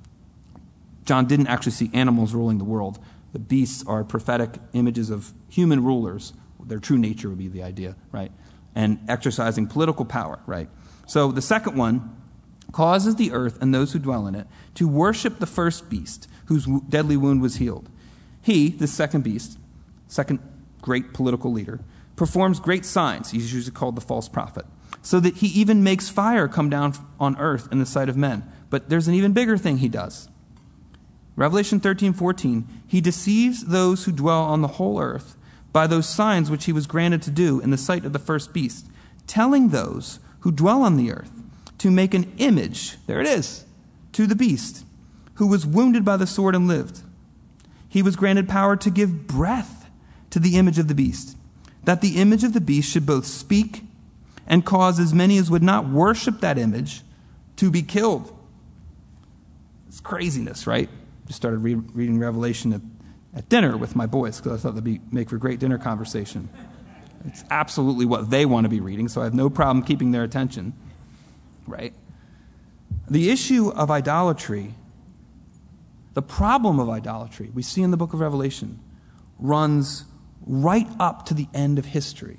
John 1.04 1.26
didn't 1.26 1.48
actually 1.48 1.72
see 1.72 1.90
animals 1.92 2.34
ruling 2.34 2.58
the 2.58 2.64
world. 2.64 2.98
The 3.32 3.38
beasts 3.38 3.84
are 3.86 4.04
prophetic 4.04 4.50
images 4.72 5.10
of 5.10 5.32
human 5.48 5.82
rulers. 5.82 6.32
Their 6.66 6.78
true 6.78 6.98
nature 6.98 7.28
would 7.28 7.38
be 7.38 7.48
the 7.48 7.62
idea, 7.62 7.96
right? 8.12 8.32
And 8.74 9.00
exercising 9.08 9.66
political 9.66 10.04
power, 10.04 10.40
right? 10.46 10.68
So 11.06 11.32
the 11.32 11.42
second 11.42 11.76
one 11.76 12.16
causes 12.72 13.16
the 13.16 13.32
earth 13.32 13.60
and 13.60 13.74
those 13.74 13.92
who 13.92 13.98
dwell 13.98 14.26
in 14.26 14.34
it 14.34 14.46
to 14.74 14.86
worship 14.86 15.38
the 15.38 15.46
first 15.46 15.88
beast 15.88 16.28
whose 16.46 16.66
deadly 16.88 17.16
wound 17.16 17.40
was 17.42 17.56
healed. 17.56 17.88
He, 18.42 18.68
the 18.70 18.86
second 18.86 19.24
beast, 19.24 19.58
second 20.06 20.40
great 20.80 21.12
political 21.12 21.52
leader, 21.52 21.80
performs 22.16 22.60
great 22.60 22.84
signs. 22.84 23.30
He's 23.30 23.52
usually 23.52 23.74
called 23.74 23.96
the 23.96 24.00
false 24.00 24.28
prophet 24.28 24.66
so 25.02 25.20
that 25.20 25.36
he 25.36 25.46
even 25.48 25.82
makes 25.82 26.08
fire 26.08 26.48
come 26.48 26.68
down 26.68 26.94
on 27.18 27.36
earth 27.38 27.68
in 27.72 27.78
the 27.78 27.86
sight 27.86 28.08
of 28.08 28.16
men. 28.16 28.50
But 28.68 28.88
there's 28.88 29.08
an 29.08 29.14
even 29.14 29.32
bigger 29.32 29.56
thing 29.56 29.78
he 29.78 29.88
does. 29.88 30.28
Revelation 31.36 31.80
13, 31.80 32.12
14, 32.12 32.68
he 32.86 33.00
deceives 33.00 33.64
those 33.66 34.04
who 34.04 34.12
dwell 34.12 34.42
on 34.42 34.60
the 34.60 34.68
whole 34.68 35.00
earth 35.00 35.36
by 35.72 35.86
those 35.86 36.08
signs 36.08 36.50
which 36.50 36.64
he 36.64 36.72
was 36.72 36.86
granted 36.86 37.22
to 37.22 37.30
do 37.30 37.60
in 37.60 37.70
the 37.70 37.76
sight 37.76 38.04
of 38.04 38.12
the 38.12 38.18
first 38.18 38.52
beast, 38.52 38.86
telling 39.26 39.68
those 39.68 40.18
who 40.40 40.50
dwell 40.50 40.82
on 40.82 40.96
the 40.96 41.10
earth 41.10 41.30
to 41.78 41.90
make 41.90 42.14
an 42.14 42.32
image, 42.38 42.96
there 43.06 43.20
it 43.20 43.26
is, 43.26 43.64
to 44.12 44.26
the 44.26 44.34
beast, 44.34 44.84
who 45.34 45.46
was 45.46 45.66
wounded 45.66 46.04
by 46.04 46.16
the 46.16 46.26
sword 46.26 46.54
and 46.54 46.66
lived. 46.66 47.02
He 47.88 48.02
was 48.02 48.16
granted 48.16 48.48
power 48.48 48.76
to 48.76 48.90
give 48.90 49.26
breath 49.26 49.88
to 50.30 50.38
the 50.38 50.56
image 50.56 50.78
of 50.78 50.88
the 50.88 50.94
beast, 50.94 51.36
that 51.84 52.00
the 52.00 52.16
image 52.16 52.44
of 52.44 52.52
the 52.52 52.60
beast 52.60 52.90
should 52.90 53.06
both 53.06 53.26
speak 53.26 53.82
and 54.46 54.66
cause 54.66 54.98
as 54.98 55.14
many 55.14 55.38
as 55.38 55.50
would 55.50 55.62
not 55.62 55.88
worship 55.88 56.40
that 56.40 56.58
image 56.58 57.02
to 57.56 57.70
be 57.70 57.82
killed. 57.82 58.36
It's 59.88 60.00
craziness, 60.00 60.66
right? 60.66 60.88
Just 61.26 61.36
started 61.36 61.58
re- 61.58 61.74
reading 61.74 62.18
Revelation 62.18 62.72
at, 63.34 63.48
dinner 63.48 63.76
with 63.76 63.96
my 63.96 64.06
boys 64.06 64.38
because 64.38 64.60
I 64.60 64.62
thought 64.62 64.74
that'd 64.74 64.84
be, 64.84 65.00
make 65.10 65.30
for 65.30 65.38
great 65.38 65.58
dinner 65.60 65.78
conversation. 65.78 66.48
It's 67.26 67.44
absolutely 67.50 68.06
what 68.06 68.30
they 68.30 68.46
want 68.46 68.64
to 68.64 68.68
be 68.68 68.80
reading, 68.80 69.08
so 69.08 69.20
I 69.20 69.24
have 69.24 69.34
no 69.34 69.50
problem 69.50 69.84
keeping 69.84 70.10
their 70.10 70.24
attention, 70.24 70.72
right? 71.66 71.92
The 73.08 73.30
issue 73.30 73.70
of 73.70 73.90
idolatry, 73.90 74.74
the 76.14 76.22
problem 76.22 76.80
of 76.80 76.88
idolatry, 76.88 77.50
we 77.52 77.62
see 77.62 77.82
in 77.82 77.90
the 77.90 77.96
book 77.96 78.14
of 78.14 78.20
Revelation, 78.20 78.80
runs 79.38 80.04
right 80.46 80.88
up 80.98 81.26
to 81.26 81.34
the 81.34 81.46
end 81.52 81.78
of 81.78 81.86
history. 81.86 82.38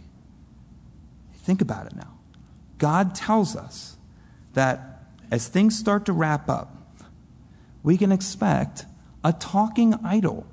Think 1.36 1.62
about 1.62 1.88
it 1.88 1.96
now. 1.96 2.18
God 2.78 3.14
tells 3.14 3.56
us 3.56 3.98
that 4.54 5.04
as 5.30 5.48
things 5.48 5.78
start 5.78 6.06
to 6.06 6.14
wrap 6.14 6.50
up, 6.50 6.76
we 7.84 7.98
can 7.98 8.12
expect 8.12 8.86
a 9.24 9.34
talking 9.34 9.94
idol 10.04 10.46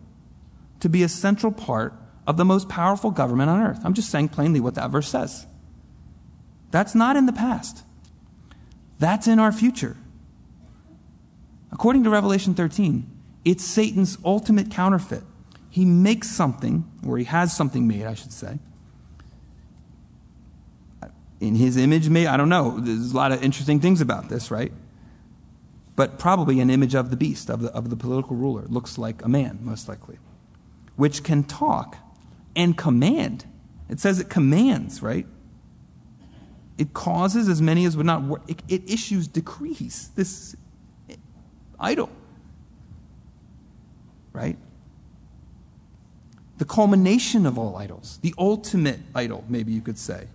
to 0.81 0.89
be 0.89 1.03
a 1.03 1.09
central 1.09 1.53
part 1.53 1.95
of 2.27 2.37
the 2.37 2.45
most 2.45 2.69
powerful 2.69 3.11
government 3.11 3.51
on 3.51 3.61
earth. 3.61 3.81
I'm 3.85 3.95
just 3.95 4.11
saying 4.11 4.29
plainly 4.29 4.61
what 4.61 4.75
that 4.75 4.91
verse 4.91 5.09
says. 5.09 5.47
That's 6.71 6.95
not 6.95 7.17
in 7.17 7.27
the 7.27 7.33
past, 7.33 7.83
that's 8.99 9.27
in 9.27 9.39
our 9.39 9.53
future. 9.53 9.97
According 11.71 12.05
to 12.05 12.11
Revelation 12.11 12.55
13, 12.55 13.11
it's 13.45 13.65
Satan's 13.65 14.19
ultimate 14.25 14.71
counterfeit. 14.71 15.23
He 15.71 15.85
makes 15.85 16.31
something, 16.31 16.91
or 17.07 17.19
he 17.19 17.25
has 17.25 17.55
something 17.55 17.87
made, 17.87 18.05
I 18.05 18.15
should 18.15 18.33
say, 18.33 18.59
in 21.41 21.55
his 21.55 21.77
image, 21.77 22.09
maybe, 22.09 22.27
I 22.27 22.37
don't 22.37 22.49
know. 22.49 22.79
There's 22.81 23.13
a 23.13 23.17
lot 23.17 23.33
of 23.33 23.43
interesting 23.43 23.81
things 23.81 24.01
about 24.01 24.29
this, 24.29 24.51
right? 24.51 24.73
But 25.95 26.19
probably 26.19 26.61
an 26.61 26.71
image 26.71 26.95
of 26.95 27.11
the 27.11 27.17
beast, 27.17 27.49
of 27.49 27.61
the, 27.61 27.73
of 27.73 27.91
the 27.91 27.97
political 27.97 28.37
ruler. 28.37 28.65
Looks 28.69 28.99
like 28.99 29.25
a 29.25 29.29
man, 29.29 29.59
most 29.63 29.89
likely, 29.89 30.19
which 30.99 31.25
can 31.25 31.45
talk 31.45 31.97
and 32.55 32.77
command. 32.77 33.47
It 33.89 33.99
says 33.99 34.21
it 34.21 34.29
commands, 34.29 35.03
right? 35.03 35.27
It 36.77 36.93
causes 36.93 37.49
as 37.49 37.63
many 37.63 37.87
as 37.87 37.97
would 37.97 38.05
not 38.05 38.23
work. 38.23 38.43
It, 38.47 38.63
it 38.69 38.91
issues 38.91 39.27
decrees. 39.27 40.11
This 40.15 40.55
idol, 41.81 42.11
right? 44.35 44.59
the 46.59 46.65
culmination 46.65 47.47
of 47.47 47.57
all 47.57 47.77
idols, 47.77 48.19
the 48.23 48.35
ultimate 48.37 49.01
idol, 49.15 49.45
maybe 49.49 49.73
you 49.73 49.81
could 49.81 49.99
say. 49.99 50.27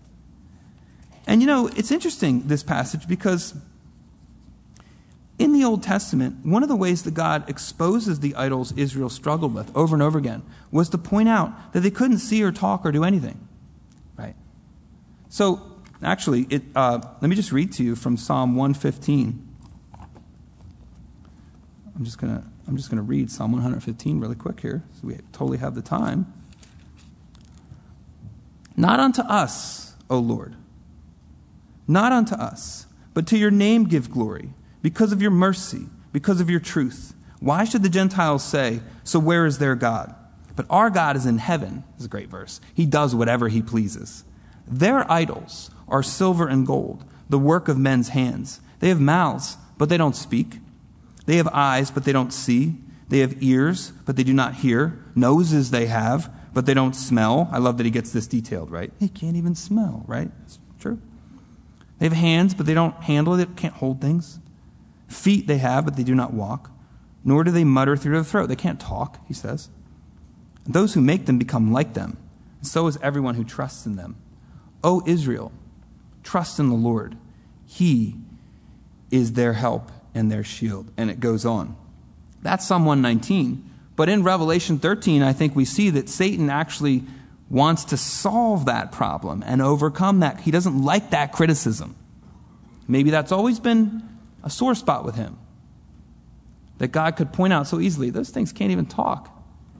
And 1.27 1.41
you 1.41 1.47
know, 1.47 1.67
it's 1.67 1.91
interesting, 1.91 2.47
this 2.47 2.63
passage, 2.63 3.07
because 3.07 3.53
in 5.39 5.53
the 5.53 5.63
Old 5.63 5.81
Testament, 5.81 6.45
one 6.45 6.63
of 6.63 6.69
the 6.69 6.75
ways 6.75 7.03
that 7.03 7.13
God 7.13 7.49
exposes 7.49 8.19
the 8.19 8.35
idols 8.35 8.71
Israel 8.73 9.09
struggled 9.09 9.53
with 9.53 9.75
over 9.75 9.95
and 9.95 10.03
over 10.03 10.17
again 10.17 10.43
was 10.71 10.89
to 10.89 10.97
point 10.97 11.27
out 11.27 11.73
that 11.73 11.79
they 11.79 11.91
couldn't 11.91 12.19
see 12.19 12.43
or 12.43 12.51
talk 12.51 12.85
or 12.85 12.91
do 12.91 13.03
anything. 13.03 13.47
Right? 14.15 14.35
So, 15.29 15.79
actually, 16.03 16.47
it, 16.49 16.63
uh, 16.75 16.99
let 17.21 17.29
me 17.29 17.35
just 17.35 17.51
read 17.51 17.71
to 17.73 17.83
you 17.83 17.95
from 17.95 18.15
Psalm 18.15 18.55
115. 18.55 19.49
I'm 21.95 22.05
just 22.05 22.17
going 22.17 22.35
to 22.35 22.43
I'm 22.67 22.77
just 22.77 22.89
going 22.89 22.97
to 22.97 23.03
read 23.03 23.29
Psalm 23.29 23.51
115 23.51 24.19
really 24.19 24.35
quick 24.35 24.61
here, 24.61 24.83
so 24.93 25.07
we 25.07 25.17
totally 25.31 25.57
have 25.57 25.75
the 25.75 25.81
time. 25.81 26.31
Not 28.75 28.99
unto 28.99 29.21
us, 29.21 29.95
O 30.09 30.17
Lord, 30.17 30.55
not 31.87 32.11
unto 32.11 32.35
us, 32.35 32.87
but 33.13 33.27
to 33.27 33.37
your 33.37 33.51
name 33.51 33.83
give 33.83 34.09
glory, 34.09 34.53
because 34.83 35.11
of 35.11 35.21
your 35.21 35.31
mercy, 35.31 35.87
because 36.11 36.39
of 36.39 36.51
your 36.51 36.59
truth. 36.59 37.15
Why 37.39 37.63
should 37.63 37.81
the 37.81 37.89
Gentiles 37.89 38.43
say, 38.43 38.81
So 39.03 39.17
where 39.17 39.47
is 39.47 39.57
their 39.57 39.73
God? 39.73 40.13
But 40.55 40.67
our 40.69 40.91
God 40.91 41.15
is 41.15 41.25
in 41.25 41.39
heaven. 41.39 41.83
This 41.93 42.01
is 42.01 42.05
a 42.05 42.09
great 42.09 42.29
verse. 42.29 42.61
He 42.75 42.85
does 42.85 43.15
whatever 43.15 43.47
he 43.47 43.63
pleases. 43.63 44.23
Their 44.67 45.11
idols 45.11 45.71
are 45.87 46.03
silver 46.03 46.47
and 46.47 46.67
gold, 46.67 47.03
the 47.27 47.39
work 47.39 47.67
of 47.67 47.77
men's 47.77 48.09
hands. 48.09 48.61
They 48.79 48.89
have 48.89 49.01
mouths, 49.01 49.57
but 49.77 49.89
they 49.89 49.97
don't 49.97 50.15
speak. 50.15 50.59
They 51.25 51.37
have 51.37 51.47
eyes, 51.47 51.89
but 51.89 52.03
they 52.03 52.11
don't 52.11 52.31
see. 52.31 52.75
They 53.09 53.19
have 53.19 53.41
ears, 53.41 53.91
but 54.05 54.15
they 54.15 54.23
do 54.23 54.33
not 54.33 54.55
hear. 54.55 55.03
Noses 55.15 55.71
they 55.71 55.87
have, 55.87 56.31
but 56.53 56.65
they 56.65 56.73
don't 56.73 56.95
smell. 56.95 57.49
I 57.51 57.57
love 57.57 57.77
that 57.77 57.85
he 57.85 57.91
gets 57.91 58.11
this 58.11 58.27
detailed, 58.27 58.69
right? 58.69 58.91
They 58.99 59.07
can't 59.07 59.35
even 59.35 59.55
smell, 59.55 60.03
right? 60.07 60.29
It's 60.45 60.59
true. 60.79 60.99
They 61.99 62.05
have 62.05 62.13
hands, 62.13 62.53
but 62.53 62.65
they 62.65 62.73
don't 62.73 62.95
handle 62.95 63.33
it, 63.39 63.55
can't 63.55 63.73
hold 63.75 64.01
things. 64.01 64.39
Feet 65.13 65.47
they 65.47 65.59
have, 65.59 65.85
but 65.85 65.95
they 65.95 66.03
do 66.03 66.15
not 66.15 66.33
walk. 66.33 66.71
Nor 67.23 67.43
do 67.43 67.51
they 67.51 67.63
mutter 67.63 67.95
through 67.95 68.15
their 68.15 68.23
throat. 68.23 68.47
They 68.47 68.55
can't 68.55 68.79
talk, 68.79 69.19
he 69.27 69.33
says. 69.33 69.69
Those 70.65 70.93
who 70.93 71.01
make 71.01 71.25
them 71.25 71.37
become 71.37 71.71
like 71.71 71.93
them. 71.93 72.17
And 72.59 72.67
so 72.67 72.87
is 72.87 72.97
everyone 73.01 73.35
who 73.35 73.43
trusts 73.43 73.85
in 73.85 73.95
them. 73.95 74.17
O 74.83 75.01
Israel, 75.05 75.51
trust 76.23 76.59
in 76.59 76.69
the 76.69 76.75
Lord. 76.75 77.17
He 77.65 78.15
is 79.11 79.33
their 79.33 79.53
help 79.53 79.91
and 80.13 80.31
their 80.31 80.43
shield. 80.43 80.91
And 80.97 81.09
it 81.09 81.19
goes 81.19 81.45
on. 81.45 81.75
That's 82.41 82.67
Psalm 82.67 82.85
119. 82.85 83.69
But 83.95 84.09
in 84.09 84.23
Revelation 84.23 84.79
13, 84.79 85.21
I 85.21 85.33
think 85.33 85.55
we 85.55 85.65
see 85.65 85.89
that 85.91 86.09
Satan 86.09 86.49
actually 86.49 87.03
wants 87.49 87.85
to 87.85 87.97
solve 87.97 88.65
that 88.65 88.91
problem 88.91 89.43
and 89.45 89.61
overcome 89.61 90.21
that. 90.21 90.41
He 90.41 90.51
doesn't 90.51 90.83
like 90.83 91.11
that 91.11 91.31
criticism. 91.31 91.95
Maybe 92.87 93.11
that's 93.11 93.31
always 93.31 93.59
been 93.59 94.01
a 94.43 94.49
sore 94.49 94.75
spot 94.75 95.05
with 95.05 95.15
him. 95.15 95.37
That 96.79 96.89
God 96.89 97.15
could 97.15 97.31
point 97.31 97.53
out 97.53 97.67
so 97.67 97.79
easily, 97.79 98.09
those 98.09 98.29
things 98.29 98.51
can't 98.51 98.71
even 98.71 98.85
talk. 98.85 99.29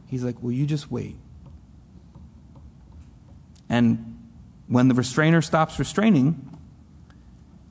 He's 0.07 0.24
like, 0.24 0.41
Will 0.41 0.51
you 0.51 0.66
just 0.66 0.91
wait? 0.91 1.18
And 3.68 4.20
when 4.68 4.88
the 4.88 4.93
restrainer 4.93 5.41
stops 5.41 5.80
restraining, 5.80 6.49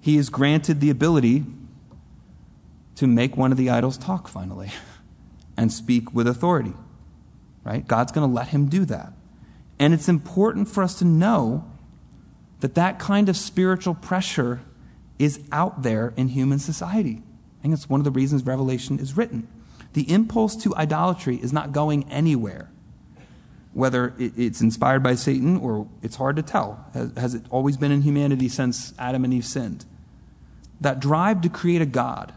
he 0.01 0.17
is 0.17 0.29
granted 0.29 0.81
the 0.81 0.91
ability 0.91 1.45
to 2.97 3.07
make 3.07 3.37
one 3.37 3.53
of 3.53 3.59
the 3.59 3.71
idols 3.71 3.97
talk 3.97 4.29
finally 4.29 4.71
and 5.57 5.73
speak 5.73 6.13
with 6.13 6.27
authority. 6.27 6.75
Right? 7.65 7.87
God's 7.87 8.11
going 8.11 8.29
to 8.29 8.35
let 8.35 8.49
him 8.49 8.67
do 8.69 8.85
that. 8.87 9.13
And 9.79 9.95
it's 9.95 10.09
important 10.09 10.69
for 10.69 10.83
us 10.83 10.99
to 10.99 11.05
know 11.05 11.71
that 12.61 12.75
that 12.75 12.99
kind 12.99 13.29
of 13.29 13.37
spiritual 13.37 13.95
pressure 13.95 14.61
is 15.19 15.41
out 15.53 15.83
there 15.83 16.13
in 16.17 16.29
human 16.29 16.59
society. 16.59 17.23
I 17.59 17.63
think 17.63 17.75
it's 17.75 17.89
one 17.89 18.01
of 18.01 18.05
the 18.05 18.11
reasons 18.11 18.45
Revelation 18.45 18.99
is 18.99 19.17
written. 19.17 19.47
The 19.93 20.11
impulse 20.11 20.57
to 20.63 20.75
idolatry 20.75 21.37
is 21.37 21.53
not 21.53 21.73
going 21.73 22.11
anywhere. 22.11 22.71
Whether 23.73 24.15
it's 24.19 24.61
inspired 24.61 25.03
by 25.03 25.15
Satan 25.15 25.57
or 25.57 25.89
it's 26.03 26.17
hard 26.17 26.37
to 26.37 26.43
tell. 26.43 26.87
Has 27.17 27.35
it 27.35 27.45
always 27.51 27.77
been 27.77 27.93
in 27.93 28.03
humanity 28.03 28.49
since 28.49 28.93
Adam 28.99 29.25
and 29.25 29.33
Eve 29.33 29.45
sinned? 29.47 29.85
That 30.81 31.01
drive 31.01 31.41
to 31.43 31.49
create 31.49 31.81
a 31.81 31.87
God 31.87 32.33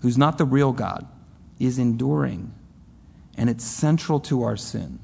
who's 0.00 0.18
not 0.18 0.38
the 0.38 0.44
real 0.44 0.72
God, 0.72 1.06
is 1.58 1.78
enduring. 1.78 2.54
And 3.36 3.50
it's 3.50 3.64
central 3.64 4.20
to 4.20 4.42
our 4.42 4.56
sin. 4.56 4.98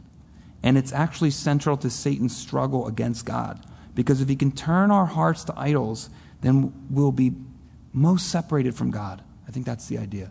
And 0.63 0.79
it's 0.79 0.93
actually 0.93 1.31
central 1.31 1.77
to 1.79 1.91
Satan's 1.91 2.37
struggle 2.37 2.87
against 2.87 3.27
God. 3.27 3.65
Because 3.95 4.21
if 4.21 4.29
he 4.29 4.37
can 4.37 4.53
turn 4.53 4.91
our 4.91 5.07
hearts 5.07 5.45
to 5.45 5.59
idols, 5.59 6.09
then 6.43 6.73
we'll 6.91 7.13
be 7.13 7.33
most 7.93 8.29
separated 8.29 8.75
from 8.75 8.91
God. 8.91 9.23
I 9.49 9.51
think 9.51 9.67
that's 9.67 9.87
the 9.87 9.99
idea, 9.99 10.31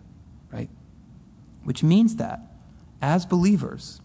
right? 0.51 0.69
Which 1.63 1.83
means 1.83 2.17
that 2.17 2.41
as 3.01 3.25
believers, 3.25 4.01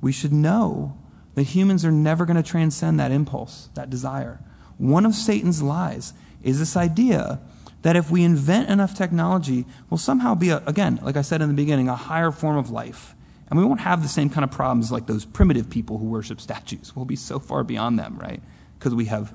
we 0.00 0.12
should 0.12 0.32
know 0.32 0.96
that 1.34 1.44
humans 1.44 1.84
are 1.84 1.92
never 1.92 2.24
going 2.24 2.36
to 2.36 2.42
transcend 2.42 3.00
that 3.00 3.10
impulse, 3.10 3.70
that 3.74 3.90
desire. 3.90 4.40
One 4.78 5.06
of 5.06 5.14
Satan's 5.14 5.62
lies 5.62 6.12
is 6.42 6.58
this 6.58 6.76
idea 6.76 7.40
that 7.82 7.96
if 7.96 8.10
we 8.10 8.24
invent 8.24 8.68
enough 8.68 8.94
technology, 8.94 9.64
we'll 9.88 9.98
somehow 9.98 10.34
be, 10.34 10.48
a, 10.50 10.62
again, 10.66 10.98
like 11.02 11.16
I 11.16 11.22
said 11.22 11.40
in 11.42 11.48
the 11.48 11.54
beginning, 11.54 11.88
a 11.88 11.96
higher 11.96 12.30
form 12.30 12.56
of 12.56 12.70
life. 12.70 13.14
And 13.48 13.58
we 13.58 13.64
won't 13.64 13.80
have 13.80 14.02
the 14.02 14.08
same 14.08 14.28
kind 14.28 14.42
of 14.42 14.50
problems 14.50 14.90
like 14.90 15.06
those 15.06 15.24
primitive 15.24 15.70
people 15.70 15.98
who 15.98 16.06
worship 16.06 16.40
statues. 16.40 16.96
We'll 16.96 17.04
be 17.04 17.16
so 17.16 17.38
far 17.38 17.62
beyond 17.62 17.98
them, 17.98 18.18
right? 18.18 18.42
Because 18.78 18.94
we 18.94 19.04
have, 19.04 19.32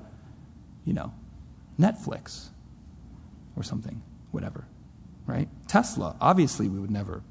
you 0.84 0.92
know, 0.92 1.14
Netflix 1.78 2.48
or 3.56 3.62
something, 3.62 4.02
whatever, 4.30 4.64
right? 5.26 5.48
Tesla, 5.68 6.16
obviously, 6.20 6.68
we 6.68 6.78
would 6.78 6.90
never 6.90 7.22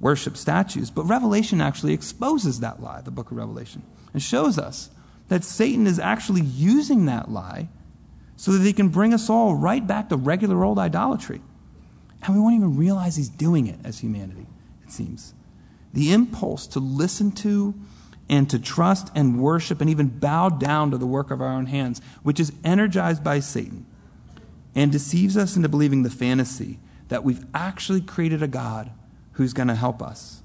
worship 0.00 0.36
statues. 0.36 0.90
But 0.90 1.04
Revelation 1.04 1.60
actually 1.60 1.92
exposes 1.92 2.60
that 2.60 2.82
lie, 2.82 3.00
the 3.00 3.10
book 3.10 3.30
of 3.30 3.36
Revelation, 3.36 3.82
and 4.12 4.22
shows 4.22 4.58
us 4.58 4.90
that 5.28 5.44
Satan 5.44 5.86
is 5.86 5.98
actually 5.98 6.42
using 6.42 7.06
that 7.06 7.30
lie 7.30 7.68
so 8.36 8.52
that 8.52 8.62
he 8.62 8.72
can 8.72 8.88
bring 8.88 9.12
us 9.12 9.28
all 9.28 9.54
right 9.54 9.86
back 9.86 10.08
to 10.08 10.16
regular 10.16 10.64
old 10.64 10.78
idolatry. 10.78 11.40
And 12.22 12.34
we 12.34 12.40
won't 12.40 12.56
even 12.56 12.76
realize 12.76 13.16
he's 13.16 13.28
doing 13.28 13.66
it 13.66 13.78
as 13.84 14.00
humanity, 14.00 14.46
it 14.84 14.92
seems. 14.92 15.34
The 15.92 16.12
impulse 16.12 16.66
to 16.68 16.80
listen 16.80 17.32
to 17.32 17.74
and 18.28 18.48
to 18.50 18.58
trust 18.58 19.10
and 19.14 19.40
worship 19.40 19.80
and 19.80 19.88
even 19.88 20.08
bow 20.08 20.48
down 20.48 20.90
to 20.90 20.98
the 20.98 21.06
work 21.06 21.30
of 21.30 21.40
our 21.40 21.48
own 21.48 21.66
hands, 21.66 22.00
which 22.22 22.38
is 22.38 22.52
energized 22.62 23.24
by 23.24 23.40
Satan 23.40 23.86
and 24.74 24.92
deceives 24.92 25.36
us 25.36 25.56
into 25.56 25.68
believing 25.68 26.02
the 26.02 26.10
fantasy 26.10 26.78
that 27.08 27.24
we've 27.24 27.44
actually 27.54 28.00
created 28.00 28.42
a 28.42 28.48
God 28.48 28.90
who's 29.32 29.52
going 29.52 29.68
to 29.68 29.74
help 29.74 30.02
us 30.02 30.42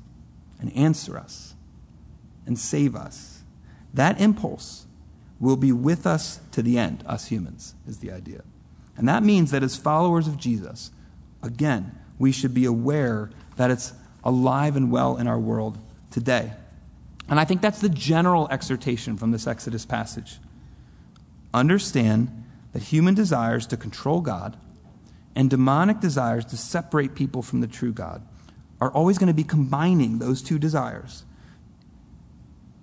and 0.59 0.75
answer 0.75 1.17
us 1.17 1.55
and 2.45 2.57
save 2.57 2.95
us. 2.95 3.43
That 3.93 4.19
impulse 4.19 4.85
will 5.39 5.57
be 5.57 5.71
with 5.71 6.07
us 6.07 6.39
to 6.51 6.61
the 6.61 6.77
end, 6.77 7.03
us 7.05 7.27
humans, 7.27 7.75
is 7.85 7.99
the 7.99 8.11
idea. 8.11 8.43
And 8.95 9.07
that 9.09 9.23
means 9.23 9.51
that 9.51 9.63
as 9.63 9.75
followers 9.75 10.27
of 10.27 10.37
Jesus, 10.37 10.91
again, 11.41 11.97
we 12.17 12.31
should 12.31 12.53
be 12.53 12.65
aware 12.65 13.29
that 13.57 13.71
it's 13.71 13.93
alive 14.23 14.75
and 14.75 14.91
well 14.91 15.17
in 15.17 15.27
our 15.27 15.39
world 15.39 15.77
today. 16.09 16.53
And 17.29 17.39
I 17.39 17.45
think 17.45 17.61
that's 17.61 17.81
the 17.81 17.89
general 17.89 18.47
exhortation 18.49 19.17
from 19.17 19.31
this 19.31 19.47
Exodus 19.47 19.85
passage. 19.85 20.39
Understand 21.53 22.45
that 22.73 22.83
human 22.83 23.13
desires 23.13 23.67
to 23.67 23.77
control 23.77 24.21
God 24.21 24.57
and 25.35 25.49
demonic 25.49 25.99
desires 25.99 26.45
to 26.45 26.57
separate 26.57 27.15
people 27.15 27.41
from 27.41 27.61
the 27.61 27.67
true 27.67 27.93
God 27.93 28.21
are 28.81 28.91
always 28.91 29.17
going 29.17 29.27
to 29.27 29.33
be 29.33 29.43
combining 29.43 30.19
those 30.19 30.41
two 30.41 30.59
desires 30.59 31.23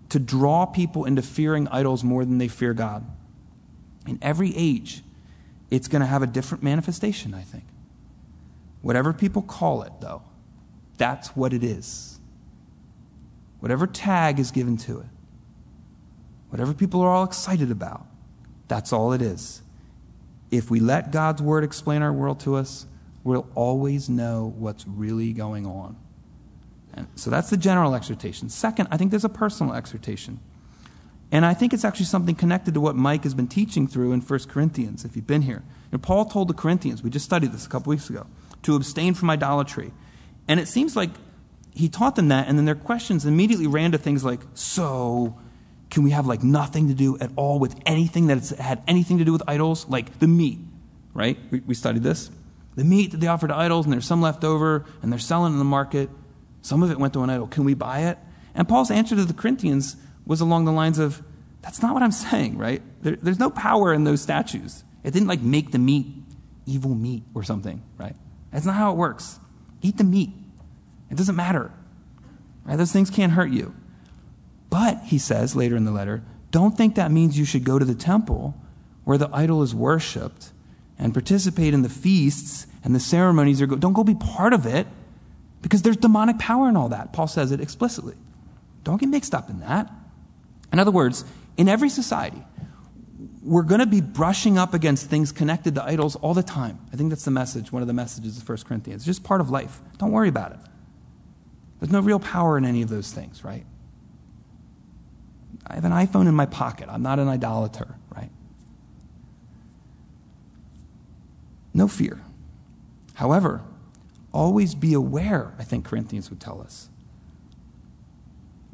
to 0.09 0.19
draw 0.19 0.67
people 0.67 1.05
into 1.05 1.23
fearing 1.23 1.69
idols 1.69 2.03
more 2.03 2.25
than 2.25 2.39
they 2.39 2.49
fear 2.49 2.75
God. 2.75 3.05
In 4.07 4.19
every 4.23 4.57
age, 4.57 5.03
it's 5.71 5.89
going 5.89 6.01
to 6.01 6.07
have 6.07 6.23
a 6.23 6.27
different 6.27 6.65
manifestation, 6.65 7.35
I 7.35 7.43
think. 7.43 7.65
Whatever 8.83 9.13
people 9.13 9.43
call 9.43 9.83
it, 9.83 9.93
though, 10.01 10.23
that's 10.97 11.37
what 11.37 11.53
it 11.53 11.63
is. 11.63 12.20
Whatever 13.61 13.87
tag 13.87 14.39
is 14.41 14.51
given 14.51 14.77
to 14.79 15.01
it, 15.01 15.07
whatever 16.49 16.75
people 16.75 17.01
are 17.03 17.11
all 17.11 17.25
excited 17.25 17.71
about, 17.71 18.07
that's 18.69 18.93
all 18.93 19.13
it 19.13 19.23
is. 19.23 19.63
If 20.51 20.71
we 20.71 20.81
let 20.81 21.13
God's 21.13 21.41
word 21.41 21.63
explain 21.63 22.03
our 22.03 22.13
world 22.13 22.41
to 22.41 22.57
us, 22.57 22.87
we'll 23.23 23.47
always 23.55 24.09
know 24.09 24.53
what's 24.59 24.87
really 24.87 25.33
going 25.33 25.67
on. 25.67 25.97
And 26.95 27.07
so 27.15 27.31
that's 27.31 27.51
the 27.51 27.57
general 27.57 27.95
exhortation. 27.95 28.49
Second, 28.49 28.89
I 28.91 28.97
think 28.97 29.11
there's 29.11 29.25
a 29.25 29.29
personal 29.29 29.75
exhortation. 29.75 30.41
And 31.31 31.47
I 31.47 31.55
think 31.55 31.73
it's 31.73 31.85
actually 31.85 32.07
something 32.07 32.35
connected 32.35 32.75
to 32.75 32.81
what 32.81 32.97
Mike 32.97 33.23
has 33.23 33.35
been 33.35 33.47
teaching 33.47 33.87
through 33.87 34.13
in 34.13 34.21
1 34.21 34.39
Corinthians, 34.49 35.05
if 35.05 35.15
you've 35.15 35.27
been 35.27 35.43
here. 35.43 35.63
And 35.93 36.03
Paul 36.03 36.25
told 36.25 36.49
the 36.49 36.55
Corinthians, 36.55 37.03
we 37.05 37.11
just 37.11 37.25
studied 37.25 37.53
this 37.53 37.67
a 37.67 37.69
couple 37.69 37.91
weeks 37.91 38.11
ago, 38.11 38.27
to 38.63 38.75
abstain 38.75 39.15
from 39.15 39.31
idolatry. 39.31 39.93
And 40.49 40.59
it 40.59 40.67
seems 40.67 40.97
like 40.97 41.11
he 41.75 41.89
taught 41.89 42.17
them 42.17 42.29
that, 42.29 42.49
and 42.49 42.59
then 42.59 42.65
their 42.65 42.75
questions 42.75 43.27
immediately 43.27 43.67
ran 43.67 43.93
to 43.93 43.99
things 43.99 44.25
like, 44.25 44.41
so 44.55 45.39
can 45.91 46.03
we 46.03 46.11
have 46.11 46.27
like 46.27 46.43
nothing 46.43 46.89
to 46.89 46.95
do 46.95 47.19
at 47.19 47.31
all 47.37 47.59
with 47.59 47.79
anything 47.87 48.29
that 48.29 48.49
had 48.51 48.83
anything 48.87 49.19
to 49.19 49.25
do 49.25 49.33
with 49.33 49.43
idols? 49.47 49.89
Like 49.89 50.19
the 50.19 50.27
meat, 50.27 50.59
right? 51.15 51.39
We, 51.51 51.61
we 51.61 51.75
studied 51.75 52.03
this. 52.03 52.31
The 52.77 52.85
meat 52.85 53.13
that 53.13 53.21
they 53.21 53.27
offer 53.27 53.49
to 53.49 53.57
idols, 53.57 53.87
and 53.87 53.93
there's 53.93 54.07
some 54.07 54.23
left 54.23 54.45
over, 54.45 54.85
and 55.03 55.13
they're 55.13 55.19
selling 55.19 55.53
in 55.53 55.59
the 55.59 55.65
market. 55.65 56.09
Some 56.63 56.83
of 56.83 56.91
it 56.91 56.99
went 56.99 57.13
to 57.15 57.23
an 57.23 57.31
idol. 57.31 57.47
Can 57.47 57.65
we 57.65 57.75
buy 57.75 58.01
it? 58.01 58.19
And 58.55 58.69
Paul's 58.69 58.91
answer 58.91 59.17
to 59.17 59.25
the 59.25 59.35
Corinthians 59.35 59.97
was 60.27 60.41
along 60.41 60.65
the 60.65 60.73
lines 60.73 60.99
of, 60.99 61.23
that's 61.63 61.83
not 61.83 61.95
what 61.95 62.03
I'm 62.03 62.13
saying, 62.13 62.59
right? 62.59 62.83
There, 63.03 63.17
there's 63.17 63.39
no 63.39 63.51
power 63.51 63.93
in 63.93 64.05
those 64.05 64.23
statues. 64.23 64.85
It 65.03 65.13
didn't 65.13 65.29
like 65.29 65.41
make 65.41 65.73
the 65.73 65.79
meat 65.79 66.07
evil 66.67 66.95
meat 66.95 67.25
or 67.35 67.43
something, 67.43 67.83
right? 67.99 68.15
That's 68.53 68.65
not 68.65 68.77
how 68.77 68.93
it 68.93 68.97
works. 68.97 69.39
Eat 69.83 69.97
the 69.99 70.05
meat. 70.05 70.31
It 71.11 71.17
doesn't 71.17 71.37
matter. 71.37 71.73
Right? 72.65 72.77
Those 72.77 72.93
things 72.93 73.11
can't 73.11 73.33
hurt 73.33 73.51
you. 73.51 73.75
But, 74.69 75.03
he 75.05 75.19
says 75.19 75.57
later 75.57 75.77
in 75.77 75.85
the 75.85 75.91
letter, 75.91 76.23
don't 76.51 76.77
think 76.77 76.95
that 76.95 77.11
means 77.11 77.39
you 77.39 77.45
should 77.45 77.65
go 77.65 77.79
to 77.79 77.85
the 77.85 77.95
temple 77.95 78.55
where 79.05 79.19
the 79.19 79.29
idol 79.33 79.63
is 79.63 79.75
worshiped 79.75 80.53
and 80.99 81.13
participate 81.13 81.75
in 81.75 81.83
the 81.83 81.89
feasts 81.89 82.67
and 82.85 82.95
the 82.95 83.01
ceremonies. 83.01 83.61
Go, 83.61 83.77
don't 83.77 83.93
go 83.93 84.05
be 84.05 84.15
part 84.15 84.53
of 84.53 84.67
it 84.67 84.87
because 85.63 85.83
there's 85.83 85.97
demonic 85.97 86.39
power 86.39 86.69
in 86.69 86.77
all 86.77 86.89
that. 86.91 87.13
Paul 87.13 87.27
says 87.27 87.53
it 87.53 87.61
explicitly. 87.61 88.15
Don't 88.85 89.01
get 89.01 89.09
mixed 89.09 89.35
up 89.35 89.51
in 89.51 89.61
that. 89.61 89.91
In 90.73 90.79
other 90.79 90.91
words, 90.91 91.25
in 91.57 91.69
every 91.69 91.89
society, 91.89 92.43
we're 93.43 93.63
going 93.63 93.81
to 93.81 93.87
be 93.87 94.01
brushing 94.01 94.59
up 94.59 94.75
against 94.75 95.09
things 95.09 95.33
connected 95.33 95.75
to 95.75 95.83
idols 95.83 96.17
all 96.17 96.35
the 96.35 96.43
time. 96.43 96.79
I 96.93 96.97
think 96.97 97.11
that's 97.11 97.25
the 97.25 97.31
message, 97.31 97.73
one 97.73 97.83
of 97.83 97.89
the 97.89 97.95
messages 97.95 98.39
of 98.39 98.49
1 98.49 98.59
Corinthians. 98.59 99.03
It's 99.03 99.07
just 99.07 99.25
part 99.25 99.41
of 99.41 99.51
life. 99.51 99.81
Don't 99.99 100.13
worry 100.13 100.29
about 100.29 100.53
it. 100.53 100.59
There's 101.81 101.91
no 101.91 102.01
real 102.01 102.21
power 102.21 102.59
in 102.59 102.65
any 102.65 102.83
of 102.83 102.91
those 102.91 103.11
things, 103.11 103.43
right? 103.43 103.65
I 105.67 105.75
have 105.75 105.85
an 105.85 105.93
iPhone 105.93 106.29
in 106.29 106.35
my 106.35 106.47
pocket. 106.47 106.89
I'm 106.91 107.03
not 107.03 107.19
an 107.19 107.29
idolater, 107.29 107.97
right? 108.15 108.31
No 111.73 111.89
fear. 111.89 112.21
However, 113.15 113.63
always 114.33 114.75
be 114.75 114.93
aware, 114.93 115.55
I 115.59 115.65
think 115.65 115.85
Corinthians 115.85 116.29
would 116.29 116.41
tell 116.41 116.61
us. 116.61 116.89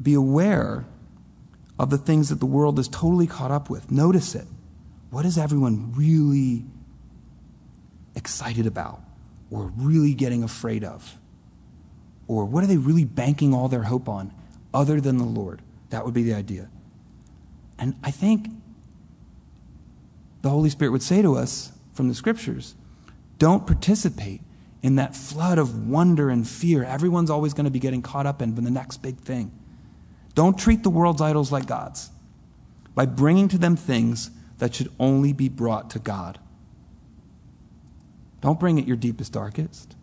Be 0.03 0.15
aware 0.15 0.87
of 1.79 1.91
the 1.91 1.99
things 1.99 2.29
that 2.31 2.41
the 2.41 2.47
world 2.47 2.79
is 2.79 2.89
totally 2.89 3.27
caught 3.27 3.51
up 3.51 3.71
with. 3.71 3.91
Notice 3.91 4.35
it. 4.35 4.47
What 5.11 5.25
is 5.25 5.39
everyone 5.39 5.93
really 5.95 6.65
excited 8.15 8.67
about 8.67 9.01
or 9.51 9.73
really 9.77 10.15
getting 10.15 10.43
afraid 10.43 10.83
of? 10.83 11.19
Or 12.29 12.45
what 12.45 12.65
are 12.65 12.67
they 12.67 12.77
really 12.77 13.05
banking 13.05 13.55
all 13.55 13.69
their 13.69 13.85
hope 13.85 14.09
on 14.09 14.33
other 14.75 15.01
than 15.01 15.19
the 15.19 15.25
Lord? 15.25 15.63
That 15.91 16.05
would 16.05 16.15
be 16.15 16.23
the 16.23 16.35
idea. 16.35 16.69
And 17.79 17.95
I 18.03 18.11
think 18.11 18.49
the 20.43 20.51
Holy 20.51 20.71
Spirit 20.71 20.91
would 20.91 21.03
say 21.03 21.23
to 21.23 21.37
us 21.37 21.73
from 21.93 22.09
the 22.09 22.15
scriptures 22.15 22.75
don't 23.39 23.67
participate 23.67 24.41
in 24.83 24.97
that 24.97 25.15
flood 25.15 25.59
of 25.59 25.89
wonder 25.89 26.31
and 26.31 26.47
fear 26.47 26.85
everyone's 26.85 27.31
always 27.31 27.53
going 27.53 27.65
to 27.65 27.71
be 27.71 27.79
getting 27.79 28.03
caught 28.03 28.27
up 28.27 28.41
in 28.41 28.55
the 28.55 28.71
next 28.71 28.99
big 28.99 29.19
thing. 29.19 29.51
Don't 30.35 30.59
treat 30.59 30.83
the 30.83 30.91
world's 30.91 31.21
idols 31.21 31.51
like 31.51 31.67
gods 31.67 32.11
by 32.95 33.07
bringing 33.07 33.49
to 33.49 33.59
them 33.59 33.77
things 33.77 34.31
that 34.59 34.75
should 34.75 34.91
only 34.99 35.33
be 35.33 35.49
brought 35.49 35.91
to 35.91 35.99
God. 35.99 36.39
Don't 38.41 38.61
bring 38.61 38.79
it 38.79 38.87
your 38.87 38.97
deepest, 38.97 39.33
darkest. 39.33 39.97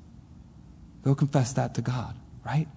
Go 1.04 1.16
confess 1.16 1.54
that 1.54 1.76
to 1.76 1.82
God, 1.82 2.16
right? 2.46 2.68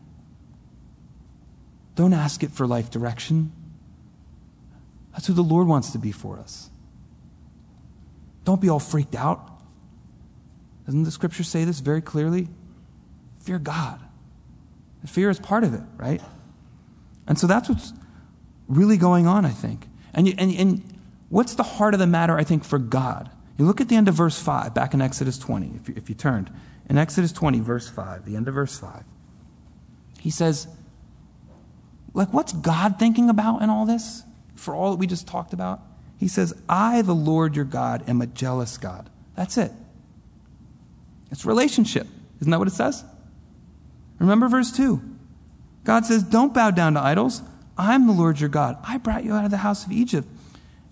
Don't 1.95 2.13
ask 2.13 2.43
it 2.43 2.51
for 2.51 2.67
life 2.67 2.91
direction. 2.91 3.53
That's 5.13 5.27
who 5.27 5.33
the 5.33 5.43
Lord 5.43 5.67
wants 5.67 5.91
to 5.93 5.99
be 5.99 6.13
for 6.13 6.39
us. 6.39 6.71
Don't 8.45 8.61
be 8.61 8.69
all 8.69 8.79
freaked 8.79 9.15
out. 9.15 9.61
Doesn't 10.85 11.05
the 11.05 11.11
scripture 11.11 11.43
say 11.43 11.65
this 11.65 11.81
very 11.81 12.01
clearly? 12.01 12.49
Fear 13.41 13.61
God. 13.61 14.01
Fear 15.07 15.31
is 15.31 15.39
part 15.39 15.65
of 15.65 15.73
it, 15.73 15.83
right? 15.97 16.21
And 17.27 17.39
so 17.39 17.47
that's 17.47 17.69
what's 17.69 17.93
really 18.69 18.97
going 18.97 19.27
on, 19.27 19.45
I 19.45 19.51
think. 19.51 19.89
And, 20.13 20.27
you, 20.27 20.35
and, 20.37 20.53
and 20.55 20.97
What's 21.29 21.55
the 21.55 21.63
heart 21.63 21.95
of 21.95 22.01
the 22.01 22.07
matter, 22.07 22.37
I 22.37 22.45
think, 22.45 22.65
for 22.65 22.79
God? 22.79 23.31
You 23.59 23.65
look 23.65 23.81
at 23.81 23.89
the 23.89 23.97
end 23.97 24.09
of 24.09 24.15
verse 24.15 24.41
5, 24.41 24.75
back 24.75 24.95
in 24.95 25.01
Exodus 25.01 25.39
20, 25.39 25.73
if 25.77 25.89
you, 25.89 25.95
if 25.97 26.09
you 26.09 26.15
turned. 26.15 26.51
In 26.89 26.99
Exodus 26.99 27.33
20, 27.33 27.61
verse 27.61 27.89
5, 27.89 28.25
the 28.25 28.37
end 28.37 28.49
of 28.49 28.55
verse 28.55 28.79
5, 28.79 29.05
he 30.21 30.31
says, 30.31 30.69
like, 32.15 32.33
what's 32.33 32.53
God 32.53 32.99
thinking 32.99 33.29
about 33.29 33.61
in 33.61 33.69
all 33.69 33.85
this? 33.85 34.23
For 34.55 34.75
all 34.75 34.93
that 34.93 34.97
we 34.97 35.07
just 35.07 35.29
talked 35.29 35.53
about? 35.53 35.83
He 36.19 36.29
says, 36.29 36.55
I, 36.69 37.03
the 37.03 37.15
Lord 37.15 37.55
your 37.55 37.67
God, 37.67 38.09
am 38.09 38.23
a 38.23 38.27
jealous 38.27 38.79
God. 38.79 39.11
That's 39.35 39.59
it. 39.59 39.71
It's 41.31 41.45
relationship. 41.45 42.07
Isn't 42.41 42.51
that 42.51 42.59
what 42.59 42.69
it 42.69 42.75
says? 42.75 43.05
Remember 44.19 44.49
verse 44.49 44.73
2. 44.73 45.03
God 45.85 46.07
says, 46.07 46.23
Don't 46.23 46.55
bow 46.55 46.71
down 46.71 46.95
to 46.95 47.01
idols. 47.01 47.43
I'm 47.77 48.07
the 48.07 48.15
Lord 48.15 48.41
your 48.41 48.49
God. 48.49 48.79
I 48.83 48.97
brought 48.97 49.25
you 49.25 49.35
out 49.35 49.45
of 49.45 49.51
the 49.51 49.59
house 49.59 49.85
of 49.85 49.93
Egypt. 49.93 50.27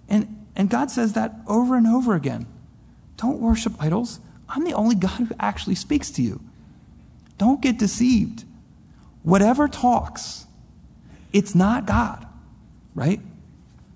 And, 0.09 0.47
and 0.55 0.69
God 0.69 0.91
says 0.91 1.15
that 1.15 1.35
over 1.47 1.77
and 1.77 1.87
over 1.87 2.15
again. 2.15 2.47
Don't 3.17 3.41
worship 3.41 3.73
idols. 3.81 4.21
I'm 4.49 4.65
the 4.65 4.75
only 4.75 4.95
God 4.95 5.11
who 5.11 5.35
actually 5.41 5.75
speaks 5.75 6.11
to 6.13 6.23
you. 6.23 6.41
Don't 7.39 7.61
get 7.61 7.79
deceived. 7.79 8.45
Whatever 9.23 9.69
talks, 9.69 10.47
it's 11.33 11.55
not 11.55 11.87
God, 11.87 12.27
right? 12.95 13.21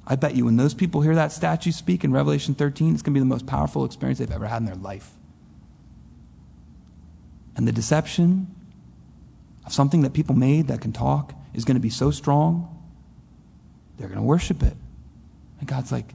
I 0.07 0.16
bet 0.16 0.34
you 0.34 0.46
when 0.46 0.57
those 0.57 0.72
people 0.72 1.03
hear 1.03 1.14
that 1.14 1.32
statue 1.32 1.70
speak 1.70 2.03
in 2.03 2.12
Revelation 2.12 2.55
13, 2.55 2.94
it's 2.94 3.03
going 3.03 3.12
to 3.12 3.18
be 3.18 3.20
the 3.20 3.26
most 3.26 3.46
powerful 3.46 3.84
experience 3.84 4.18
they've 4.18 4.30
ever 4.30 4.46
had 4.46 4.59
in 4.59 4.64
their 4.64 4.74
life. 4.74 5.11
And 7.57 7.68
the 7.68 7.72
deception 7.72 8.55
of 9.66 9.72
something 9.72 10.01
that 10.01 10.14
people 10.14 10.34
made 10.34 10.68
that 10.68 10.80
can 10.80 10.92
talk 10.92 11.34
is 11.53 11.64
going 11.64 11.74
to 11.74 11.80
be 11.80 11.90
so 11.90 12.11
strong, 12.11 12.74
they're 13.99 14.09
going 14.09 14.18
to 14.18 14.24
worship 14.24 14.62
it. 14.62 14.74
And 15.59 15.68
God's 15.68 15.92
like, 15.92 16.14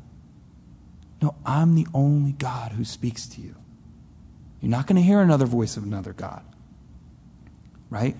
No, 1.21 1.35
I'm 1.45 1.75
the 1.75 1.85
only 1.93 2.31
God 2.31 2.71
who 2.71 2.83
speaks 2.83 3.27
to 3.27 3.41
you. 3.41 3.55
You're 4.63 4.69
not 4.69 4.87
going 4.87 4.95
to 4.95 5.01
hear 5.01 5.19
another 5.19 5.45
voice 5.45 5.75
of 5.75 5.83
another 5.83 6.13
God. 6.13 6.41
Right? 7.89 8.15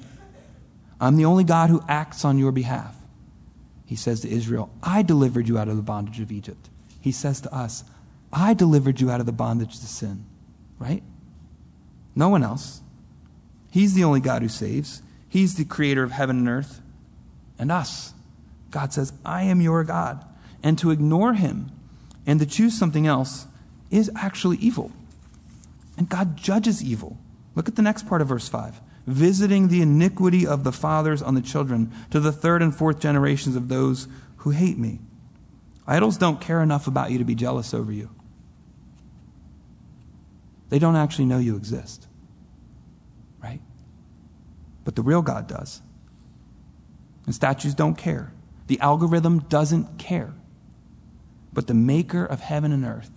I'm 0.99 1.15
the 1.15 1.23
only 1.23 1.45
God 1.45 1.69
who 1.69 1.81
acts 1.87 2.25
on 2.25 2.37
your 2.37 2.51
behalf. 2.51 2.93
He 3.85 3.95
says 3.95 4.19
to 4.21 4.29
Israel, 4.29 4.69
I 4.83 5.03
delivered 5.03 5.47
you 5.47 5.57
out 5.57 5.69
of 5.69 5.77
the 5.77 5.81
bondage 5.81 6.19
of 6.19 6.33
Egypt. 6.33 6.69
He 6.99 7.13
says 7.13 7.39
to 7.41 7.55
us, 7.55 7.85
I 8.33 8.53
delivered 8.53 8.99
you 8.99 9.09
out 9.09 9.21
of 9.21 9.25
the 9.25 9.31
bondage 9.31 9.79
to 9.79 9.87
sin. 9.87 10.25
Right? 10.79 11.01
No 12.13 12.27
one 12.27 12.43
else. 12.43 12.81
He's 13.71 13.93
the 13.93 14.03
only 14.03 14.19
God 14.19 14.41
who 14.41 14.49
saves. 14.49 15.01
He's 15.29 15.55
the 15.55 15.63
creator 15.63 16.03
of 16.03 16.11
heaven 16.11 16.39
and 16.39 16.49
earth 16.49 16.81
and 17.57 17.71
us. 17.71 18.13
God 18.69 18.91
says, 18.91 19.13
I 19.23 19.43
am 19.43 19.61
your 19.61 19.85
God 19.85 20.25
and 20.61 20.77
to 20.79 20.91
ignore 20.91 21.35
him 21.35 21.71
and 22.25 22.41
to 22.41 22.45
choose 22.45 22.77
something 22.77 23.07
else 23.07 23.47
is 23.89 24.11
actually 24.13 24.57
evil. 24.57 24.91
And 25.97 26.09
God 26.09 26.37
judges 26.37 26.83
evil. 26.83 27.17
Look 27.55 27.67
at 27.67 27.75
the 27.75 27.81
next 27.81 28.07
part 28.07 28.21
of 28.21 28.27
verse 28.27 28.47
5 28.47 28.81
visiting 29.05 29.67
the 29.67 29.81
iniquity 29.81 30.47
of 30.47 30.63
the 30.63 30.71
fathers 30.71 31.21
on 31.21 31.35
the 31.35 31.41
children 31.41 31.91
to 32.09 32.19
the 32.19 32.31
third 32.31 32.61
and 32.61 32.73
fourth 32.73 32.99
generations 32.99 33.55
of 33.55 33.67
those 33.67 34.07
who 34.37 34.51
hate 34.51 34.77
me. 34.77 34.99
Idols 35.85 36.17
don't 36.17 36.39
care 36.39 36.61
enough 36.61 36.87
about 36.87 37.11
you 37.11 37.17
to 37.17 37.25
be 37.25 37.35
jealous 37.35 37.73
over 37.73 37.91
you. 37.91 38.09
They 40.69 40.79
don't 40.79 40.95
actually 40.95 41.25
know 41.25 41.37
you 41.37 41.57
exist. 41.57 42.07
Right? 43.41 43.61
But 44.85 44.95
the 44.95 45.01
real 45.01 45.21
God 45.21 45.47
does. 45.47 45.81
And 47.25 47.35
statues 47.35 47.75
don't 47.75 47.95
care. 47.95 48.33
The 48.67 48.79
algorithm 48.79 49.39
doesn't 49.39 49.97
care. 49.99 50.33
But 51.51 51.67
the 51.67 51.73
maker 51.73 52.25
of 52.25 52.39
heaven 52.39 52.71
and 52.71 52.85
earth 52.85 53.11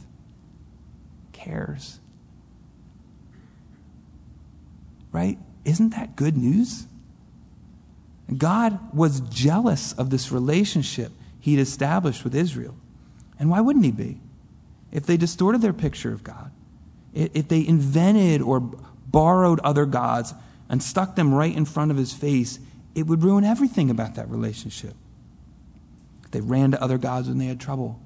cares. 1.32 2.00
Right? 5.16 5.38
Isn't 5.64 5.94
that 5.94 6.14
good 6.14 6.36
news? 6.36 6.86
God 8.36 8.78
was 8.92 9.20
jealous 9.20 9.94
of 9.94 10.10
this 10.10 10.30
relationship 10.30 11.10
he'd 11.40 11.58
established 11.58 12.22
with 12.22 12.34
Israel. 12.34 12.74
And 13.38 13.48
why 13.48 13.62
wouldn't 13.62 13.86
he 13.86 13.92
be? 13.92 14.20
If 14.92 15.06
they 15.06 15.16
distorted 15.16 15.62
their 15.62 15.72
picture 15.72 16.12
of 16.12 16.22
God, 16.22 16.50
if 17.14 17.48
they 17.48 17.66
invented 17.66 18.42
or 18.42 18.60
borrowed 18.60 19.58
other 19.60 19.86
gods 19.86 20.34
and 20.68 20.82
stuck 20.82 21.16
them 21.16 21.32
right 21.32 21.56
in 21.56 21.64
front 21.64 21.90
of 21.90 21.96
his 21.96 22.12
face, 22.12 22.58
it 22.94 23.06
would 23.06 23.24
ruin 23.24 23.42
everything 23.42 23.88
about 23.88 24.16
that 24.16 24.28
relationship. 24.28 24.96
They 26.32 26.42
ran 26.42 26.72
to 26.72 26.82
other 26.82 26.98
gods 26.98 27.28
when 27.28 27.38
they 27.38 27.46
had 27.46 27.58
trouble. 27.58 28.02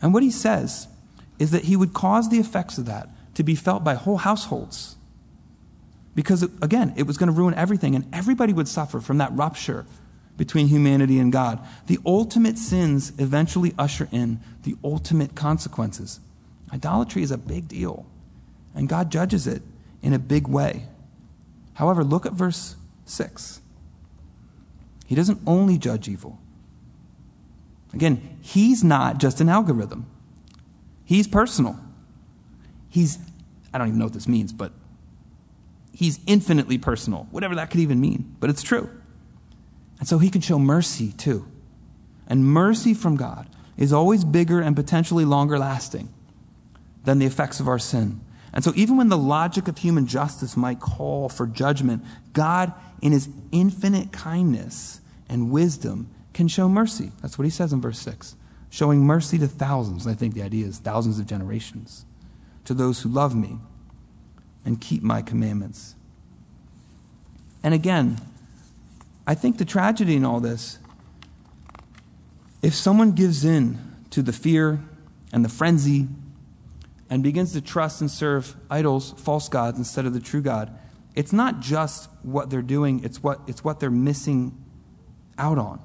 And 0.00 0.14
what 0.14 0.22
he 0.22 0.30
says 0.30 0.88
is 1.38 1.50
that 1.50 1.64
he 1.64 1.76
would 1.76 1.92
cause 1.92 2.30
the 2.30 2.38
effects 2.38 2.78
of 2.78 2.86
that 2.86 3.10
to 3.34 3.42
be 3.42 3.54
felt 3.54 3.84
by 3.84 3.94
whole 3.94 4.18
households. 4.18 4.96
Because, 6.14 6.42
again, 6.62 6.94
it 6.96 7.06
was 7.06 7.16
going 7.16 7.28
to 7.28 7.32
ruin 7.32 7.54
everything, 7.54 7.94
and 7.94 8.06
everybody 8.12 8.52
would 8.52 8.68
suffer 8.68 9.00
from 9.00 9.18
that 9.18 9.32
rupture 9.32 9.84
between 10.36 10.68
humanity 10.68 11.18
and 11.18 11.32
God. 11.32 11.60
The 11.86 11.98
ultimate 12.06 12.58
sins 12.58 13.12
eventually 13.18 13.74
usher 13.78 14.08
in 14.12 14.40
the 14.62 14.76
ultimate 14.82 15.34
consequences. 15.34 16.20
Idolatry 16.72 17.22
is 17.22 17.30
a 17.30 17.38
big 17.38 17.68
deal, 17.68 18.06
and 18.74 18.88
God 18.88 19.10
judges 19.10 19.46
it 19.46 19.62
in 20.02 20.12
a 20.12 20.18
big 20.18 20.48
way. 20.48 20.86
However, 21.74 22.04
look 22.04 22.26
at 22.26 22.32
verse 22.32 22.76
6. 23.06 23.60
He 25.06 25.14
doesn't 25.14 25.40
only 25.46 25.78
judge 25.78 26.08
evil. 26.08 26.38
Again, 27.92 28.38
he's 28.40 28.82
not 28.82 29.18
just 29.18 29.40
an 29.40 29.48
algorithm, 29.48 30.06
he's 31.04 31.28
personal. 31.28 31.78
He's, 32.94 33.18
I 33.72 33.78
don't 33.78 33.88
even 33.88 33.98
know 33.98 34.04
what 34.04 34.14
this 34.14 34.28
means, 34.28 34.52
but 34.52 34.70
he's 35.92 36.20
infinitely 36.28 36.78
personal, 36.78 37.26
whatever 37.32 37.56
that 37.56 37.68
could 37.72 37.80
even 37.80 38.00
mean, 38.00 38.36
but 38.38 38.50
it's 38.50 38.62
true. 38.62 38.88
And 39.98 40.06
so 40.06 40.18
he 40.18 40.30
can 40.30 40.40
show 40.40 40.60
mercy 40.60 41.10
too. 41.10 41.44
And 42.28 42.46
mercy 42.46 42.94
from 42.94 43.16
God 43.16 43.48
is 43.76 43.92
always 43.92 44.22
bigger 44.22 44.60
and 44.60 44.76
potentially 44.76 45.24
longer 45.24 45.58
lasting 45.58 46.08
than 47.02 47.18
the 47.18 47.26
effects 47.26 47.58
of 47.58 47.66
our 47.66 47.80
sin. 47.80 48.20
And 48.52 48.62
so, 48.62 48.72
even 48.76 48.96
when 48.96 49.08
the 49.08 49.18
logic 49.18 49.66
of 49.66 49.78
human 49.78 50.06
justice 50.06 50.56
might 50.56 50.78
call 50.78 51.28
for 51.28 51.48
judgment, 51.48 52.04
God, 52.32 52.72
in 53.02 53.10
his 53.10 53.28
infinite 53.50 54.12
kindness 54.12 55.00
and 55.28 55.50
wisdom, 55.50 56.10
can 56.32 56.46
show 56.46 56.68
mercy. 56.68 57.10
That's 57.22 57.36
what 57.38 57.44
he 57.44 57.50
says 57.50 57.72
in 57.72 57.80
verse 57.80 57.98
6 57.98 58.36
showing 58.70 59.00
mercy 59.00 59.36
to 59.38 59.48
thousands. 59.48 60.06
I 60.06 60.14
think 60.14 60.34
the 60.34 60.42
idea 60.42 60.66
is 60.66 60.78
thousands 60.78 61.18
of 61.18 61.26
generations 61.26 62.04
to 62.64 62.74
those 62.74 63.02
who 63.02 63.08
love 63.08 63.34
me 63.34 63.58
and 64.64 64.80
keep 64.80 65.02
my 65.02 65.22
commandments. 65.22 65.94
And 67.62 67.74
again, 67.74 68.20
I 69.26 69.34
think 69.34 69.58
the 69.58 69.64
tragedy 69.64 70.16
in 70.16 70.24
all 70.24 70.40
this, 70.40 70.78
if 72.62 72.74
someone 72.74 73.12
gives 73.12 73.44
in 73.44 73.78
to 74.10 74.22
the 74.22 74.32
fear 74.32 74.80
and 75.32 75.44
the 75.44 75.48
frenzy 75.48 76.08
and 77.10 77.22
begins 77.22 77.52
to 77.52 77.60
trust 77.60 78.00
and 78.00 78.10
serve 78.10 78.56
idols, 78.70 79.14
false 79.18 79.48
gods, 79.48 79.78
instead 79.78 80.06
of 80.06 80.14
the 80.14 80.20
true 80.20 80.40
God, 80.40 80.76
it's 81.14 81.32
not 81.32 81.60
just 81.60 82.08
what 82.22 82.50
they're 82.50 82.62
doing, 82.62 83.04
it's 83.04 83.22
what, 83.22 83.40
it's 83.46 83.62
what 83.62 83.80
they're 83.80 83.90
missing 83.90 84.56
out 85.38 85.58
on. 85.58 85.80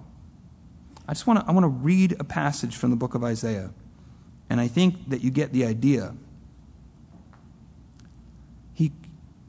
I 1.09 1.13
just 1.13 1.25
want 1.25 1.39
to 1.39 1.45
I 1.47 1.51
want 1.53 1.63
to 1.63 1.69
read 1.69 2.15
a 2.19 2.23
passage 2.23 2.75
from 2.75 2.91
the 2.91 2.95
book 2.95 3.15
of 3.15 3.23
Isaiah, 3.23 3.71
and 4.47 4.61
I 4.61 4.67
think 4.67 5.09
that 5.09 5.21
you 5.21 5.31
get 5.31 5.51
the 5.53 5.65
idea. 5.65 6.13
He, 8.79 8.93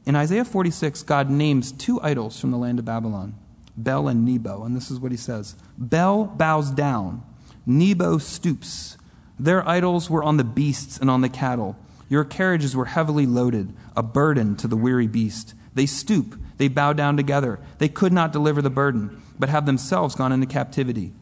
in 0.05 0.17
Isaiah 0.17 0.43
46, 0.43 1.03
God 1.03 1.29
names 1.29 1.71
two 1.71 2.01
idols 2.01 2.37
from 2.37 2.51
the 2.51 2.57
land 2.57 2.79
of 2.79 2.85
Babylon, 2.85 3.33
Bel 3.77 4.09
and 4.09 4.25
Nebo, 4.25 4.65
and 4.65 4.75
this 4.75 4.91
is 4.91 4.99
what 4.99 5.13
he 5.13 5.17
says 5.17 5.55
Bel 5.77 6.25
bows 6.25 6.69
down, 6.69 7.23
Nebo 7.65 8.17
stoops. 8.17 8.97
Their 9.39 9.65
idols 9.65 10.09
were 10.09 10.21
on 10.21 10.35
the 10.35 10.43
beasts 10.43 10.97
and 10.97 11.09
on 11.09 11.21
the 11.21 11.29
cattle. 11.29 11.77
Your 12.09 12.25
carriages 12.25 12.75
were 12.75 12.85
heavily 12.85 13.25
loaded, 13.25 13.73
a 13.95 14.03
burden 14.03 14.57
to 14.57 14.67
the 14.67 14.75
weary 14.75 15.07
beast. 15.07 15.53
They 15.73 15.85
stoop, 15.85 16.35
they 16.57 16.67
bow 16.67 16.91
down 16.91 17.15
together. 17.15 17.57
They 17.77 17.87
could 17.87 18.11
not 18.11 18.33
deliver 18.33 18.61
the 18.61 18.69
burden, 18.69 19.21
but 19.39 19.47
have 19.47 19.65
themselves 19.65 20.13
gone 20.13 20.33
into 20.33 20.45
captivity. 20.45 21.13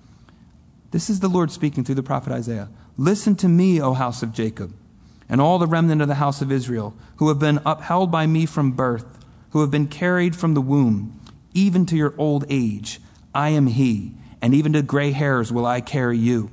This 0.90 1.12
is 1.12 1.20
the 1.20 1.30
Lord 1.30 1.52
speaking 1.52 1.84
through 1.84 1.94
the 1.94 2.02
prophet 2.02 2.34
Isaiah. 2.34 2.70
Listen 2.98 3.36
to 3.36 3.48
me, 3.48 3.80
O 3.80 3.94
house 3.94 4.24
of 4.24 4.34
Jacob, 4.34 4.74
and 5.30 5.40
all 5.40 5.60
the 5.60 5.68
remnant 5.68 6.02
of 6.02 6.08
the 6.08 6.16
house 6.16 6.42
of 6.42 6.52
Israel, 6.52 6.96
who 7.18 7.30
have 7.30 7.40
been 7.40 7.62
upheld 7.66 8.12
by 8.12 8.26
me 8.26 8.46
from 8.46 8.72
birth, 8.72 9.24
who 9.52 9.62
have 9.62 9.72
been 9.72 9.88
carried 9.88 10.36
from 10.36 10.56
the 10.56 10.62
womb, 10.62 11.22
even 11.54 11.86
to 11.86 11.96
your 11.96 12.16
old 12.18 12.46
age. 12.50 13.00
I 13.34 13.50
am 13.50 13.68
he, 13.68 14.14
and 14.42 14.54
even 14.54 14.74
to 14.74 14.82
gray 14.82 15.12
hairs 15.12 15.52
will 15.52 15.66
I 15.66 15.82
carry 15.82 16.18
you. 16.18 16.50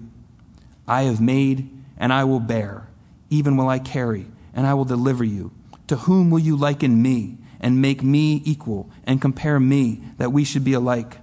I 0.86 1.02
have 1.02 1.20
made, 1.20 1.70
and 1.96 2.12
I 2.12 2.24
will 2.24 2.40
bear, 2.40 2.88
even 3.30 3.56
will 3.56 3.68
I 3.68 3.78
carry, 3.78 4.26
and 4.54 4.66
I 4.66 4.74
will 4.74 4.84
deliver 4.84 5.24
you. 5.24 5.52
To 5.88 5.96
whom 5.96 6.30
will 6.30 6.38
you 6.38 6.56
liken 6.56 7.00
me, 7.00 7.38
and 7.60 7.80
make 7.80 8.02
me 8.02 8.42
equal, 8.44 8.90
and 9.04 9.20
compare 9.20 9.58
me, 9.58 10.02
that 10.18 10.32
we 10.32 10.44
should 10.44 10.64
be 10.64 10.74
alike? 10.74 11.18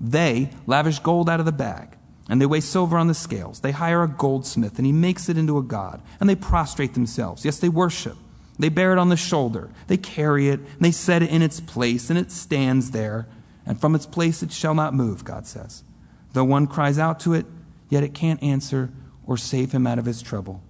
They 0.00 0.50
lavish 0.66 0.98
gold 0.98 1.30
out 1.30 1.40
of 1.40 1.46
the 1.46 1.52
bag 1.52 1.95
and 2.28 2.40
they 2.40 2.46
weigh 2.46 2.60
silver 2.60 2.98
on 2.98 3.06
the 3.06 3.14
scales. 3.14 3.60
They 3.60 3.72
hire 3.72 4.02
a 4.02 4.08
goldsmith, 4.08 4.78
and 4.78 4.86
he 4.86 4.92
makes 4.92 5.28
it 5.28 5.38
into 5.38 5.58
a 5.58 5.62
god. 5.62 6.02
And 6.18 6.28
they 6.28 6.34
prostrate 6.34 6.94
themselves. 6.94 7.44
Yes, 7.44 7.58
they 7.58 7.68
worship. 7.68 8.16
They 8.58 8.68
bear 8.68 8.92
it 8.92 8.98
on 8.98 9.10
the 9.10 9.16
shoulder. 9.16 9.70
They 9.86 9.96
carry 9.96 10.48
it, 10.48 10.60
and 10.60 10.80
they 10.80 10.90
set 10.90 11.22
it 11.22 11.30
in 11.30 11.42
its 11.42 11.60
place, 11.60 12.10
and 12.10 12.18
it 12.18 12.32
stands 12.32 12.90
there. 12.90 13.28
And 13.64 13.80
from 13.80 13.94
its 13.94 14.06
place 14.06 14.42
it 14.42 14.50
shall 14.50 14.74
not 14.74 14.94
move, 14.94 15.24
God 15.24 15.46
says. 15.46 15.84
Though 16.32 16.44
one 16.44 16.66
cries 16.66 16.98
out 16.98 17.20
to 17.20 17.34
it, 17.34 17.46
yet 17.90 18.02
it 18.02 18.14
can't 18.14 18.42
answer 18.42 18.90
or 19.26 19.36
save 19.36 19.72
him 19.72 19.86
out 19.86 19.98
of 19.98 20.04
his 20.04 20.22
trouble. 20.22 20.62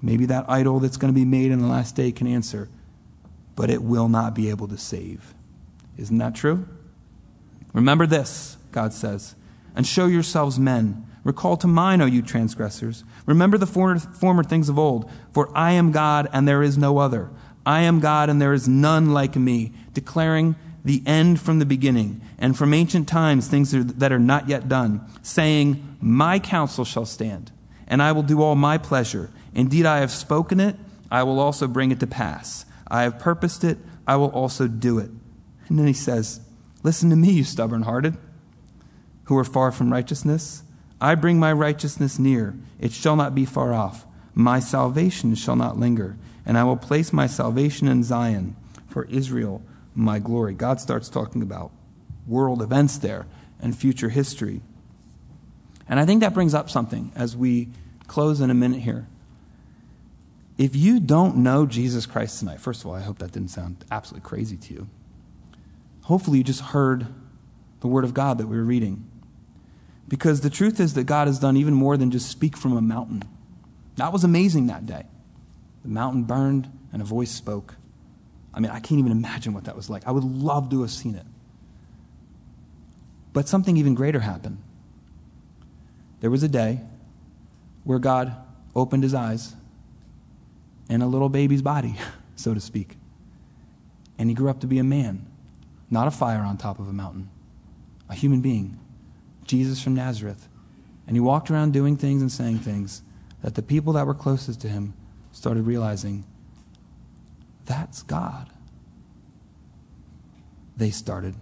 Maybe 0.00 0.26
that 0.26 0.48
idol 0.48 0.80
that's 0.80 0.96
going 0.96 1.12
to 1.12 1.18
be 1.18 1.24
made 1.24 1.52
in 1.52 1.60
the 1.60 1.66
last 1.66 1.94
day 1.96 2.12
can 2.12 2.26
answer, 2.26 2.68
but 3.54 3.70
it 3.70 3.82
will 3.82 4.08
not 4.08 4.34
be 4.34 4.50
able 4.50 4.68
to 4.68 4.78
save. 4.78 5.34
Isn't 5.96 6.18
that 6.18 6.34
true? 6.34 6.68
Remember 7.72 8.06
this, 8.06 8.56
God 8.72 8.92
says 8.92 9.34
and 9.74 9.86
show 9.86 10.06
yourselves 10.06 10.58
men. 10.58 11.06
Recall 11.24 11.56
to 11.58 11.66
mind, 11.66 12.02
O 12.02 12.06
you 12.06 12.22
transgressors. 12.22 13.04
Remember 13.26 13.56
the 13.56 13.66
former, 13.66 13.98
former 13.98 14.42
things 14.42 14.68
of 14.68 14.78
old. 14.78 15.10
For 15.32 15.56
I 15.56 15.72
am 15.72 15.92
God, 15.92 16.28
and 16.32 16.46
there 16.46 16.62
is 16.62 16.76
no 16.76 16.98
other. 16.98 17.30
I 17.64 17.82
am 17.82 18.00
God, 18.00 18.28
and 18.28 18.42
there 18.42 18.52
is 18.52 18.68
none 18.68 19.12
like 19.12 19.36
me, 19.36 19.72
declaring 19.94 20.56
the 20.84 21.02
end 21.06 21.40
from 21.40 21.60
the 21.60 21.66
beginning, 21.66 22.20
and 22.38 22.58
from 22.58 22.74
ancient 22.74 23.06
times 23.06 23.46
things 23.46 23.70
that 23.70 24.10
are 24.10 24.18
not 24.18 24.48
yet 24.48 24.68
done, 24.68 25.06
saying, 25.22 25.96
My 26.00 26.40
counsel 26.40 26.84
shall 26.84 27.06
stand, 27.06 27.52
and 27.86 28.02
I 28.02 28.10
will 28.10 28.24
do 28.24 28.42
all 28.42 28.56
my 28.56 28.78
pleasure. 28.78 29.30
Indeed, 29.54 29.86
I 29.86 30.00
have 30.00 30.10
spoken 30.10 30.58
it, 30.58 30.74
I 31.08 31.22
will 31.22 31.38
also 31.38 31.68
bring 31.68 31.92
it 31.92 32.00
to 32.00 32.06
pass. 32.08 32.64
I 32.88 33.02
have 33.04 33.20
purposed 33.20 33.62
it, 33.62 33.78
I 34.08 34.16
will 34.16 34.30
also 34.30 34.66
do 34.66 34.98
it. 34.98 35.10
And 35.68 35.78
then 35.78 35.86
he 35.86 35.92
says, 35.92 36.40
Listen 36.82 37.10
to 37.10 37.16
me, 37.16 37.30
you 37.30 37.44
stubborn 37.44 37.82
hearted 37.82 38.16
who 39.24 39.36
are 39.36 39.44
far 39.44 39.72
from 39.72 39.92
righteousness. 39.92 40.62
I 41.00 41.14
bring 41.14 41.38
my 41.38 41.52
righteousness 41.52 42.18
near, 42.18 42.56
it 42.78 42.92
shall 42.92 43.16
not 43.16 43.34
be 43.34 43.44
far 43.44 43.72
off. 43.72 44.06
My 44.34 44.60
salvation 44.60 45.34
shall 45.34 45.56
not 45.56 45.78
linger, 45.78 46.16
and 46.46 46.56
I 46.56 46.64
will 46.64 46.76
place 46.76 47.12
my 47.12 47.26
salvation 47.26 47.86
in 47.86 48.02
Zion 48.02 48.56
for 48.88 49.04
Israel, 49.04 49.62
my 49.94 50.18
glory. 50.18 50.54
God 50.54 50.80
starts 50.80 51.08
talking 51.08 51.42
about 51.42 51.70
world 52.26 52.62
events 52.62 52.98
there 52.98 53.26
and 53.60 53.76
future 53.76 54.08
history. 54.08 54.60
And 55.88 56.00
I 56.00 56.06
think 56.06 56.20
that 56.20 56.34
brings 56.34 56.54
up 56.54 56.70
something 56.70 57.12
as 57.14 57.36
we 57.36 57.68
close 58.06 58.40
in 58.40 58.50
a 58.50 58.54
minute 58.54 58.80
here. 58.80 59.06
If 60.58 60.76
you 60.76 61.00
don't 61.00 61.36
know 61.38 61.66
Jesus 61.66 62.06
Christ 62.06 62.38
tonight, 62.38 62.60
first 62.60 62.82
of 62.82 62.86
all, 62.86 62.94
I 62.94 63.00
hope 63.00 63.18
that 63.18 63.32
didn't 63.32 63.50
sound 63.50 63.84
absolutely 63.90 64.28
crazy 64.28 64.56
to 64.56 64.74
you. 64.74 64.88
Hopefully, 66.02 66.38
you 66.38 66.44
just 66.44 66.60
heard 66.60 67.06
the 67.80 67.88
Word 67.88 68.04
of 68.04 68.14
God 68.14 68.38
that 68.38 68.46
we 68.46 68.56
were 68.56 68.64
reading. 68.64 69.08
Because 70.12 70.42
the 70.42 70.50
truth 70.50 70.78
is 70.78 70.92
that 70.92 71.04
God 71.04 71.26
has 71.26 71.38
done 71.38 71.56
even 71.56 71.72
more 71.72 71.96
than 71.96 72.10
just 72.10 72.28
speak 72.28 72.54
from 72.54 72.76
a 72.76 72.82
mountain. 72.82 73.22
That 73.96 74.12
was 74.12 74.24
amazing 74.24 74.66
that 74.66 74.84
day. 74.84 75.04
The 75.84 75.88
mountain 75.88 76.24
burned 76.24 76.70
and 76.92 77.00
a 77.00 77.04
voice 77.06 77.30
spoke. 77.30 77.76
I 78.52 78.60
mean, 78.60 78.70
I 78.70 78.78
can't 78.78 78.98
even 78.98 79.10
imagine 79.10 79.54
what 79.54 79.64
that 79.64 79.74
was 79.74 79.88
like. 79.88 80.06
I 80.06 80.10
would 80.10 80.22
love 80.22 80.68
to 80.68 80.82
have 80.82 80.90
seen 80.90 81.14
it. 81.14 81.24
But 83.32 83.48
something 83.48 83.78
even 83.78 83.94
greater 83.94 84.20
happened. 84.20 84.58
There 86.20 86.30
was 86.30 86.42
a 86.42 86.48
day 86.48 86.80
where 87.84 87.98
God 87.98 88.36
opened 88.76 89.04
his 89.04 89.14
eyes 89.14 89.54
in 90.90 91.00
a 91.00 91.06
little 91.06 91.30
baby's 91.30 91.62
body, 91.62 91.96
so 92.36 92.52
to 92.52 92.60
speak. 92.60 92.98
And 94.18 94.28
he 94.28 94.34
grew 94.34 94.50
up 94.50 94.60
to 94.60 94.66
be 94.66 94.78
a 94.78 94.84
man, 94.84 95.24
not 95.90 96.06
a 96.06 96.10
fire 96.10 96.42
on 96.42 96.58
top 96.58 96.78
of 96.78 96.86
a 96.86 96.92
mountain, 96.92 97.30
a 98.10 98.14
human 98.14 98.42
being 98.42 98.78
Jesus 99.44 99.82
from 99.82 99.94
Nazareth. 99.94 100.48
And 101.06 101.16
he 101.16 101.20
walked 101.20 101.50
around 101.50 101.72
doing 101.72 101.96
things 101.96 102.22
and 102.22 102.30
saying 102.30 102.58
things 102.58 103.02
that 103.42 103.54
the 103.54 103.62
people 103.62 103.92
that 103.94 104.06
were 104.06 104.14
closest 104.14 104.60
to 104.62 104.68
him 104.68 104.94
started 105.32 105.66
realizing 105.66 106.24
that's 107.64 108.02
God. 108.02 108.48
They 110.76 110.90
started 110.90 111.34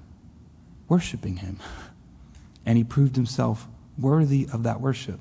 worshiping 0.89 1.37
him. 1.37 1.59
And 2.67 2.77
he 2.77 2.85
proved 2.85 3.17
himself 3.17 3.67
worthy 3.99 4.47
of 4.53 4.65
that 4.65 4.83
worship. 4.83 5.19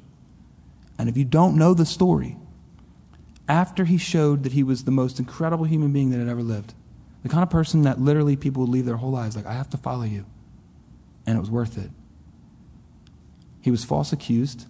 And 0.97 1.07
if 1.07 1.15
you 1.15 1.23
don't 1.23 1.55
know 1.55 1.73
the 1.73 1.85
story, 1.85 2.35
after 3.47 3.85
he 3.85 3.97
showed 3.97 4.43
that 4.43 4.51
he 4.51 4.61
was 4.61 4.83
the 4.83 4.91
most 4.91 5.19
incredible 5.19 5.63
human 5.63 5.93
being 5.93 6.09
that 6.09 6.19
had 6.19 6.27
ever 6.27 6.43
lived, 6.43 6.73
the 7.23 7.29
kind 7.29 7.41
of 7.41 7.49
person 7.49 7.83
that 7.83 7.99
literally 7.99 8.35
people 8.35 8.61
would 8.63 8.69
leave 8.69 8.85
their 8.85 8.97
whole 8.97 9.11
lives 9.11 9.37
like, 9.37 9.45
I 9.45 9.53
have 9.53 9.69
to 9.69 9.77
follow 9.77 10.03
you. 10.03 10.25
And 11.25 11.37
it 11.37 11.39
was 11.39 11.49
worth 11.49 11.77
it. 11.77 11.89
He 13.69 13.71
was 13.71 13.85
false 13.85 14.11
accused. 14.11 14.65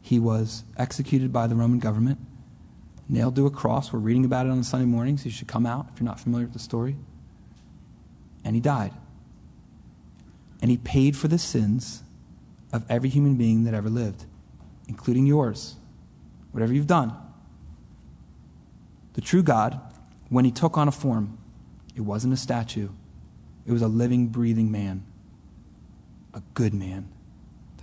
He 0.00 0.18
was 0.18 0.64
executed 0.78 1.30
by 1.30 1.46
the 1.46 1.54
Roman 1.54 1.78
government. 1.78 2.18
nailed 3.06 3.36
to 3.36 3.44
a 3.44 3.50
cross. 3.50 3.92
We're 3.92 3.98
reading 3.98 4.24
about 4.24 4.46
it 4.46 4.48
on 4.48 4.64
Sunday 4.64 4.86
mornings. 4.86 5.26
You 5.26 5.30
should 5.30 5.46
come 5.46 5.66
out 5.66 5.90
if 5.92 6.00
you're 6.00 6.06
not 6.06 6.18
familiar 6.18 6.46
with 6.46 6.54
the 6.54 6.58
story. 6.58 6.96
And 8.46 8.54
he 8.54 8.62
died. 8.62 8.92
And 10.62 10.70
he 10.70 10.78
paid 10.78 11.18
for 11.18 11.28
the 11.28 11.36
sins 11.36 12.02
of 12.72 12.86
every 12.88 13.10
human 13.10 13.36
being 13.36 13.64
that 13.64 13.74
ever 13.74 13.90
lived, 13.90 14.24
including 14.88 15.26
yours, 15.26 15.76
whatever 16.52 16.72
you've 16.72 16.86
done. 16.86 17.12
The 19.12 19.20
true 19.20 19.42
God, 19.42 19.78
when 20.30 20.46
he 20.46 20.50
took 20.50 20.78
on 20.78 20.88
a 20.88 20.92
form, 20.92 21.36
it 21.94 22.00
wasn't 22.00 22.32
a 22.32 22.38
statue, 22.38 22.88
it 23.66 23.72
was 23.72 23.82
a 23.82 23.86
living, 23.86 24.28
breathing 24.28 24.70
man, 24.70 25.04
a 26.32 26.40
good 26.54 26.72
man, 26.72 27.10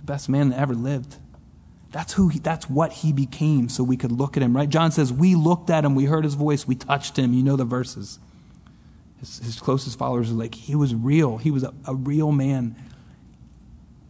the 0.04 0.12
best 0.12 0.28
man 0.28 0.50
that 0.50 0.58
ever 0.58 0.74
lived. 0.74 1.16
That's 1.90 2.12
who 2.12 2.28
he, 2.28 2.38
that's 2.38 2.68
what 2.68 2.92
he 2.92 3.12
became 3.12 3.68
so 3.68 3.82
we 3.82 3.96
could 3.96 4.12
look 4.12 4.36
at 4.36 4.42
him, 4.42 4.54
right? 4.54 4.68
John 4.68 4.92
says, 4.92 5.12
We 5.12 5.34
looked 5.34 5.70
at 5.70 5.84
him, 5.84 5.94
we 5.94 6.04
heard 6.04 6.24
his 6.24 6.34
voice, 6.34 6.66
we 6.66 6.74
touched 6.74 7.18
him. 7.18 7.32
You 7.32 7.42
know 7.42 7.56
the 7.56 7.64
verses. 7.64 8.18
His, 9.20 9.38
his 9.38 9.60
closest 9.60 9.98
followers 9.98 10.30
are 10.30 10.34
like, 10.34 10.54
He 10.54 10.74
was 10.74 10.94
real. 10.94 11.38
He 11.38 11.50
was 11.50 11.62
a, 11.62 11.72
a 11.86 11.94
real 11.94 12.32
man. 12.32 12.76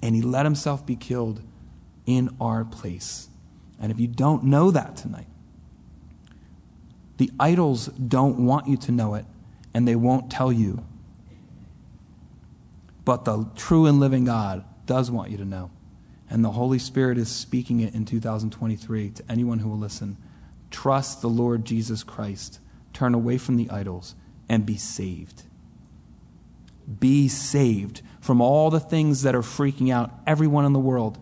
And 0.03 0.15
he 0.15 0.23
let 0.23 0.45
himself 0.45 0.85
be 0.85 0.97
killed 0.97 1.41
in 2.07 2.35
our 2.41 2.65
place. 2.65 3.29
And 3.81 3.93
if 3.93 4.01
you 4.01 4.07
don't 4.07 4.45
know 4.45 4.71
that 4.71 4.97
tonight, 4.97 5.27
the 7.19 7.31
idols 7.39 7.87
don't 7.87 8.45
want 8.45 8.67
you 8.67 8.77
to 8.79 8.93
know 8.93 9.15
it, 9.15 9.25
and 9.73 9.87
they 9.87 9.95
won't 9.95 10.31
tell 10.31 10.53
you. 10.53 10.85
But 13.05 13.25
the 13.25 13.47
true 13.55 13.87
and 13.87 14.01
living 14.01 14.25
God 14.25 14.65
does 14.87 15.11
want 15.11 15.31
you 15.31 15.37
to 15.39 15.45
know. 15.45 15.71
And 16.31 16.45
the 16.45 16.53
Holy 16.53 16.79
Spirit 16.79 17.19
is 17.19 17.29
speaking 17.29 17.81
it 17.81 17.95
in 17.95 18.05
2023 18.05 19.11
to 19.11 19.25
anyone 19.29 19.59
who 19.61 19.69
will 19.69 19.79
listen. 19.79 20.17
Trust 20.71 21.23
the 21.23 21.29
Lord 21.29 21.65
Jesus 21.65 22.03
Christ. 22.03 22.61
Turn 22.93 23.15
away 23.15 23.39
from 23.39 23.57
the 23.57 23.71
idols 23.71 24.15
and 24.49 24.67
be 24.67 24.77
saved. 24.77 25.45
Be 27.01 27.29
saved 27.29 28.03
from 28.21 28.41
all 28.41 28.71
the 28.71 28.81
things 28.81 29.23
that 29.23 29.35
are 29.35 29.43
freaking 29.43 29.93
out 29.93 30.13
everyone 30.27 30.65
in 30.65 30.73
the 30.73 30.81
world. 30.81 31.19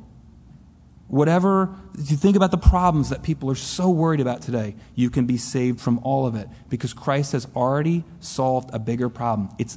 Whatever, 1.08 1.76
you 1.98 2.16
think 2.16 2.36
about 2.36 2.50
the 2.50 2.56
problems 2.56 3.10
that 3.10 3.22
people 3.22 3.50
are 3.50 3.54
so 3.54 3.90
worried 3.90 4.20
about 4.20 4.40
today, 4.40 4.74
you 4.94 5.10
can 5.10 5.26
be 5.26 5.36
saved 5.36 5.78
from 5.78 5.98
all 5.98 6.26
of 6.26 6.34
it 6.34 6.48
because 6.70 6.94
Christ 6.94 7.32
has 7.32 7.46
already 7.54 8.04
solved 8.20 8.70
a 8.72 8.78
bigger 8.78 9.10
problem. 9.10 9.50
It's 9.58 9.76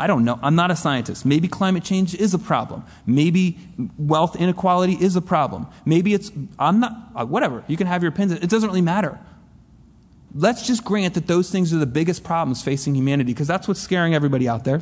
I 0.00 0.06
don't 0.06 0.24
know. 0.24 0.40
I'm 0.42 0.54
not 0.54 0.70
a 0.70 0.76
scientist. 0.76 1.26
Maybe 1.26 1.46
climate 1.46 1.84
change 1.84 2.14
is 2.14 2.32
a 2.32 2.38
problem. 2.38 2.84
Maybe 3.04 3.58
wealth 3.98 4.34
inequality 4.34 4.94
is 4.94 5.14
a 5.14 5.20
problem. 5.20 5.66
Maybe 5.84 6.14
it's, 6.14 6.32
I'm 6.58 6.80
not, 6.80 6.96
uh, 7.14 7.26
whatever. 7.26 7.62
You 7.68 7.76
can 7.76 7.86
have 7.86 8.02
your 8.02 8.08
opinions. 8.08 8.42
It 8.42 8.48
doesn't 8.48 8.66
really 8.66 8.80
matter. 8.80 9.20
Let's 10.34 10.66
just 10.66 10.84
grant 10.84 11.12
that 11.14 11.26
those 11.26 11.50
things 11.50 11.74
are 11.74 11.76
the 11.76 11.84
biggest 11.84 12.24
problems 12.24 12.62
facing 12.62 12.94
humanity 12.94 13.34
because 13.34 13.46
that's 13.46 13.68
what's 13.68 13.78
scaring 13.80 14.14
everybody 14.14 14.48
out 14.48 14.64
there. 14.64 14.80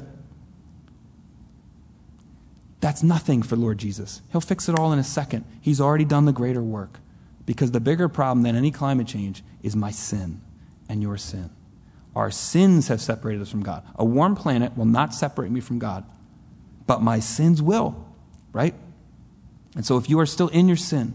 That's 2.78 3.02
nothing 3.02 3.42
for 3.42 3.56
Lord 3.56 3.78
Jesus. 3.78 4.22
He'll 4.30 4.40
fix 4.40 4.68
it 4.68 4.78
all 4.78 4.92
in 4.92 5.00
a 5.00 5.04
second. 5.04 5.44
He's 5.60 5.80
already 5.80 6.04
done 6.04 6.26
the 6.26 6.32
greater 6.32 6.62
work 6.62 7.00
because 7.44 7.72
the 7.72 7.80
bigger 7.80 8.08
problem 8.08 8.44
than 8.44 8.54
any 8.54 8.70
climate 8.70 9.08
change 9.08 9.42
is 9.64 9.74
my 9.74 9.90
sin 9.90 10.40
and 10.88 11.02
your 11.02 11.16
sin. 11.16 11.50
Our 12.18 12.32
sins 12.32 12.88
have 12.88 13.00
separated 13.00 13.42
us 13.42 13.48
from 13.48 13.62
God. 13.62 13.84
A 13.94 14.04
warm 14.04 14.34
planet 14.34 14.76
will 14.76 14.86
not 14.86 15.14
separate 15.14 15.52
me 15.52 15.60
from 15.60 15.78
God, 15.78 16.04
but 16.84 17.00
my 17.00 17.20
sins 17.20 17.62
will, 17.62 18.08
right? 18.52 18.74
And 19.76 19.86
so 19.86 19.98
if 19.98 20.10
you 20.10 20.18
are 20.18 20.26
still 20.26 20.48
in 20.48 20.66
your 20.66 20.76
sin, 20.76 21.14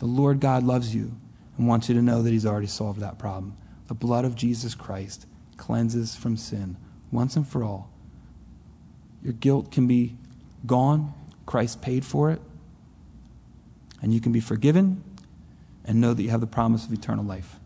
the 0.00 0.04
Lord 0.04 0.38
God 0.38 0.64
loves 0.64 0.94
you 0.94 1.12
and 1.56 1.66
wants 1.66 1.88
you 1.88 1.94
to 1.94 2.02
know 2.02 2.20
that 2.20 2.30
He's 2.30 2.44
already 2.44 2.66
solved 2.66 3.00
that 3.00 3.18
problem. 3.18 3.56
The 3.86 3.94
blood 3.94 4.26
of 4.26 4.34
Jesus 4.34 4.74
Christ 4.74 5.24
cleanses 5.56 6.14
from 6.14 6.36
sin 6.36 6.76
once 7.10 7.36
and 7.36 7.48
for 7.48 7.64
all. 7.64 7.90
Your 9.22 9.32
guilt 9.32 9.72
can 9.72 9.86
be 9.86 10.18
gone, 10.66 11.14
Christ 11.46 11.80
paid 11.80 12.04
for 12.04 12.30
it, 12.30 12.42
and 14.02 14.12
you 14.12 14.20
can 14.20 14.32
be 14.32 14.40
forgiven 14.40 15.02
and 15.86 16.02
know 16.02 16.12
that 16.12 16.22
you 16.22 16.28
have 16.28 16.42
the 16.42 16.46
promise 16.46 16.84
of 16.84 16.92
eternal 16.92 17.24
life. 17.24 17.58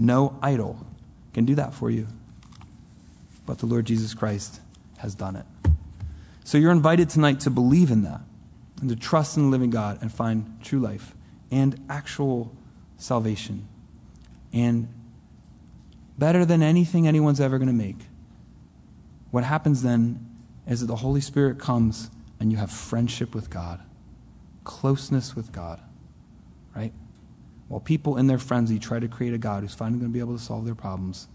No 0.00 0.38
idol 0.40 0.86
can 1.34 1.44
do 1.44 1.54
that 1.56 1.74
for 1.74 1.90
you. 1.90 2.06
But 3.44 3.58
the 3.58 3.66
Lord 3.66 3.84
Jesus 3.84 4.14
Christ 4.14 4.58
has 4.96 5.14
done 5.14 5.36
it. 5.36 5.44
So 6.42 6.56
you're 6.56 6.72
invited 6.72 7.10
tonight 7.10 7.40
to 7.40 7.50
believe 7.50 7.90
in 7.90 8.02
that 8.04 8.22
and 8.80 8.88
to 8.88 8.96
trust 8.96 9.36
in 9.36 9.44
the 9.44 9.48
living 9.50 9.68
God 9.68 9.98
and 10.00 10.10
find 10.10 10.58
true 10.62 10.80
life 10.80 11.14
and 11.50 11.78
actual 11.90 12.50
salvation. 12.96 13.68
And 14.54 14.88
better 16.16 16.46
than 16.46 16.62
anything 16.62 17.06
anyone's 17.06 17.40
ever 17.40 17.58
going 17.58 17.68
to 17.68 17.74
make, 17.74 17.98
what 19.30 19.44
happens 19.44 19.82
then 19.82 20.26
is 20.66 20.80
that 20.80 20.86
the 20.86 20.96
Holy 20.96 21.20
Spirit 21.20 21.58
comes 21.58 22.10
and 22.40 22.50
you 22.50 22.56
have 22.56 22.70
friendship 22.70 23.34
with 23.34 23.50
God, 23.50 23.80
closeness 24.64 25.36
with 25.36 25.52
God, 25.52 25.78
right? 26.74 26.94
While 27.70 27.78
people 27.78 28.16
in 28.16 28.26
their 28.26 28.40
frenzy 28.40 28.80
try 28.80 28.98
to 28.98 29.06
create 29.06 29.32
a 29.32 29.38
God 29.38 29.62
who's 29.62 29.74
finally 29.74 30.00
going 30.00 30.10
to 30.10 30.12
be 30.12 30.18
able 30.18 30.36
to 30.36 30.42
solve 30.42 30.64
their 30.64 30.74
problems, 30.74 31.28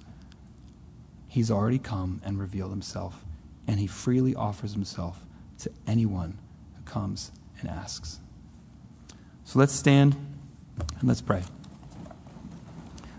He's 1.29 1.49
already 1.49 1.79
come 1.79 2.21
and 2.25 2.37
revealed 2.37 2.71
Himself, 2.71 3.23
and 3.65 3.79
He 3.79 3.87
freely 3.87 4.35
offers 4.35 4.73
Himself 4.73 5.25
to 5.59 5.71
anyone 5.87 6.37
who 6.75 6.83
comes 6.83 7.31
and 7.61 7.69
asks. 7.69 8.19
So 9.45 9.59
let's 9.59 9.71
stand 9.71 10.17
and 10.99 11.07
let's 11.07 11.21
pray. 11.21 11.43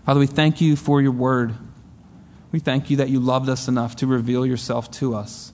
Father, 0.05 0.19
we 0.19 0.27
thank 0.27 0.61
you 0.61 0.75
for 0.75 1.01
your 1.01 1.11
word. 1.11 1.55
We 2.51 2.59
thank 2.59 2.91
you 2.91 2.97
that 2.97 3.09
you 3.09 3.19
loved 3.19 3.49
us 3.49 3.67
enough 3.67 3.95
to 3.95 4.05
reveal 4.05 4.45
yourself 4.45 4.91
to 4.91 5.15
us. 5.15 5.53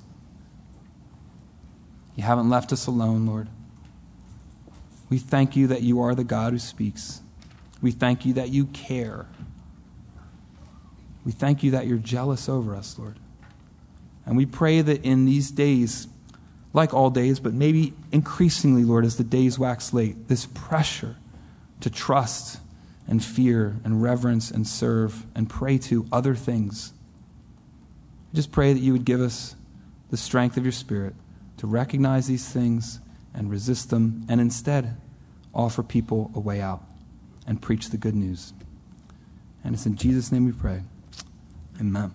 You 2.17 2.23
haven't 2.23 2.49
left 2.49 2.73
us 2.73 2.87
alone, 2.87 3.25
Lord. 3.25 3.47
We 5.09 5.17
thank 5.17 5.55
you 5.55 5.67
that 5.67 5.81
you 5.81 6.01
are 6.01 6.13
the 6.13 6.25
God 6.25 6.51
who 6.51 6.59
speaks. 6.59 7.22
We 7.83 7.91
thank 7.91 8.25
you 8.25 8.33
that 8.35 8.47
you 8.49 8.67
care. 8.67 9.27
We 11.25 11.33
thank 11.33 11.63
you 11.63 11.71
that 11.71 11.85
you're 11.85 11.97
jealous 11.97 12.47
over 12.47 12.73
us, 12.73 12.97
Lord. 12.97 13.19
And 14.25 14.37
we 14.37 14.45
pray 14.45 14.81
that 14.81 15.03
in 15.03 15.25
these 15.25 15.51
days, 15.51 16.07
like 16.71 16.93
all 16.93 17.09
days, 17.09 17.41
but 17.41 17.53
maybe 17.53 17.93
increasingly, 18.13 18.85
Lord, 18.85 19.03
as 19.03 19.17
the 19.17 19.23
days 19.25 19.59
wax 19.59 19.93
late, 19.93 20.29
this 20.29 20.45
pressure 20.45 21.17
to 21.81 21.89
trust 21.89 22.61
and 23.05 23.23
fear 23.23 23.75
and 23.83 24.01
reverence 24.01 24.49
and 24.49 24.65
serve 24.65 25.25
and 25.35 25.49
pray 25.49 25.77
to 25.79 26.07
other 26.09 26.35
things. 26.35 26.93
I 28.31 28.37
just 28.37 28.53
pray 28.53 28.71
that 28.71 28.79
you 28.79 28.93
would 28.93 29.03
give 29.03 29.19
us 29.19 29.57
the 30.09 30.15
strength 30.15 30.55
of 30.55 30.63
your 30.63 30.71
Spirit 30.71 31.15
to 31.57 31.67
recognize 31.67 32.27
these 32.27 32.47
things 32.47 33.01
and 33.33 33.51
resist 33.51 33.89
them, 33.89 34.25
and 34.29 34.39
instead 34.39 34.95
offer 35.53 35.83
people 35.83 36.31
a 36.33 36.39
way 36.39 36.61
out 36.61 36.81
and 37.47 37.61
preach 37.61 37.89
the 37.89 37.97
good 37.97 38.15
news. 38.15 38.53
And 39.63 39.73
it's 39.73 39.85
in 39.85 39.95
Jesus' 39.95 40.31
name 40.31 40.45
we 40.45 40.51
pray. 40.51 40.83
Amen. 41.79 42.11